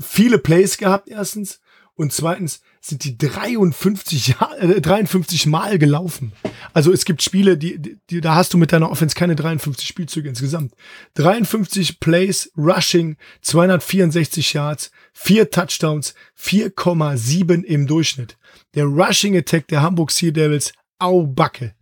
viele 0.00 0.38
Plays 0.38 0.76
gehabt, 0.76 1.08
erstens. 1.08 1.60
Und 2.02 2.12
zweitens 2.12 2.62
sind 2.80 3.04
die 3.04 3.16
53, 3.16 4.26
Jahr, 4.26 4.60
äh, 4.60 4.80
53 4.80 5.46
Mal 5.46 5.78
gelaufen. 5.78 6.32
Also 6.74 6.92
es 6.92 7.04
gibt 7.04 7.22
Spiele, 7.22 7.56
die, 7.56 7.78
die, 7.78 7.96
die, 8.10 8.20
da 8.20 8.34
hast 8.34 8.52
du 8.52 8.58
mit 8.58 8.72
deiner 8.72 8.90
Offense 8.90 9.14
keine 9.14 9.36
53 9.36 9.86
Spielzüge 9.86 10.28
insgesamt. 10.28 10.74
53 11.14 12.00
Plays, 12.00 12.50
Rushing, 12.56 13.18
264 13.42 14.52
Yards, 14.52 14.90
vier 15.12 15.48
Touchdowns, 15.48 16.14
4,7 16.36 17.62
im 17.62 17.86
Durchschnitt. 17.86 18.36
Der 18.74 18.86
Rushing 18.86 19.36
Attack 19.36 19.68
der 19.68 19.82
Hamburg 19.82 20.10
Sea 20.10 20.32
Devils, 20.32 20.72
au 20.98 21.24
Backe. 21.28 21.76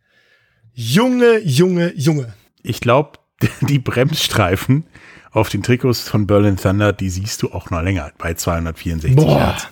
Junge, 0.75 1.39
Junge, 1.39 1.95
Junge. 1.97 2.35
Ich 2.63 2.83
glaube, 2.83 3.19
die 3.63 3.79
Bremsstreifen 3.79 4.85
auf 5.31 5.49
den 5.49 5.63
Trikots 5.63 6.11
von 6.11 6.27
Berlin 6.27 6.59
Thunder, 6.59 6.93
die 6.93 7.09
siehst 7.09 7.41
du 7.43 7.53
auch 7.53 7.71
noch 7.71 7.81
länger 7.81 8.13
bei 8.19 8.35
264 8.35 9.17
Boah. 9.17 9.39
Yards. 9.39 9.69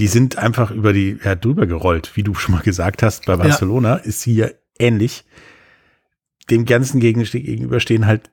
Die 0.00 0.06
sind 0.06 0.38
einfach 0.38 0.70
über 0.70 0.94
die 0.94 1.18
ja, 1.22 1.34
drüber 1.34 1.66
gerollt, 1.66 2.12
wie 2.14 2.22
du 2.22 2.34
schon 2.34 2.54
mal 2.54 2.62
gesagt 2.62 3.02
hast. 3.02 3.26
Bei 3.26 3.36
Barcelona 3.36 3.96
ist 3.96 4.22
hier 4.22 4.54
ähnlich. 4.78 5.24
Dem 6.48 6.64
ganzen 6.64 7.00
Gegenstück 7.00 7.44
gegenüber 7.44 7.80
stehen 7.80 8.06
halt 8.06 8.30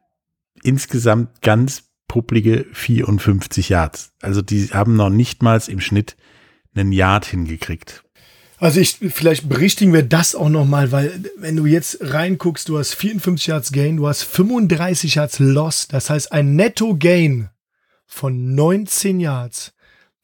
insgesamt 0.63 1.41
ganz 1.41 1.84
publige 2.07 2.65
54 2.72 3.68
Yards. 3.68 4.13
Also 4.22 4.41
die 4.41 4.68
haben 4.68 4.95
noch 4.95 5.09
nicht 5.09 5.43
mal 5.43 5.61
im 5.68 5.82
Schnitt 5.82 6.15
einen 6.74 6.93
Yard 6.93 7.26
hingekriegt. 7.26 8.05
Also 8.59 8.80
ich, 8.80 8.97
vielleicht 9.09 9.49
berichtigen 9.49 9.91
wir 9.91 10.03
das 10.03 10.36
auch 10.36 10.47
nochmal, 10.49 10.93
weil 10.93 11.22
wenn 11.38 11.57
du 11.57 11.65
jetzt 11.65 11.97
reinguckst, 11.99 12.70
du 12.70 12.80
hast 12.80 12.93
54 12.93 13.47
Yards 13.47 13.72
Gain, 13.74 13.97
du 13.97 14.07
hast 14.07 14.24
35 14.24 15.15
Yards 15.15 15.39
Loss, 15.39 15.89
das 15.89 16.09
heißt 16.09 16.32
ein 16.32 16.55
Netto 16.55 16.95
Gain 16.95 17.49
von 18.05 18.55
19 18.55 19.20
Yards. 19.20 19.74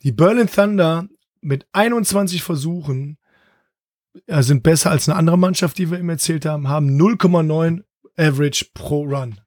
Die 0.04 0.14
Berlin 0.14 0.48
Thunder 0.48 1.10
mit 1.44 1.66
21 1.74 2.44
Versuchen 2.44 3.18
äh, 4.28 4.42
sind 4.44 4.64
besser 4.64 4.92
als 4.92 5.08
eine 5.08 5.18
andere 5.18 5.38
Mannschaft, 5.38 5.78
die 5.78 5.90
wir 5.92 6.00
ihm 6.00 6.10
erzählt 6.10 6.46
haben, 6.46 6.68
haben 6.68 7.00
0,9 7.00 7.84
Average 8.18 8.66
pro 8.74 9.04
Run. 9.04 9.40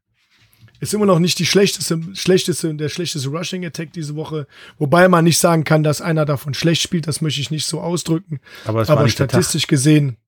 Ist 0.78 0.92
immer 0.92 1.06
noch 1.06 1.20
nicht 1.20 1.38
die 1.38 1.46
schlechteste, 1.46 2.00
schlechteste, 2.12 2.74
der 2.74 2.90
schlechteste 2.90 3.30
Rushing 3.30 3.64
Attack 3.64 3.92
diese 3.92 4.14
Woche. 4.14 4.46
Wobei 4.78 5.08
man 5.08 5.24
nicht 5.24 5.38
sagen 5.38 5.64
kann, 5.64 5.82
dass 5.82 6.02
einer 6.02 6.26
davon 6.26 6.52
schlecht 6.52 6.82
spielt. 6.82 7.06
Das 7.06 7.22
möchte 7.22 7.40
ich 7.40 7.50
nicht 7.50 7.64
so 7.64 7.80
ausdrücken. 7.80 8.40
Aber 8.66 8.86
Aber 8.88 9.08
statistisch 9.08 9.68
gesehen, 9.68 10.18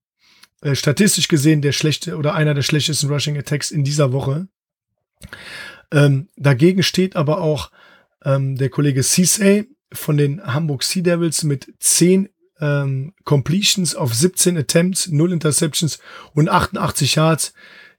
äh, 0.63 0.75
statistisch 0.75 1.29
gesehen 1.29 1.61
der 1.61 1.73
schlechte 1.73 2.17
oder 2.17 2.35
einer 2.35 2.55
der 2.55 2.63
schlechtesten 2.63 3.09
Rushing 3.11 3.37
Attacks 3.37 3.71
in 3.71 3.85
dieser 3.85 4.13
Woche. 4.13 4.49
Ähm, 5.93 6.29
dagegen 6.37 6.83
steht 6.83 7.15
aber 7.15 7.43
auch 7.43 7.71
ähm, 8.25 8.57
der 8.57 8.71
Kollege 8.71 9.03
Cisse 9.03 9.67
von 9.93 10.17
den 10.17 10.43
Hamburg 10.43 10.83
Sea 10.83 11.03
Devils 11.03 11.45
mit 11.45 11.73
10 11.79 12.29
ähm, 12.61 13.15
Completions 13.25 13.95
auf 13.95 14.15
17 14.15 14.57
Attempts, 14.57 15.09
0 15.09 15.33
Interceptions 15.33 15.99
und 16.35 16.49
88 16.49 17.15
Yards. 17.15 17.53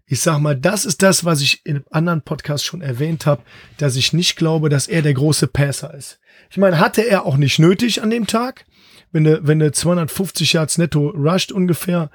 Ich 0.06 0.22
sag 0.22 0.40
mal, 0.40 0.56
das 0.56 0.86
ist 0.86 1.04
das, 1.04 1.24
was 1.24 1.42
ich 1.42 1.66
in 1.66 1.84
anderen 1.92 2.24
Podcast 2.24 2.66
schon 2.66 2.82
erwähnt 2.82 3.26
habe, 3.26 3.44
dass 3.78 3.96
ich 3.96 4.12
nicht 4.12 4.36
glaube, 4.36 4.70
dass 4.70 4.88
er 4.88 5.02
der 5.02 5.14
große 5.14 5.48
Passer 5.48 5.94
ist. 5.94 6.20
Ich 6.50 6.58
meine, 6.58 6.80
hatte 6.80 7.08
er 7.08 7.26
auch 7.26 7.38
nicht 7.38 7.60
nötig 7.60 8.02
an 8.02 8.10
dem 8.10 8.26
Tag. 8.26 8.66
Wenn 9.12 9.24
du, 9.24 9.40
wenn 9.44 9.60
du 9.60 9.72
250 9.72 10.54
Yards 10.54 10.78
netto 10.78 11.10
rusht 11.10 11.52
ungefähr, 11.52 12.10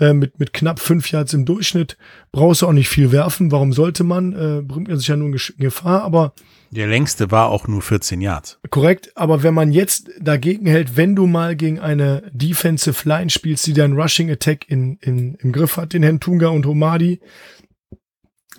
äh, 0.00 0.12
mit, 0.12 0.38
mit 0.38 0.52
knapp 0.52 0.80
5 0.80 1.10
Yards 1.10 1.34
im 1.34 1.44
Durchschnitt, 1.44 1.96
brauchst 2.32 2.62
du 2.62 2.66
auch 2.66 2.72
nicht 2.72 2.88
viel 2.88 3.12
werfen. 3.12 3.50
Warum 3.50 3.72
sollte 3.72 4.04
man? 4.04 4.32
Äh, 4.32 4.62
bringt 4.62 4.88
er 4.88 4.96
sich 4.96 5.08
ja 5.08 5.16
nur 5.16 5.28
in 5.28 5.40
Gefahr, 5.58 6.02
aber 6.02 6.34
Der 6.70 6.86
längste 6.86 7.30
war 7.30 7.48
auch 7.48 7.66
nur 7.66 7.80
14 7.80 8.20
Yards. 8.20 8.58
Korrekt, 8.70 9.16
aber 9.16 9.42
wenn 9.42 9.54
man 9.54 9.72
jetzt 9.72 10.10
dagegen 10.20 10.66
hält, 10.66 10.96
wenn 10.96 11.16
du 11.16 11.26
mal 11.26 11.56
gegen 11.56 11.80
eine 11.80 12.30
Defensive 12.32 13.08
Line 13.08 13.30
spielst, 13.30 13.66
die 13.66 13.72
deinen 13.72 13.98
Rushing 13.98 14.30
Attack 14.30 14.68
in, 14.68 14.98
in, 14.98 15.34
im 15.36 15.52
Griff 15.52 15.76
hat, 15.78 15.94
den 15.94 16.02
Herrn 16.02 16.20
Tunga 16.20 16.48
und 16.48 16.66
Homadi 16.66 17.20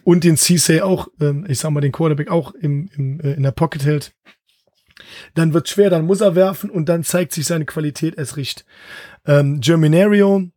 und 0.03 0.24
den 0.24 0.38
Cisse 0.38 0.84
auch, 0.84 1.07
ähm, 1.22 1.45
ich 1.47 1.60
sag 1.60 1.70
mal, 1.70 1.82
den 1.82 1.91
Quarterback 1.91 2.32
auch 2.32 2.51
im, 2.53 2.89
im, 2.95 3.20
äh, 3.20 3.34
in 3.34 3.43
der 3.43 3.51
Pocket 3.51 3.86
hält, 3.86 4.14
dann 5.36 5.53
wird 5.53 5.70
schwer, 5.70 5.89
dann 5.89 6.05
muss 6.05 6.22
er 6.22 6.36
werfen 6.36 6.70
und 6.70 6.89
dann 6.89 7.03
zeigt 7.03 7.34
sich 7.34 7.45
seine 7.45 7.66
Qualität 7.66 8.18
erst 8.18 8.38
recht. 8.38 8.66
Ähm, 9.26 9.60
Germinario, 9.62 10.49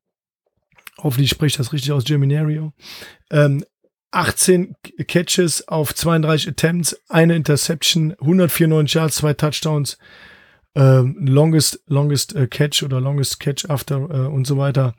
hoffentlich 0.98 1.30
spricht 1.30 1.58
das 1.58 1.72
richtig 1.72 1.92
aus, 1.92 2.04
Germinario, 2.04 2.72
ähm, 3.30 3.64
18 4.12 4.76
Catches 5.08 5.66
auf 5.68 5.94
32 5.94 6.48
Attempts, 6.48 7.00
eine 7.08 7.34
Interception, 7.34 8.12
194 8.20 8.94
Yards, 8.94 9.16
zwei 9.16 9.34
Touchdowns, 9.34 9.98
ähm, 10.74 11.16
longest, 11.20 11.82
longest 11.86 12.34
äh, 12.36 12.46
Catch 12.46 12.82
oder 12.82 13.00
longest 13.00 13.40
Catch 13.40 13.68
after 13.68 13.96
äh, 13.96 14.26
und 14.28 14.46
so 14.46 14.58
weiter. 14.58 14.94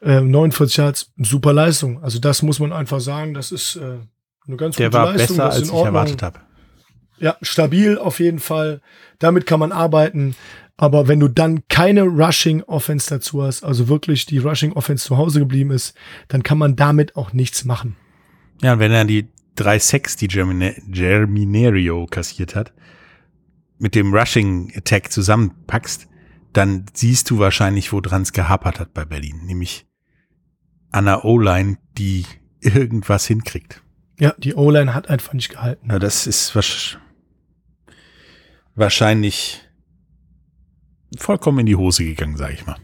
Ähm, 0.00 0.30
49 0.30 0.76
Yards, 0.76 1.12
super 1.16 1.52
Leistung. 1.52 2.02
Also 2.02 2.18
das 2.18 2.42
muss 2.42 2.58
man 2.58 2.72
einfach 2.72 3.00
sagen, 3.00 3.34
das 3.34 3.52
ist 3.52 3.76
äh, 3.76 3.98
eine 4.46 4.56
ganz 4.56 4.76
Der 4.76 4.88
gute 4.88 4.98
war 4.98 5.12
Leistung. 5.12 5.36
besser, 5.36 5.44
das 5.46 5.56
ist 5.56 5.62
als 5.62 5.78
ich 5.80 5.84
erwartet 5.84 6.22
habe. 6.22 6.40
Ja, 7.18 7.36
stabil 7.42 7.98
auf 7.98 8.18
jeden 8.18 8.40
Fall. 8.40 8.80
Damit 9.20 9.46
kann 9.46 9.60
man 9.60 9.70
arbeiten. 9.70 10.34
Aber 10.76 11.06
wenn 11.06 11.20
du 11.20 11.28
dann 11.28 11.62
keine 11.68 12.02
Rushing 12.02 12.62
Offense 12.64 13.08
dazu 13.08 13.44
hast, 13.44 13.62
also 13.62 13.88
wirklich 13.88 14.26
die 14.26 14.38
Rushing 14.38 14.72
Offense 14.72 15.06
zu 15.06 15.16
Hause 15.16 15.38
geblieben 15.38 15.70
ist, 15.70 15.94
dann 16.28 16.42
kann 16.42 16.58
man 16.58 16.74
damit 16.74 17.14
auch 17.14 17.32
nichts 17.32 17.64
machen. 17.64 17.96
Ja, 18.62 18.74
und 18.74 18.78
wenn 18.78 18.92
er 18.92 19.04
die 19.04 19.28
drei 19.54 19.78
Sacks, 19.78 20.16
die 20.16 20.28
Germina 20.28 20.72
Germinario 20.86 22.06
kassiert 22.06 22.54
hat, 22.54 22.72
mit 23.78 23.94
dem 23.94 24.14
Rushing 24.14 24.72
Attack 24.76 25.10
zusammenpackst, 25.10 26.08
dann 26.52 26.86
siehst 26.92 27.30
du 27.30 27.38
wahrscheinlich, 27.38 27.92
woran 27.92 28.22
es 28.22 28.32
gehapert 28.32 28.78
hat 28.78 28.94
bei 28.94 29.04
Berlin. 29.04 29.40
Nämlich 29.44 29.86
an 30.90 31.06
der 31.06 31.24
O-Line, 31.24 31.78
die 31.98 32.24
irgendwas 32.60 33.26
hinkriegt. 33.26 33.82
Ja, 34.18 34.34
die 34.38 34.54
O-Line 34.54 34.94
hat 34.94 35.08
einfach 35.08 35.32
nicht 35.32 35.48
gehalten. 35.48 35.86
Na, 35.88 35.98
das 35.98 36.26
ist 36.26 36.54
wahrscheinlich 38.74 39.60
vollkommen 41.18 41.60
in 41.60 41.66
die 41.66 41.76
Hose 41.76 42.04
gegangen, 42.04 42.36
sage 42.36 42.54
ich 42.54 42.66
mal. 42.66 42.76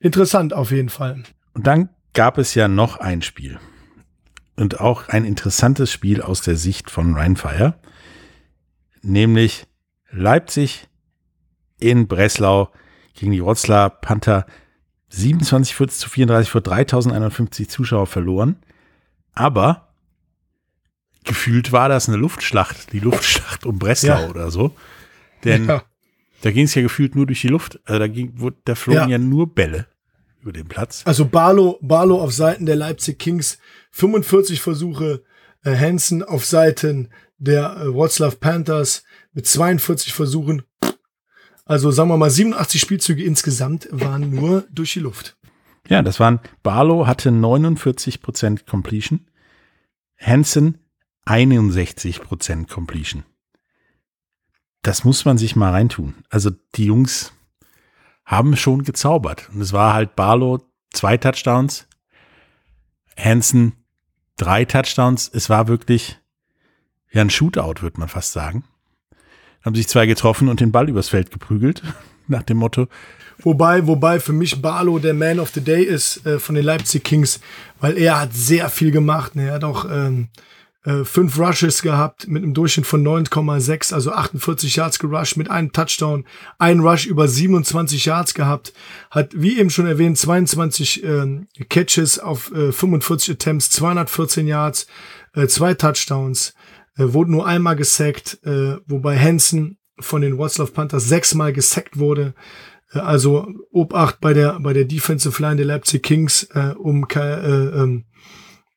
Interessant 0.00 0.52
auf 0.52 0.70
jeden 0.72 0.88
Fall. 0.88 1.22
Und 1.52 1.66
dann 1.66 1.90
gab 2.14 2.38
es 2.38 2.54
ja 2.54 2.66
noch 2.66 2.96
ein 2.96 3.22
Spiel. 3.22 3.60
Und 4.60 4.78
auch 4.78 5.08
ein 5.08 5.24
interessantes 5.24 5.90
Spiel 5.90 6.20
aus 6.20 6.42
der 6.42 6.54
Sicht 6.54 6.90
von 6.90 7.14
Rheinfire. 7.14 7.74
Nämlich 9.00 9.66
Leipzig 10.10 10.86
in 11.78 12.06
Breslau 12.08 12.70
gegen 13.14 13.32
die 13.32 13.42
Wroclaw 13.42 13.88
Panther 14.02 14.44
27 15.08 15.74
zu 15.98 16.10
34 16.10 16.50
vor 16.50 16.60
3051 16.60 17.70
Zuschauer 17.70 18.06
verloren. 18.06 18.56
Aber 19.32 19.94
gefühlt 21.24 21.72
war 21.72 21.88
das 21.88 22.08
eine 22.08 22.18
Luftschlacht, 22.18 22.92
die 22.92 22.98
Luftschlacht 23.00 23.64
um 23.64 23.78
Breslau 23.78 24.20
Ja. 24.24 24.28
oder 24.28 24.50
so. 24.50 24.76
Denn 25.42 25.68
Ja. 25.68 25.82
da 26.42 26.50
ging 26.50 26.64
es 26.66 26.74
ja 26.74 26.82
gefühlt 26.82 27.14
nur 27.14 27.24
durch 27.24 27.40
die 27.40 27.48
Luft. 27.48 27.80
Also 27.86 27.98
da, 27.98 28.08
ging, 28.08 28.34
da 28.66 28.74
flogen 28.74 29.00
Ja. 29.00 29.08
ja 29.08 29.18
nur 29.18 29.54
Bälle 29.54 29.86
über 30.40 30.52
den 30.52 30.68
Platz. 30.68 31.02
Also 31.04 31.24
Barlow, 31.24 31.78
Barlow 31.82 32.20
auf 32.20 32.32
Seiten 32.32 32.66
der 32.66 32.76
Leipzig 32.76 33.18
Kings 33.18 33.58
45 33.92 34.60
Versuche, 34.60 35.22
äh, 35.64 35.76
Hansen 35.76 36.22
auf 36.22 36.44
Seiten 36.44 37.10
der 37.38 37.76
äh, 37.76 37.94
Wroclaw 37.94 38.36
Panthers 38.36 39.02
mit 39.32 39.46
42 39.46 40.12
Versuchen. 40.12 40.62
Also 41.64 41.90
sagen 41.90 42.10
wir 42.10 42.16
mal 42.16 42.30
87 42.30 42.80
Spielzüge 42.80 43.24
insgesamt 43.24 43.88
waren 43.90 44.34
nur 44.34 44.66
durch 44.72 44.92
die 44.92 45.00
Luft. 45.00 45.36
Ja, 45.88 46.02
das 46.02 46.20
waren, 46.20 46.40
Barlow 46.62 47.06
hatte 47.06 47.30
49% 47.30 48.66
Completion, 48.66 49.26
Hansen 50.18 50.78
61% 51.26 52.68
Completion. 52.68 53.24
Das 54.82 55.04
muss 55.04 55.24
man 55.24 55.38
sich 55.38 55.56
mal 55.56 55.70
reintun. 55.70 56.14
Also 56.28 56.50
die 56.74 56.86
Jungs 56.86 57.32
haben 58.30 58.56
schon 58.56 58.84
gezaubert. 58.84 59.48
Und 59.52 59.60
es 59.60 59.72
war 59.72 59.92
halt 59.92 60.14
Barlow 60.14 60.62
zwei 60.92 61.16
Touchdowns, 61.16 61.88
Hansen 63.18 63.72
drei 64.36 64.64
Touchdowns. 64.64 65.28
Es 65.34 65.50
war 65.50 65.66
wirklich 65.66 66.18
ja 67.10 67.22
ein 67.22 67.30
Shootout, 67.30 67.82
würde 67.82 67.98
man 67.98 68.08
fast 68.08 68.32
sagen. 68.32 68.64
Haben 69.64 69.74
sich 69.74 69.88
zwei 69.88 70.06
getroffen 70.06 70.48
und 70.48 70.60
den 70.60 70.70
Ball 70.70 70.88
übers 70.88 71.08
Feld 71.08 71.32
geprügelt. 71.32 71.82
Nach 72.28 72.44
dem 72.44 72.58
Motto, 72.58 72.86
Wobei, 73.42 73.86
wobei 73.86 74.20
für 74.20 74.32
mich 74.32 74.60
Barlow 74.60 74.98
der 74.98 75.14
Man 75.14 75.40
of 75.40 75.50
the 75.50 75.60
Day 75.62 75.82
ist 75.82 76.24
äh, 76.26 76.38
von 76.38 76.54
den 76.54 76.64
Leipzig 76.64 77.02
Kings, 77.02 77.40
weil 77.80 77.96
er 77.96 78.20
hat 78.20 78.34
sehr 78.34 78.68
viel 78.68 78.90
gemacht. 78.90 79.34
Ne? 79.34 79.48
Er 79.48 79.54
hat 79.54 79.64
auch 79.64 79.86
ähm, 79.90 80.28
äh, 80.84 81.04
fünf 81.04 81.38
Rushes 81.38 81.82
gehabt 81.82 82.26
mit 82.28 82.42
einem 82.42 82.54
Durchschnitt 82.54 82.86
von 82.86 83.06
9,6, 83.06 83.92
also 83.92 84.12
48 84.12 84.76
Yards 84.76 84.98
gerusht 84.98 85.36
mit 85.36 85.50
einem 85.50 85.72
Touchdown, 85.72 86.24
ein 86.58 86.80
Rush 86.80 87.06
über 87.06 87.28
27 87.28 88.06
Yards 88.06 88.34
gehabt, 88.34 88.72
hat 89.10 89.32
wie 89.34 89.58
eben 89.58 89.70
schon 89.70 89.86
erwähnt 89.86 90.16
22 90.16 91.04
ähm, 91.04 91.48
Catches 91.68 92.18
auf 92.18 92.50
äh, 92.52 92.72
45 92.72 93.34
Attempts, 93.34 93.70
214 93.70 94.46
Yards, 94.46 94.86
äh, 95.34 95.46
zwei 95.46 95.74
Touchdowns, 95.74 96.54
äh, 96.96 97.04
wurde 97.12 97.30
nur 97.30 97.46
einmal 97.46 97.76
gesackt, 97.76 98.38
äh, 98.44 98.76
wobei 98.86 99.18
Hansen 99.18 99.78
von 99.98 100.22
den 100.22 100.38
Wroclaw 100.38 100.70
Panthers 100.70 101.08
sechsmal 101.08 101.52
gesackt 101.52 101.98
wurde. 101.98 102.34
Äh, 102.92 103.00
Also 103.00 103.48
Obacht 103.70 104.20
bei 104.20 104.32
der 104.32 104.58
bei 104.60 104.72
der 104.72 104.84
Defensive 104.86 105.42
Line 105.42 105.56
der 105.56 105.66
Leipzig 105.66 106.02
Kings 106.02 106.44
äh, 106.54 106.74
um 106.76 107.06
äh, 107.14 107.18
ähm, 107.18 108.04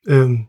ähm, 0.06 0.48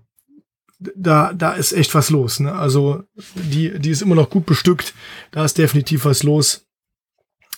da 0.80 1.34
da 1.34 1.54
ist 1.54 1.74
echt 1.74 1.94
was 1.96 2.10
los. 2.10 2.40
Ne? 2.40 2.54
Also 2.54 3.04
die 3.36 3.80
die 3.80 3.90
ist 3.90 4.02
immer 4.02 4.16
noch 4.16 4.30
gut 4.30 4.46
bestückt. 4.46 4.94
Da 5.32 5.46
ist 5.46 5.58
definitiv 5.58 6.06
was 6.06 6.24
los. 6.24 6.66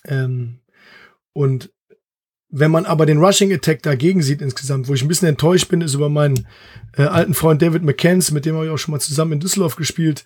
Ähm, 0.05 0.59
und 1.33 1.71
wenn 2.49 2.71
man 2.71 2.85
aber 2.85 3.05
den 3.05 3.17
Rushing 3.17 3.51
Attack 3.51 3.83
dagegen 3.83 4.21
sieht 4.21 4.41
insgesamt, 4.41 4.87
wo 4.87 4.93
ich 4.93 5.01
ein 5.01 5.07
bisschen 5.09 5.27
enttäuscht 5.27 5.67
bin, 5.67 5.81
ist 5.81 5.95
über 5.95 6.09
meinen 6.09 6.47
äh, 6.95 7.03
alten 7.03 7.33
Freund 7.33 7.61
David 7.61 7.83
McCanns, 7.83 8.31
mit 8.31 8.45
dem 8.45 8.55
habe 8.55 8.65
ich 8.65 8.71
auch 8.71 8.77
schon 8.77 8.93
mal 8.93 9.01
zusammen 9.01 9.33
in 9.33 9.39
Düsseldorf 9.41 9.75
gespielt. 9.75 10.23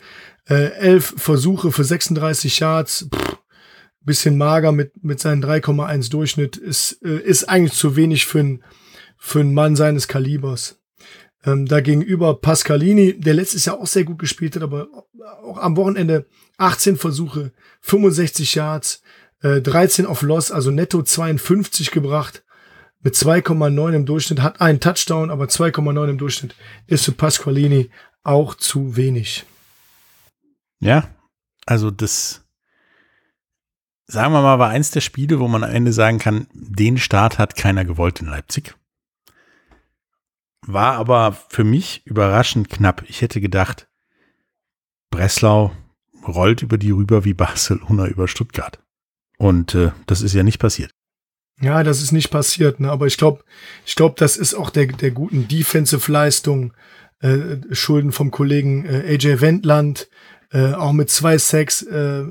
Äh, 0.48 0.72
elf 0.74 1.16
Versuche 1.18 1.72
für 1.72 1.84
36 1.84 2.60
Yards, 2.60 3.10
pff, 3.14 3.38
bisschen 4.02 4.38
mager 4.38 4.72
mit, 4.72 5.04
mit 5.04 5.20
seinen 5.20 5.44
3,1 5.44 6.12
Durchschnitt, 6.12 6.58
ist, 6.58 7.04
äh, 7.04 7.18
ist 7.18 7.50
eigentlich 7.50 7.78
zu 7.78 7.96
wenig 7.96 8.28
für 8.28 8.39
einen 8.39 8.64
für 9.24 9.39
einen 9.39 9.54
Mann 9.54 9.76
seines 9.76 10.08
Kalibers. 10.08 10.80
Ähm, 11.44 11.66
dagegenüber 11.66 12.36
Pascalini, 12.36 13.20
der 13.20 13.34
letztes 13.34 13.66
Jahr 13.66 13.80
auch 13.80 13.88
sehr 13.88 14.04
gut 14.04 14.20
gespielt 14.20 14.56
hat, 14.56 14.62
aber 14.62 14.88
auch 15.44 15.58
am 15.58 15.76
Wochenende 15.76 16.28
18 16.58 16.98
Versuche, 16.98 17.52
65 17.82 18.54
Yards, 18.54 19.02
äh, 19.42 19.60
13 19.62 20.06
auf 20.06 20.22
Loss, 20.22 20.52
also 20.52 20.70
netto 20.70 21.02
52 21.02 21.89
gebracht 21.92 22.44
mit 23.04 23.16
2,9 23.16 23.94
im 23.94 24.06
Durchschnitt, 24.06 24.42
hat 24.42 24.62
einen 24.62 24.80
Touchdown, 24.80 25.32
aber 25.32 25.46
2,9 25.46 26.10
im 26.10 26.18
Durchschnitt 26.18 26.56
ist 26.88 27.06
für 27.06 27.12
Pasqualini 27.12 27.89
auch 28.24 28.56
zu 28.56 28.96
wenig. 28.96 29.46
Ja, 30.80 31.08
also 31.66 31.92
das, 31.92 32.44
sagen 34.06 34.34
wir 34.34 34.42
mal, 34.42 34.60
war 34.60 34.70
eins 34.70 34.92
der 34.92 35.02
Spiele, 35.02 35.39
wo 35.39 35.48
man 35.48 35.64
am 35.64 35.72
Ende 35.72 35.94
sagen 35.94 36.20
kann, 36.20 36.48
den 36.54 36.98
Start 36.98 37.39
hat 37.39 37.56
keiner 37.56 37.86
gewollt 37.86 38.20
in 38.22 38.28
Leipzig. 38.28 38.76
War 40.66 40.93
aber 40.93 41.34
für 41.49 41.64
mich 41.64 42.05
überraschend 42.05 42.70
knapp. 42.70 43.03
Ich 43.07 43.22
hätte 43.22 43.41
gedacht, 43.41 43.88
Breslau 45.09 45.72
rollt 46.28 46.62
über 46.62 46.78
die 46.78 46.91
rüber 46.91 47.26
wie 47.26 47.34
Barcelona 47.36 48.07
über 48.07 48.28
Stuttgart. 48.28 48.80
Und 49.38 49.74
äh, 49.76 49.91
das 50.05 50.22
ist 50.22 50.34
ja 50.34 50.43
nicht 50.43 50.59
passiert. 50.59 50.91
Ja, 51.59 51.84
das 51.84 52.01
ist 52.01 52.12
nicht 52.12 52.32
passiert, 52.32 52.80
ne? 52.80 52.89
aber 52.89 53.05
ich 53.05 53.18
glaube, 53.18 53.43
ich 53.86 53.95
glaube, 53.95 54.16
das 54.18 54.36
ist 54.36 54.55
auch 54.55 54.72
der, 54.72 54.88
der 54.88 55.12
guten 55.12 55.47
Defensive-Leistung 55.47 56.74
äh, 57.20 57.57
Schulden 57.72 58.12
vom 58.12 58.32
Kollegen 58.32 58.86
äh, 58.86 59.14
AJ 59.14 59.41
Wendland, 59.41 60.09
äh, 60.51 60.74
auch 60.74 60.91
mit 60.91 61.12
zwei 61.12 61.38
Sacks, 61.38 61.84
äh, 61.84 62.22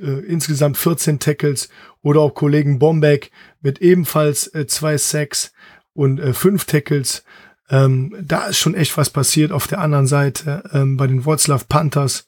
äh, 0.00 0.20
insgesamt 0.26 0.78
14 0.78 1.18
Tackles 1.18 1.68
oder 2.02 2.20
auch 2.20 2.34
Kollegen 2.34 2.78
Bombeck 2.78 3.30
mit 3.60 3.80
ebenfalls 3.80 4.46
äh, 4.54 4.66
zwei 4.66 4.96
Sacks 4.96 5.52
und 5.92 6.18
äh, 6.18 6.32
fünf 6.32 6.64
Tackles. 6.64 7.24
Ähm, 7.70 8.14
da 8.20 8.46
ist 8.46 8.58
schon 8.58 8.74
echt 8.74 8.96
was 8.96 9.10
passiert 9.10 9.52
auf 9.52 9.68
der 9.68 9.80
anderen 9.80 10.06
Seite 10.06 10.64
ähm, 10.72 10.96
bei 10.96 11.06
den 11.06 11.24
Wroclaw 11.24 11.64
Panthers 11.68 12.26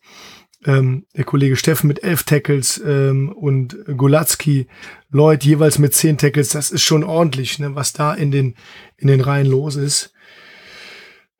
ähm, 0.64 1.06
der 1.16 1.24
Kollege 1.24 1.56
Steffen 1.56 1.88
mit 1.88 2.04
elf 2.04 2.22
Tackles 2.22 2.80
ähm, 2.84 3.32
und 3.32 3.76
Golatzki, 3.96 4.68
Lloyd 5.10 5.44
jeweils 5.44 5.78
mit 5.78 5.94
zehn 5.94 6.18
Tackles. 6.18 6.50
Das 6.50 6.70
ist 6.70 6.82
schon 6.82 7.04
ordentlich, 7.04 7.58
ne, 7.58 7.74
was 7.74 7.92
da 7.92 8.14
in 8.14 8.30
den, 8.30 8.54
in 8.96 9.08
den 9.08 9.20
Reihen 9.20 9.46
los 9.46 9.76
ist. 9.76 10.12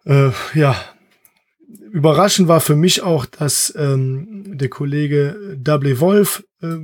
Äh, 0.05 0.31
ja, 0.55 0.77
überraschend 1.93 2.49
war 2.49 2.61
für 2.61 2.77
mich 2.77 3.03
auch, 3.03 3.27
dass 3.27 3.73
ähm, 3.77 4.59
der 4.59 4.69
Kollege 4.69 5.59
W. 5.65 6.01
Wolf 6.01 6.45
äh, 6.61 6.77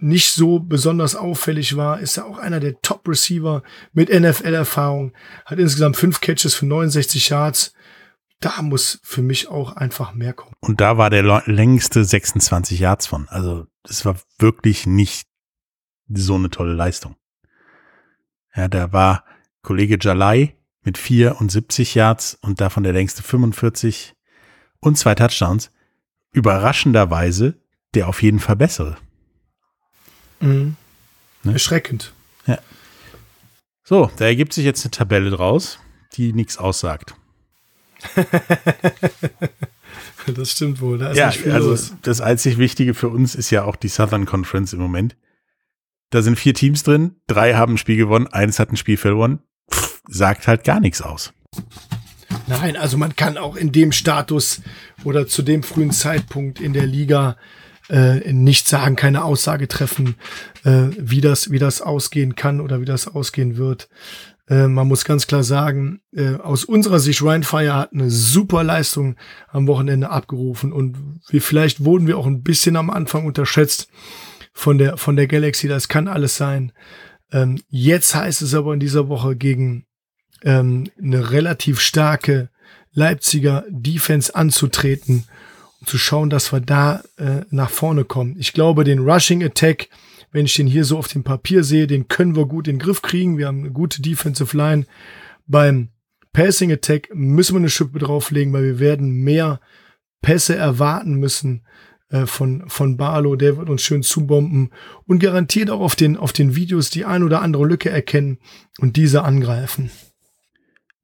nicht 0.00 0.32
so 0.32 0.58
besonders 0.58 1.14
auffällig 1.14 1.76
war, 1.76 2.00
ist 2.00 2.16
ja 2.16 2.24
auch 2.24 2.38
einer 2.38 2.60
der 2.60 2.80
Top-Receiver 2.80 3.62
mit 3.92 4.08
NFL-Erfahrung, 4.08 5.12
hat 5.44 5.58
insgesamt 5.58 5.96
fünf 5.96 6.20
Catches 6.20 6.54
für 6.54 6.66
69 6.66 7.28
Yards, 7.28 7.74
da 8.40 8.62
muss 8.62 9.00
für 9.02 9.22
mich 9.22 9.48
auch 9.48 9.76
einfach 9.76 10.14
mehr 10.14 10.32
kommen. 10.32 10.54
Und 10.60 10.80
da 10.80 10.96
war 10.96 11.10
der 11.10 11.42
längste 11.46 12.04
26 12.04 12.80
Yards 12.80 13.06
von. 13.06 13.28
Also 13.28 13.66
das 13.82 14.04
war 14.04 14.16
wirklich 14.38 14.86
nicht 14.86 15.28
so 16.08 16.34
eine 16.34 16.50
tolle 16.50 16.72
Leistung. 16.72 17.16
Ja, 18.54 18.68
da 18.68 18.92
war 18.92 19.24
Kollege 19.62 19.98
Jalai 20.00 20.56
mit 20.82 20.96
74 20.96 21.94
Yards 21.94 22.38
und 22.40 22.60
davon 22.60 22.82
der 22.82 22.94
längste 22.94 23.22
45 23.22 24.14
und 24.80 24.96
zwei 24.96 25.14
Touchdowns. 25.14 25.70
Überraschenderweise 26.32 27.60
der 27.94 28.08
auf 28.08 28.22
jeden 28.22 28.38
Fall 28.38 28.56
bessere. 28.56 28.96
Mhm. 30.40 30.76
Ne? 31.42 31.52
Erschreckend. 31.52 32.12
Ja. 32.46 32.58
So, 33.84 34.10
da 34.16 34.26
ergibt 34.26 34.52
sich 34.52 34.64
jetzt 34.64 34.84
eine 34.84 34.90
Tabelle 34.90 35.30
draus, 35.30 35.78
die 36.14 36.32
nichts 36.32 36.58
aussagt. 36.58 37.14
das 40.34 40.50
stimmt 40.52 40.80
wohl. 40.80 40.98
Da 40.98 41.12
ja, 41.12 41.28
also 41.28 41.70
los. 41.70 41.94
das 42.02 42.20
einzig 42.20 42.58
Wichtige 42.58 42.94
für 42.94 43.08
uns 43.08 43.34
ist 43.34 43.50
ja 43.50 43.64
auch 43.64 43.76
die 43.76 43.88
Southern 43.88 44.26
Conference 44.26 44.72
im 44.72 44.80
Moment. 44.80 45.16
Da 46.10 46.22
sind 46.22 46.38
vier 46.38 46.54
Teams 46.54 46.82
drin, 46.82 47.16
drei 47.26 47.54
haben 47.54 47.74
ein 47.74 47.78
Spiel 47.78 47.96
gewonnen, 47.96 48.26
eins 48.26 48.58
hat 48.58 48.72
ein 48.72 48.76
Spiel 48.76 48.96
verloren. 48.96 49.40
Pff, 49.72 50.02
sagt 50.08 50.48
halt 50.48 50.64
gar 50.64 50.80
nichts 50.80 51.02
aus. 51.02 51.32
Nein, 52.46 52.76
also 52.76 52.96
man 52.96 53.14
kann 53.16 53.38
auch 53.38 53.56
in 53.56 53.72
dem 53.72 53.92
Status 53.92 54.62
oder 55.04 55.26
zu 55.26 55.42
dem 55.42 55.62
frühen 55.62 55.92
Zeitpunkt 55.92 56.60
in 56.60 56.72
der 56.72 56.86
Liga 56.86 57.36
äh, 57.90 58.32
nicht 58.32 58.68
sagen, 58.68 58.96
keine 58.96 59.24
Aussage 59.24 59.68
treffen, 59.68 60.14
äh, 60.64 60.88
wie 60.96 61.20
das, 61.20 61.50
wie 61.50 61.58
das 61.58 61.82
ausgehen 61.82 62.36
kann 62.36 62.60
oder 62.60 62.80
wie 62.80 62.86
das 62.86 63.08
ausgehen 63.08 63.56
wird. 63.56 63.88
Äh, 64.48 64.68
man 64.68 64.88
muss 64.88 65.04
ganz 65.04 65.26
klar 65.26 65.42
sagen, 65.42 66.00
äh, 66.12 66.34
aus 66.34 66.64
unserer 66.64 67.00
Sicht, 67.00 67.22
Ryan 67.22 67.42
Fire 67.42 67.74
hat 67.74 67.92
eine 67.92 68.10
super 68.10 68.64
Leistung 68.64 69.16
am 69.48 69.66
Wochenende 69.66 70.10
abgerufen 70.10 70.72
und 70.72 70.96
wir, 71.28 71.42
vielleicht 71.42 71.84
wurden 71.84 72.06
wir 72.06 72.16
auch 72.16 72.26
ein 72.26 72.42
bisschen 72.42 72.76
am 72.76 72.90
Anfang 72.90 73.26
unterschätzt 73.26 73.88
von 74.52 74.78
der, 74.78 74.96
von 74.96 75.16
der 75.16 75.26
Galaxy. 75.26 75.68
Das 75.68 75.88
kann 75.88 76.08
alles 76.08 76.36
sein. 76.36 76.72
Ähm, 77.32 77.60
jetzt 77.68 78.14
heißt 78.14 78.42
es 78.42 78.54
aber 78.54 78.74
in 78.74 78.80
dieser 78.80 79.08
Woche 79.08 79.36
gegen 79.36 79.86
ähm, 80.42 80.90
eine 81.00 81.30
relativ 81.30 81.80
starke 81.80 82.50
Leipziger 82.92 83.64
Defense 83.68 84.34
anzutreten 84.34 85.26
und 85.80 85.88
zu 85.88 85.98
schauen, 85.98 86.30
dass 86.30 86.52
wir 86.52 86.60
da 86.60 87.02
äh, 87.16 87.42
nach 87.50 87.70
vorne 87.70 88.04
kommen. 88.04 88.36
Ich 88.38 88.52
glaube, 88.52 88.84
den 88.84 89.00
Rushing 89.00 89.42
Attack 89.42 89.88
wenn 90.32 90.46
ich 90.46 90.54
den 90.54 90.66
hier 90.66 90.84
so 90.84 90.98
auf 90.98 91.08
dem 91.08 91.24
Papier 91.24 91.64
sehe, 91.64 91.86
den 91.86 92.08
können 92.08 92.36
wir 92.36 92.46
gut 92.46 92.68
in 92.68 92.76
den 92.76 92.82
Griff 92.82 93.02
kriegen. 93.02 93.38
Wir 93.38 93.48
haben 93.48 93.60
eine 93.60 93.72
gute 93.72 94.00
Defensive 94.00 94.56
Line. 94.56 94.86
Beim 95.46 95.88
Passing 96.32 96.70
Attack 96.72 97.08
müssen 97.12 97.54
wir 97.54 97.58
eine 97.58 97.70
Schippe 97.70 97.98
drauflegen, 97.98 98.52
weil 98.52 98.64
wir 98.64 98.78
werden 98.78 99.10
mehr 99.10 99.60
Pässe 100.22 100.54
erwarten 100.54 101.14
müssen 101.14 101.66
äh, 102.10 102.26
von, 102.26 102.68
von 102.68 102.96
Barlow. 102.96 103.34
Der 103.34 103.56
wird 103.56 103.68
uns 103.68 103.82
schön 103.82 104.02
zubomben 104.02 104.72
und 105.06 105.18
garantiert 105.18 105.70
auch 105.70 105.80
auf 105.80 105.96
den, 105.96 106.16
auf 106.16 106.32
den 106.32 106.54
Videos 106.54 106.90
die 106.90 107.04
ein 107.04 107.24
oder 107.24 107.42
andere 107.42 107.66
Lücke 107.66 107.90
erkennen 107.90 108.38
und 108.78 108.96
diese 108.96 109.24
angreifen. 109.24 109.90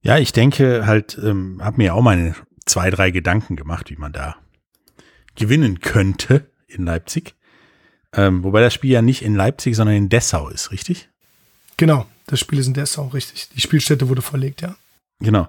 Ja, 0.02 0.18
ich 0.18 0.32
denke 0.32 0.86
halt, 0.86 1.18
ähm, 1.20 1.60
habe 1.60 1.78
mir 1.78 1.94
auch 1.94 2.02
meine 2.02 2.36
zwei, 2.64 2.90
drei 2.90 3.10
Gedanken 3.10 3.56
gemacht, 3.56 3.90
wie 3.90 3.96
man 3.96 4.12
da 4.12 4.36
gewinnen 5.36 5.80
könnte 5.80 6.50
in 6.66 6.84
Leipzig. 6.84 7.34
Ähm, 8.12 8.42
wobei 8.44 8.60
das 8.60 8.74
Spiel 8.74 8.90
ja 8.90 9.02
nicht 9.02 9.22
in 9.22 9.34
Leipzig, 9.34 9.76
sondern 9.76 9.96
in 9.96 10.08
Dessau 10.08 10.48
ist, 10.48 10.70
richtig? 10.70 11.08
Genau, 11.76 12.06
das 12.26 12.40
Spiel 12.40 12.58
ist 12.58 12.66
in 12.66 12.74
Dessau, 12.74 13.08
richtig. 13.08 13.50
Die 13.50 13.60
Spielstätte 13.60 14.08
wurde 14.08 14.22
verlegt, 14.22 14.62
ja. 14.62 14.76
Genau. 15.20 15.48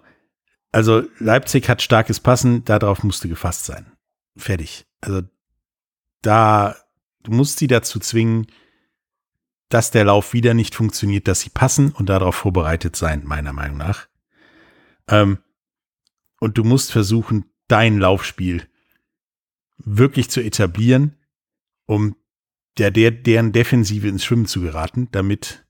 Also 0.71 1.03
Leipzig 1.19 1.69
hat 1.69 1.81
starkes 1.81 2.19
Passen, 2.19 2.65
darauf 2.65 3.03
musste 3.03 3.29
gefasst 3.29 3.65
sein. 3.65 3.91
Fertig. 4.35 4.85
Also 5.01 5.21
da, 6.21 6.75
du 7.23 7.31
musst 7.31 7.59
sie 7.59 7.67
dazu 7.67 7.99
zwingen, 7.99 8.47
dass 9.69 9.91
der 9.91 10.05
Lauf 10.05 10.33
wieder 10.33 10.53
nicht 10.53 10.75
funktioniert, 10.75 11.27
dass 11.27 11.41
sie 11.41 11.49
passen 11.49 11.91
und 11.91 12.07
darauf 12.07 12.35
vorbereitet 12.35 12.95
sein, 12.95 13.23
meiner 13.25 13.53
Meinung 13.53 13.77
nach. 13.77 14.07
Ähm, 15.07 15.39
und 16.39 16.57
du 16.57 16.63
musst 16.63 16.91
versuchen, 16.91 17.45
dein 17.67 17.97
Laufspiel 17.97 18.67
wirklich 19.77 20.29
zu 20.29 20.41
etablieren, 20.41 21.15
um 21.85 22.15
der, 22.77 22.91
der, 22.91 23.11
deren 23.11 23.51
Defensive 23.51 24.07
ins 24.07 24.23
Schwimmen 24.23 24.45
zu 24.45 24.61
geraten, 24.61 25.09
damit 25.11 25.65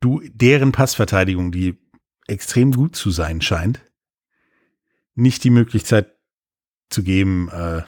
du 0.00 0.20
deren 0.28 0.72
Passverteidigung, 0.72 1.52
die 1.52 1.78
extrem 2.26 2.72
gut 2.72 2.96
zu 2.96 3.10
sein 3.10 3.40
scheint, 3.40 3.80
nicht 5.14 5.44
die 5.44 5.50
Möglichkeit 5.50 6.14
zu 6.90 7.02
geben, 7.02 7.48
äh, 7.48 7.82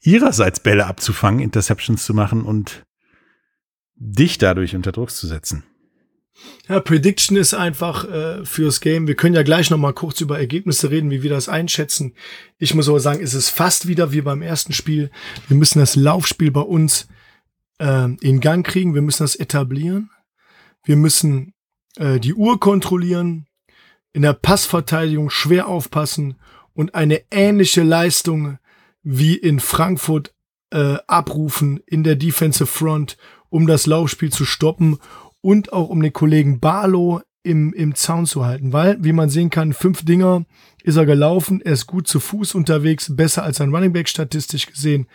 ihrerseits 0.00 0.60
Bälle 0.60 0.86
abzufangen, 0.86 1.40
Interceptions 1.40 2.04
zu 2.04 2.14
machen 2.14 2.42
und 2.42 2.84
dich 3.94 4.38
dadurch 4.38 4.74
unter 4.74 4.92
Druck 4.92 5.10
zu 5.10 5.26
setzen. 5.26 5.64
Ja, 6.68 6.80
Prediction 6.80 7.36
ist 7.36 7.54
einfach 7.54 8.08
äh, 8.08 8.44
fürs 8.44 8.80
Game. 8.80 9.06
Wir 9.06 9.14
können 9.14 9.34
ja 9.34 9.42
gleich 9.42 9.70
noch 9.70 9.78
mal 9.78 9.92
kurz 9.92 10.20
über 10.20 10.38
Ergebnisse 10.38 10.90
reden, 10.90 11.10
wie 11.10 11.22
wir 11.22 11.30
das 11.30 11.48
einschätzen. 11.48 12.14
Ich 12.58 12.74
muss 12.74 12.88
aber 12.88 13.00
sagen, 13.00 13.22
es 13.22 13.34
ist 13.34 13.50
fast 13.50 13.86
wieder 13.88 14.12
wie 14.12 14.22
beim 14.22 14.42
ersten 14.42 14.72
Spiel. 14.72 15.10
Wir 15.48 15.56
müssen 15.56 15.78
das 15.78 15.96
Laufspiel 15.96 16.50
bei 16.50 16.60
uns 16.60 17.08
äh, 17.78 18.08
in 18.20 18.40
Gang 18.40 18.66
kriegen. 18.66 18.94
Wir 18.94 19.02
müssen 19.02 19.24
das 19.24 19.36
etablieren. 19.36 20.10
Wir 20.84 20.96
müssen 20.96 21.54
äh, 21.96 22.18
die 22.18 22.34
Uhr 22.34 22.58
kontrollieren, 22.58 23.46
in 24.12 24.22
der 24.22 24.34
Passverteidigung 24.34 25.30
schwer 25.30 25.68
aufpassen 25.68 26.36
und 26.74 26.94
eine 26.94 27.22
ähnliche 27.30 27.82
Leistung 27.82 28.58
wie 29.02 29.34
in 29.34 29.60
Frankfurt 29.60 30.34
äh, 30.70 30.96
abrufen 31.06 31.80
in 31.86 32.02
der 32.04 32.16
Defensive 32.16 32.66
Front, 32.66 33.16
um 33.48 33.66
das 33.66 33.86
Laufspiel 33.86 34.30
zu 34.30 34.44
stoppen 34.44 34.98
und 35.42 35.72
auch 35.72 35.90
um 35.90 36.00
den 36.00 36.12
Kollegen 36.12 36.58
Barlow 36.58 37.20
im, 37.42 37.72
im 37.72 37.94
Zaun 37.94 38.24
zu 38.24 38.44
halten, 38.44 38.72
weil, 38.72 39.02
wie 39.02 39.12
man 39.12 39.28
sehen 39.28 39.50
kann, 39.50 39.72
fünf 39.72 40.04
Dinger 40.04 40.44
ist 40.84 40.96
er 40.96 41.06
gelaufen, 41.06 41.60
er 41.60 41.72
ist 41.72 41.86
gut 41.86 42.08
zu 42.08 42.20
Fuß 42.20 42.54
unterwegs, 42.54 43.14
besser 43.14 43.42
als 43.42 43.60
ein 43.60 43.74
Running 43.74 43.92
Back 43.92 44.08
statistisch 44.08 44.66
gesehen. 44.66 45.06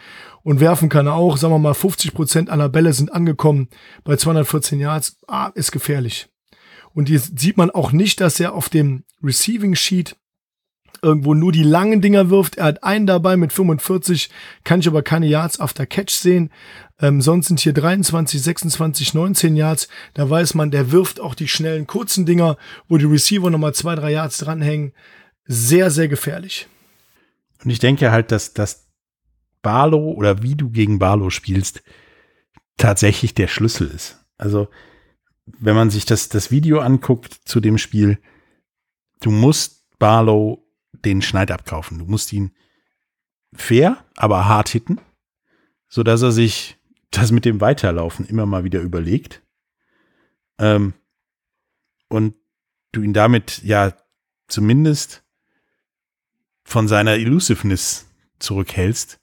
Und 0.43 0.59
werfen 0.59 0.89
kann 0.89 1.07
er 1.07 1.15
auch, 1.15 1.37
sagen 1.37 1.53
wir 1.53 1.59
mal, 1.59 1.73
50 1.73 2.13
Prozent 2.13 2.49
aller 2.49 2.69
Bälle 2.69 2.93
sind 2.93 3.13
angekommen 3.13 3.69
bei 4.03 4.15
214 4.15 4.79
Yards, 4.79 5.17
ah, 5.27 5.51
ist 5.55 5.71
gefährlich. 5.71 6.27
Und 6.93 7.07
hier 7.07 7.19
sieht 7.19 7.57
man 7.57 7.71
auch 7.71 7.91
nicht, 7.91 8.21
dass 8.21 8.39
er 8.39 8.53
auf 8.53 8.69
dem 8.69 9.03
Receiving 9.23 9.75
Sheet 9.75 10.15
irgendwo 11.01 11.33
nur 11.33 11.51
die 11.51 11.63
langen 11.63 12.01
Dinger 12.01 12.29
wirft. 12.29 12.57
Er 12.57 12.65
hat 12.65 12.83
einen 12.83 13.07
dabei 13.07 13.37
mit 13.37 13.53
45, 13.53 14.29
kann 14.63 14.79
ich 14.79 14.87
aber 14.87 15.01
keine 15.01 15.27
Yards 15.27 15.59
after 15.59 15.85
Catch 15.85 16.11
sehen. 16.11 16.49
Ähm, 16.99 17.21
sonst 17.21 17.47
sind 17.47 17.59
hier 17.59 17.73
23, 17.73 18.41
26, 18.41 19.13
19 19.13 19.55
Yards. 19.55 19.87
Da 20.13 20.29
weiß 20.29 20.55
man, 20.55 20.71
der 20.71 20.91
wirft 20.91 21.19
auch 21.19 21.35
die 21.35 21.47
schnellen 21.47 21.87
kurzen 21.87 22.25
Dinger, 22.25 22.57
wo 22.87 22.97
die 22.97 23.05
Receiver 23.05 23.49
nochmal 23.49 23.73
zwei, 23.73 23.95
drei 23.95 24.11
Yards 24.11 24.37
dranhängen. 24.39 24.93
Sehr, 25.45 25.91
sehr 25.91 26.07
gefährlich. 26.07 26.67
Und 27.63 27.69
ich 27.69 27.79
denke 27.79 28.11
halt, 28.11 28.31
dass 28.31 28.53
das 28.53 28.87
Barlow 29.61 30.11
oder 30.13 30.43
wie 30.43 30.55
du 30.55 30.69
gegen 30.69 30.99
Barlow 30.99 31.29
spielst, 31.29 31.83
tatsächlich 32.77 33.33
der 33.33 33.47
Schlüssel 33.47 33.89
ist. 33.89 34.23
Also, 34.37 34.69
wenn 35.45 35.75
man 35.75 35.89
sich 35.89 36.05
das, 36.05 36.29
das 36.29 36.51
Video 36.51 36.79
anguckt 36.79 37.33
zu 37.45 37.59
dem 37.59 37.77
Spiel, 37.77 38.19
du 39.21 39.31
musst 39.31 39.85
Barlow 39.99 40.66
den 41.05 41.21
Schneid 41.21 41.51
abkaufen. 41.51 41.99
Du 41.99 42.05
musst 42.05 42.31
ihn 42.33 42.51
fair, 43.53 44.03
aber 44.15 44.47
hart 44.47 44.69
hitten, 44.69 44.99
so 45.87 46.03
dass 46.03 46.21
er 46.21 46.31
sich 46.31 46.77
das 47.11 47.31
mit 47.31 47.45
dem 47.45 47.61
Weiterlaufen 47.61 48.25
immer 48.25 48.45
mal 48.45 48.63
wieder 48.63 48.81
überlegt. 48.81 49.41
Ähm, 50.59 50.93
und 52.09 52.35
du 52.91 53.01
ihn 53.01 53.13
damit 53.13 53.63
ja 53.63 53.93
zumindest 54.47 55.23
von 56.63 56.87
seiner 56.87 57.13
Elusiveness 57.13 58.07
zurückhältst, 58.39 59.19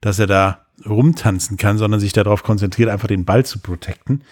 dass 0.00 0.18
er 0.18 0.26
da 0.26 0.66
rumtanzen 0.84 1.56
kann, 1.56 1.78
sondern 1.78 2.00
sich 2.00 2.12
darauf 2.12 2.42
konzentriert, 2.42 2.90
einfach 2.90 3.08
den 3.08 3.24
Ball 3.24 3.46
zu 3.46 3.60
protecten. 3.60 4.22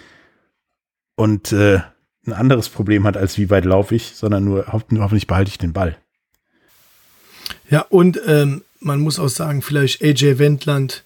Und 1.16 1.52
äh, 1.52 1.80
ein 2.26 2.32
anderes 2.32 2.68
Problem 2.68 3.04
hat, 3.04 3.16
als 3.16 3.38
wie 3.38 3.50
weit 3.50 3.64
laufe 3.64 3.94
ich, 3.94 4.14
sondern 4.14 4.44
nur 4.44 4.66
hoffentlich 4.72 5.26
behalte 5.26 5.50
ich 5.50 5.58
den 5.58 5.72
Ball. 5.72 5.96
Ja, 7.70 7.80
und 7.82 8.20
ähm, 8.26 8.62
man 8.80 9.00
muss 9.00 9.18
auch 9.18 9.28
sagen, 9.28 9.62
vielleicht 9.62 10.02
AJ 10.02 10.38
Wendland 10.38 11.04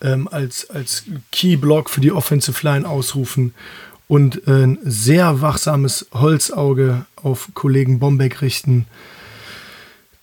ähm, 0.00 0.28
als, 0.28 0.68
als 0.70 1.04
Key-Block 1.32 1.90
für 1.90 2.00
die 2.00 2.12
Offensive 2.12 2.62
Line 2.62 2.88
ausrufen 2.88 3.54
und 4.08 4.46
äh, 4.46 4.64
ein 4.64 4.78
sehr 4.82 5.40
wachsames 5.40 6.06
Holzauge 6.12 7.06
auf 7.16 7.50
Kollegen 7.54 7.98
Bombeck 7.98 8.42
richten. 8.42 8.86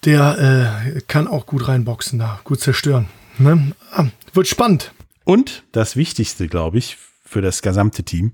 Der 0.05 0.93
äh, 0.95 1.01
kann 1.07 1.27
auch 1.27 1.45
gut 1.45 1.67
reinboxen 1.67 2.19
da, 2.19 2.39
gut 2.43 2.59
zerstören. 2.59 3.07
Ne? 3.37 3.73
Ah, 3.91 4.05
wird 4.33 4.47
spannend. 4.47 4.91
Und 5.23 5.63
das 5.71 5.95
Wichtigste, 5.95 6.47
glaube 6.47 6.77
ich, 6.77 6.97
für 7.25 7.41
das 7.41 7.61
gesamte 7.61 8.03
Team, 8.03 8.33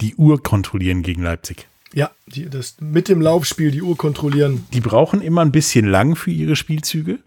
die 0.00 0.14
Uhr 0.14 0.42
kontrollieren 0.42 1.02
gegen 1.02 1.22
Leipzig. 1.22 1.66
Ja, 1.94 2.10
die, 2.26 2.48
das 2.48 2.76
mit 2.80 3.08
dem 3.08 3.20
Laufspiel 3.20 3.70
die 3.70 3.82
Uhr 3.82 3.96
kontrollieren. 3.96 4.66
Die 4.72 4.80
brauchen 4.80 5.22
immer 5.22 5.42
ein 5.42 5.52
bisschen 5.52 5.86
lang 5.86 6.16
für 6.16 6.30
ihre 6.30 6.56
Spielzüge. 6.56 7.18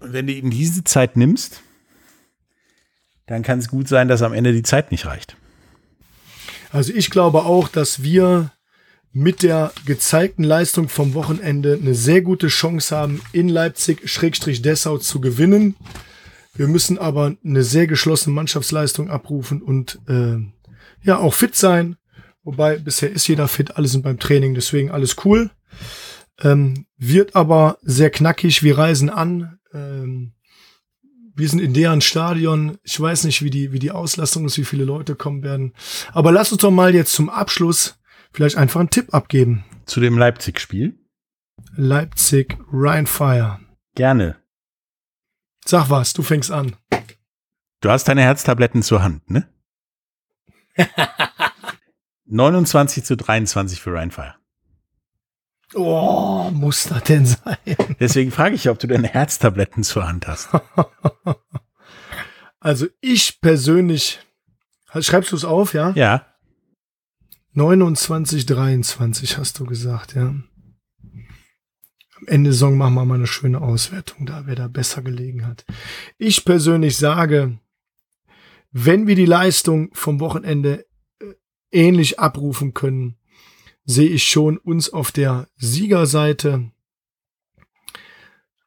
Und 0.00 0.12
wenn 0.12 0.26
du 0.26 0.34
ihnen 0.34 0.50
diese 0.50 0.84
Zeit 0.84 1.16
nimmst, 1.16 1.62
dann 3.26 3.42
kann 3.42 3.58
es 3.58 3.68
gut 3.68 3.88
sein, 3.88 4.08
dass 4.08 4.22
am 4.22 4.34
Ende 4.34 4.52
die 4.52 4.62
Zeit 4.62 4.90
nicht 4.90 5.06
reicht. 5.06 5.36
Also 6.70 6.92
ich 6.92 7.08
glaube 7.08 7.44
auch, 7.44 7.68
dass 7.68 8.02
wir 8.02 8.50
mit 9.12 9.42
der 9.44 9.72
gezeigten 9.86 10.42
Leistung 10.42 10.88
vom 10.88 11.14
Wochenende 11.14 11.78
eine 11.80 11.94
sehr 11.94 12.20
gute 12.20 12.48
Chance 12.48 12.94
haben, 12.94 13.22
in 13.32 13.48
Leipzig-Dessau 13.48 14.98
zu 14.98 15.20
gewinnen. 15.20 15.76
Wir 16.54 16.66
müssen 16.66 16.98
aber 16.98 17.36
eine 17.44 17.62
sehr 17.62 17.86
geschlossene 17.86 18.34
Mannschaftsleistung 18.34 19.10
abrufen 19.10 19.62
und 19.62 20.00
äh, 20.08 20.36
ja 21.02 21.18
auch 21.18 21.32
fit 21.32 21.54
sein. 21.54 21.96
Wobei 22.44 22.78
bisher 22.78 23.10
ist 23.10 23.26
jeder 23.26 23.48
fit, 23.48 23.76
alle 23.76 23.88
sind 23.88 24.02
beim 24.02 24.18
Training, 24.18 24.54
deswegen 24.54 24.90
alles 24.90 25.16
cool. 25.24 25.50
Ähm, 26.40 26.86
wird 26.96 27.34
aber 27.34 27.78
sehr 27.82 28.10
knackig, 28.10 28.62
wir 28.62 28.76
reisen 28.76 29.08
an. 29.10 29.58
Ähm, 29.72 30.34
wir 31.34 31.48
sind 31.48 31.60
in 31.60 31.74
deren 31.74 32.00
Stadion. 32.00 32.78
Ich 32.84 33.00
weiß 33.00 33.24
nicht, 33.24 33.42
wie 33.42 33.50
die, 33.50 33.72
wie 33.72 33.78
die 33.78 33.90
Auslastung 33.90 34.44
ist, 34.44 34.58
wie 34.58 34.64
viele 34.64 34.84
Leute 34.84 35.16
kommen 35.16 35.42
werden. 35.42 35.74
Aber 36.12 36.30
lass 36.30 36.52
uns 36.52 36.60
doch 36.60 36.70
mal 36.70 36.94
jetzt 36.94 37.12
zum 37.12 37.28
Abschluss 37.28 37.98
vielleicht 38.32 38.56
einfach 38.56 38.80
einen 38.80 38.90
Tipp 38.90 39.12
abgeben. 39.14 39.64
Zu 39.86 40.00
dem 40.00 40.18
Leipzig-Spiel? 40.18 40.98
Leipzig 41.76 42.56
Rhein 42.72 43.06
Fire. 43.06 43.60
Gerne. 43.94 44.36
Sag 45.64 45.88
was, 45.88 46.12
du 46.12 46.22
fängst 46.22 46.50
an. 46.50 46.76
Du 47.80 47.90
hast 47.90 48.04
deine 48.04 48.22
Herztabletten 48.22 48.82
zur 48.82 49.02
Hand, 49.02 49.30
ne? 49.30 49.48
29 52.26 53.04
zu 53.04 53.16
23 53.16 53.80
für 53.80 53.94
Rheinfire. 53.94 54.34
Oh, 55.74 56.50
muss 56.52 56.84
das 56.84 57.02
denn 57.04 57.26
sein? 57.26 57.56
Deswegen 58.00 58.30
frage 58.30 58.54
ich, 58.54 58.68
ob 58.68 58.78
du 58.78 58.86
deine 58.86 59.08
Herztabletten 59.08 59.82
zur 59.82 60.06
Hand 60.06 60.26
hast. 60.26 60.48
Also 62.64 62.86
ich 63.02 63.42
persönlich, 63.42 64.20
schreibst 64.98 65.32
du 65.32 65.36
es 65.36 65.44
auf, 65.44 65.74
ja? 65.74 65.90
Ja. 65.90 66.24
29, 67.52 68.46
23 68.46 69.36
hast 69.36 69.58
du 69.58 69.66
gesagt, 69.66 70.14
ja. 70.14 70.28
Am 70.28 70.46
Ende 72.26 72.48
der 72.48 72.52
Saison 72.54 72.78
machen 72.78 72.94
wir 72.94 73.04
mal 73.04 73.16
eine 73.16 73.26
schöne 73.26 73.60
Auswertung 73.60 74.24
da, 74.24 74.46
wer 74.46 74.54
da 74.54 74.68
besser 74.68 75.02
gelegen 75.02 75.46
hat. 75.46 75.66
Ich 76.16 76.46
persönlich 76.46 76.96
sage, 76.96 77.58
wenn 78.72 79.06
wir 79.06 79.14
die 79.14 79.26
Leistung 79.26 79.90
vom 79.92 80.18
Wochenende 80.20 80.86
ähnlich 81.74 82.18
abrufen 82.18 82.74
können, 82.74 83.16
sehe 83.84 84.08
ich 84.08 84.24
schon 84.24 84.56
uns 84.58 84.90
auf 84.90 85.12
der 85.12 85.48
Siegerseite. 85.56 86.70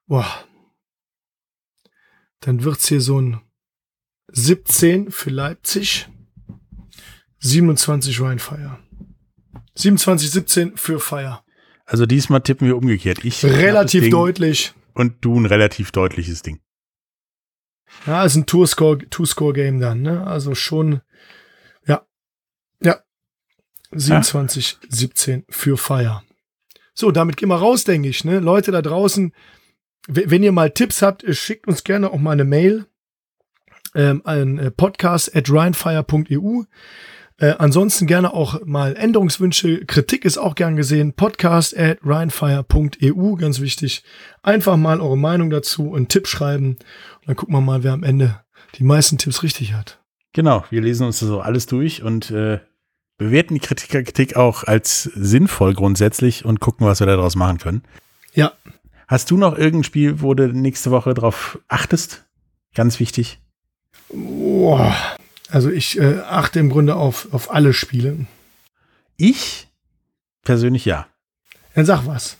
Boah. 0.06 0.28
Dann 2.42 2.64
wird's 2.64 2.88
hier 2.88 3.02
so 3.02 3.20
ein 3.20 3.42
17 4.30 5.12
für 5.12 5.30
Leipzig, 5.30 6.08
27 7.40 8.22
Rheinfire. 8.22 8.80
27, 9.76 10.32
17 10.32 10.78
für 10.78 11.00
Fire. 11.00 11.44
Also 11.86 12.06
diesmal 12.06 12.42
tippen 12.42 12.68
wir 12.68 12.78
umgekehrt. 12.78 13.24
Ich 13.24 13.44
relativ 13.46 14.10
deutlich. 14.10 14.74
Und 14.94 15.16
du 15.22 15.40
ein 15.40 15.46
relativ 15.46 15.92
deutliches 15.92 16.42
Ding. 16.42 16.60
Ja, 18.06 18.26
ist 18.26 18.36
ein 18.36 18.46
Two-Score-Game 18.46 19.10
Two 19.10 19.80
dann, 19.80 20.02
ne? 20.02 20.26
Also 20.28 20.56
schon. 20.56 21.02
Ja, 22.82 23.02
27, 23.92 24.78
ja. 24.82 24.88
17 24.90 25.46
für 25.50 25.78
Fire. 25.78 26.22
So, 26.94 27.12
damit 27.12 27.38
gehen 27.38 27.50
wir 27.50 27.58
raus, 27.58 27.84
denke 27.84 28.10
ich. 28.10 28.24
Ne? 28.24 28.40
Leute 28.40 28.72
da 28.72 28.82
draußen, 28.82 29.34
wenn 30.08 30.44
ihr 30.44 30.52
mal 30.52 30.72
Tipps 30.72 31.02
habt, 31.02 31.24
schickt 31.36 31.68
uns 31.68 31.84
gerne 31.84 32.12
auch 32.12 32.18
mal 32.18 32.32
eine 32.32 32.44
Mail 32.44 32.86
ähm, 33.94 34.22
an 34.26 34.58
äh, 34.58 34.72
podcast 34.72 35.36
at 35.36 35.52
rheinfire.eu. 35.52 36.64
Äh, 37.40 37.54
ansonsten 37.60 38.08
gerne 38.08 38.34
auch 38.34 38.66
mal 38.66 38.96
Änderungswünsche. 38.96 39.86
Kritik 39.86 40.26
ist 40.26 40.38
auch 40.38 40.56
gern 40.56 40.76
gesehen. 40.76 41.14
Podcast 41.14 41.78
at 41.78 42.00
rheinfire.eu, 42.04 43.36
ganz 43.36 43.60
wichtig. 43.60 44.04
Einfach 44.42 44.78
mal 44.78 45.02
eure 45.02 45.18
Meinung 45.18 45.50
dazu 45.50 45.90
und 45.90 46.10
Tipp 46.10 46.28
schreiben. 46.28 46.78
Und 47.20 47.28
dann 47.28 47.36
gucken 47.36 47.54
wir 47.54 47.62
mal, 47.62 47.84
wer 47.84 47.94
am 47.94 48.04
Ende 48.04 48.40
die 48.76 48.84
meisten 48.84 49.18
Tipps 49.18 49.44
richtig 49.44 49.74
hat. 49.74 50.00
Genau, 50.38 50.64
wir 50.70 50.82
lesen 50.84 51.08
uns 51.08 51.18
so 51.18 51.42
alles 51.42 51.66
durch 51.66 52.04
und 52.04 52.30
äh, 52.30 52.60
bewerten 53.18 53.56
die 53.56 53.60
Kritikerkritik 53.60 54.36
auch 54.36 54.66
als 54.66 55.02
sinnvoll 55.02 55.74
grundsätzlich 55.74 56.46
und 56.46 56.60
gucken, 56.60 56.86
was 56.86 57.00
wir 57.00 57.08
daraus 57.08 57.36
machen 57.36 57.58
können. 57.58 57.82
Ja. 58.36 58.52
Hast 59.08 59.32
du 59.32 59.38
noch 59.38 59.58
irgendein 59.58 59.84
Spiel, 59.84 60.22
wo 60.22 60.36
du 60.36 60.48
nächste 60.50 60.92
Woche 60.92 61.16
drauf 61.16 61.58
achtest? 61.68 62.28
Ganz 62.76 63.00
wichtig. 63.00 63.40
Boah. 64.14 64.96
Also 65.50 65.72
ich 65.72 65.98
äh, 65.98 66.20
achte 66.20 66.60
im 66.60 66.70
Grunde 66.70 66.98
auf, 66.98 67.30
auf 67.32 67.50
alle 67.50 67.74
Spiele. 67.74 68.28
Ich 69.16 69.70
persönlich 70.44 70.86
ja. 70.86 71.08
Dann 71.74 71.88
sag 71.88 72.06
was. 72.06 72.38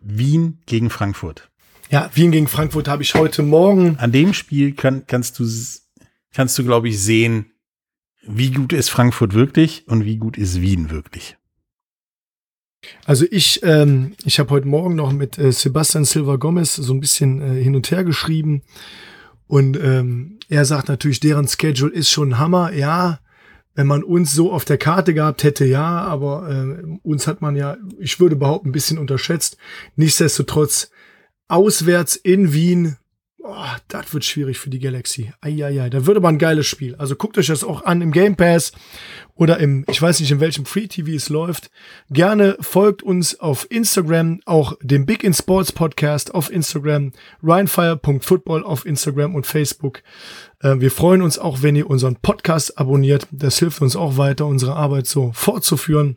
Wien 0.00 0.62
gegen 0.66 0.90
Frankfurt. 0.90 1.50
Ja, 1.90 2.08
Wien 2.14 2.30
gegen 2.30 2.46
Frankfurt 2.46 2.86
habe 2.86 3.02
ich 3.02 3.16
heute 3.16 3.42
Morgen. 3.42 3.96
An 3.98 4.12
dem 4.12 4.32
Spiel 4.32 4.76
kann, 4.76 5.08
kannst 5.08 5.36
du, 5.40 5.44
kannst 6.34 6.58
du, 6.58 6.64
glaube 6.64 6.88
ich, 6.88 7.00
sehen, 7.00 7.52
wie 8.22 8.50
gut 8.50 8.72
ist 8.72 8.90
Frankfurt 8.90 9.34
wirklich 9.34 9.86
und 9.88 10.04
wie 10.04 10.16
gut 10.16 10.36
ist 10.36 10.60
Wien 10.60 10.90
wirklich? 10.90 11.36
Also 13.04 13.26
ich, 13.30 13.62
ähm, 13.62 14.14
ich 14.24 14.38
habe 14.38 14.50
heute 14.50 14.66
Morgen 14.66 14.94
noch 14.94 15.12
mit 15.12 15.38
äh, 15.38 15.52
Sebastian 15.52 16.04
Silva 16.04 16.36
Gomez 16.36 16.76
so 16.76 16.94
ein 16.94 17.00
bisschen 17.00 17.40
äh, 17.40 17.62
hin 17.62 17.76
und 17.76 17.90
her 17.90 18.04
geschrieben 18.04 18.62
und 19.46 19.76
ähm, 19.82 20.38
er 20.48 20.64
sagt 20.64 20.88
natürlich, 20.88 21.20
deren 21.20 21.48
Schedule 21.48 21.92
ist 21.92 22.10
schon 22.10 22.38
Hammer, 22.38 22.72
ja, 22.72 23.20
wenn 23.74 23.86
man 23.86 24.02
uns 24.02 24.32
so 24.32 24.52
auf 24.52 24.64
der 24.64 24.78
Karte 24.78 25.12
gehabt 25.14 25.42
hätte, 25.42 25.64
ja, 25.64 26.02
aber 26.02 26.48
äh, 26.48 26.98
uns 27.02 27.26
hat 27.26 27.42
man 27.42 27.56
ja, 27.56 27.76
ich 27.98 28.20
würde 28.20 28.36
behaupten, 28.36 28.68
ein 28.68 28.72
bisschen 28.72 28.98
unterschätzt. 28.98 29.56
Nichtsdestotrotz, 29.96 30.90
auswärts 31.48 32.16
in 32.16 32.52
Wien, 32.52 32.96
oh, 33.42 33.66
das 33.88 34.12
wird 34.12 34.24
schwierig 34.24 34.58
für 34.58 34.70
die 34.70 34.78
Galaxy. 34.78 35.32
Eieiei, 35.40 35.90
da 35.90 36.06
wird 36.06 36.16
aber 36.16 36.28
ein 36.28 36.38
geiles 36.38 36.66
Spiel. 36.66 36.94
Also 36.96 37.16
guckt 37.16 37.38
euch 37.38 37.46
das 37.46 37.64
auch 37.64 37.84
an 37.84 38.02
im 38.02 38.12
Game 38.12 38.36
Pass 38.36 38.72
oder 39.34 39.58
im, 39.58 39.84
ich 39.88 40.00
weiß 40.00 40.20
nicht, 40.20 40.30
in 40.30 40.40
welchem 40.40 40.66
Free 40.66 40.86
TV 40.86 41.12
es 41.12 41.28
läuft. 41.28 41.70
Gerne 42.10 42.56
folgt 42.60 43.02
uns 43.02 43.40
auf 43.40 43.66
Instagram, 43.70 44.40
auch 44.44 44.74
dem 44.82 45.06
Big 45.06 45.24
in 45.24 45.34
Sports 45.34 45.72
Podcast 45.72 46.34
auf 46.34 46.50
Instagram, 46.50 47.12
ryanfire.football 47.42 48.64
auf 48.64 48.86
Instagram 48.86 49.34
und 49.34 49.46
Facebook. 49.46 50.02
Äh, 50.60 50.76
wir 50.78 50.90
freuen 50.90 51.22
uns 51.22 51.38
auch, 51.38 51.62
wenn 51.62 51.76
ihr 51.76 51.88
unseren 51.88 52.16
Podcast 52.16 52.78
abonniert. 52.78 53.26
Das 53.30 53.58
hilft 53.58 53.80
uns 53.80 53.96
auch 53.96 54.16
weiter, 54.16 54.46
unsere 54.46 54.76
Arbeit 54.76 55.06
so 55.06 55.32
fortzuführen. 55.34 56.16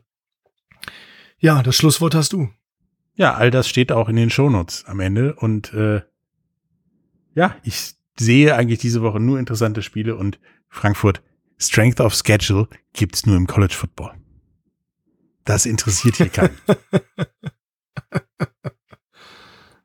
Ja, 1.40 1.62
das 1.62 1.76
Schlusswort 1.76 2.16
hast 2.16 2.34
du. 2.34 2.50
Ja, 3.16 3.36
all 3.36 3.52
das 3.52 3.68
steht 3.68 3.92
auch 3.92 4.10
in 4.10 4.16
den 4.16 4.30
Shownotes 4.30 4.86
am 4.86 5.00
Ende. 5.00 5.36
Und 5.36 5.74
äh, 5.74 6.02
ja, 7.36 7.56
ich 7.64 7.94
sehe 8.18 8.56
eigentlich 8.56 8.80
diese 8.80 9.02
Woche 9.02 9.20
nur 9.20 9.40
interessante 9.40 9.82
Spiele 9.82 10.16
und 10.16 10.40
Frankfurt 10.70 11.22
Strength 11.60 12.00
of 12.02 12.14
Schedule 12.16 12.68
gibt's 12.94 13.26
nur 13.26 13.36
im 13.38 13.48
College 13.48 13.74
Football. 13.74 14.14
Das 15.46 15.66
interessiert 15.66 16.16
hier 16.18 16.30
keinen. 16.30 16.56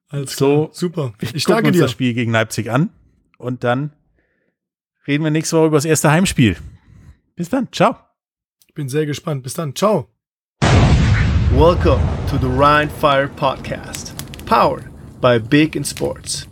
Alles 0.09 0.37
So, 0.37 0.65
klar. 0.67 0.75
super. 0.75 1.13
Ich 1.21 1.35
Ich 1.35 1.45
danke 1.45 1.69
uns 1.69 1.77
dir. 1.77 1.83
das 1.83 1.91
Spiel 1.93 2.15
gegen 2.15 2.33
Leipzig 2.33 2.71
an 2.71 2.91
und 3.37 3.65
dann 3.65 3.93
reden 5.07 5.25
wir 5.25 5.31
nächste 5.31 5.57
Woche 5.59 5.67
über 5.67 5.77
das 5.77 5.85
erste 5.85 6.11
Heimspiel. 6.11 6.57
Bis 7.37 7.49
dann. 7.51 7.69
Ciao. 7.73 7.97
Ich 8.67 8.75
bin 8.75 8.89
sehr 8.89 9.05
gespannt. 9.07 9.43
Bis 9.43 9.55
dann. 9.55 9.75
Ciao. 9.75 10.09
Welcome 11.53 12.03
to 12.31 12.39
the 12.39 12.47
Rhine 12.47 12.89
Fire 12.91 13.29
Podcast, 13.29 14.15
powered 14.47 14.85
by 15.21 15.39
Big 15.39 15.77
in 15.77 15.85
Sports. 15.85 16.48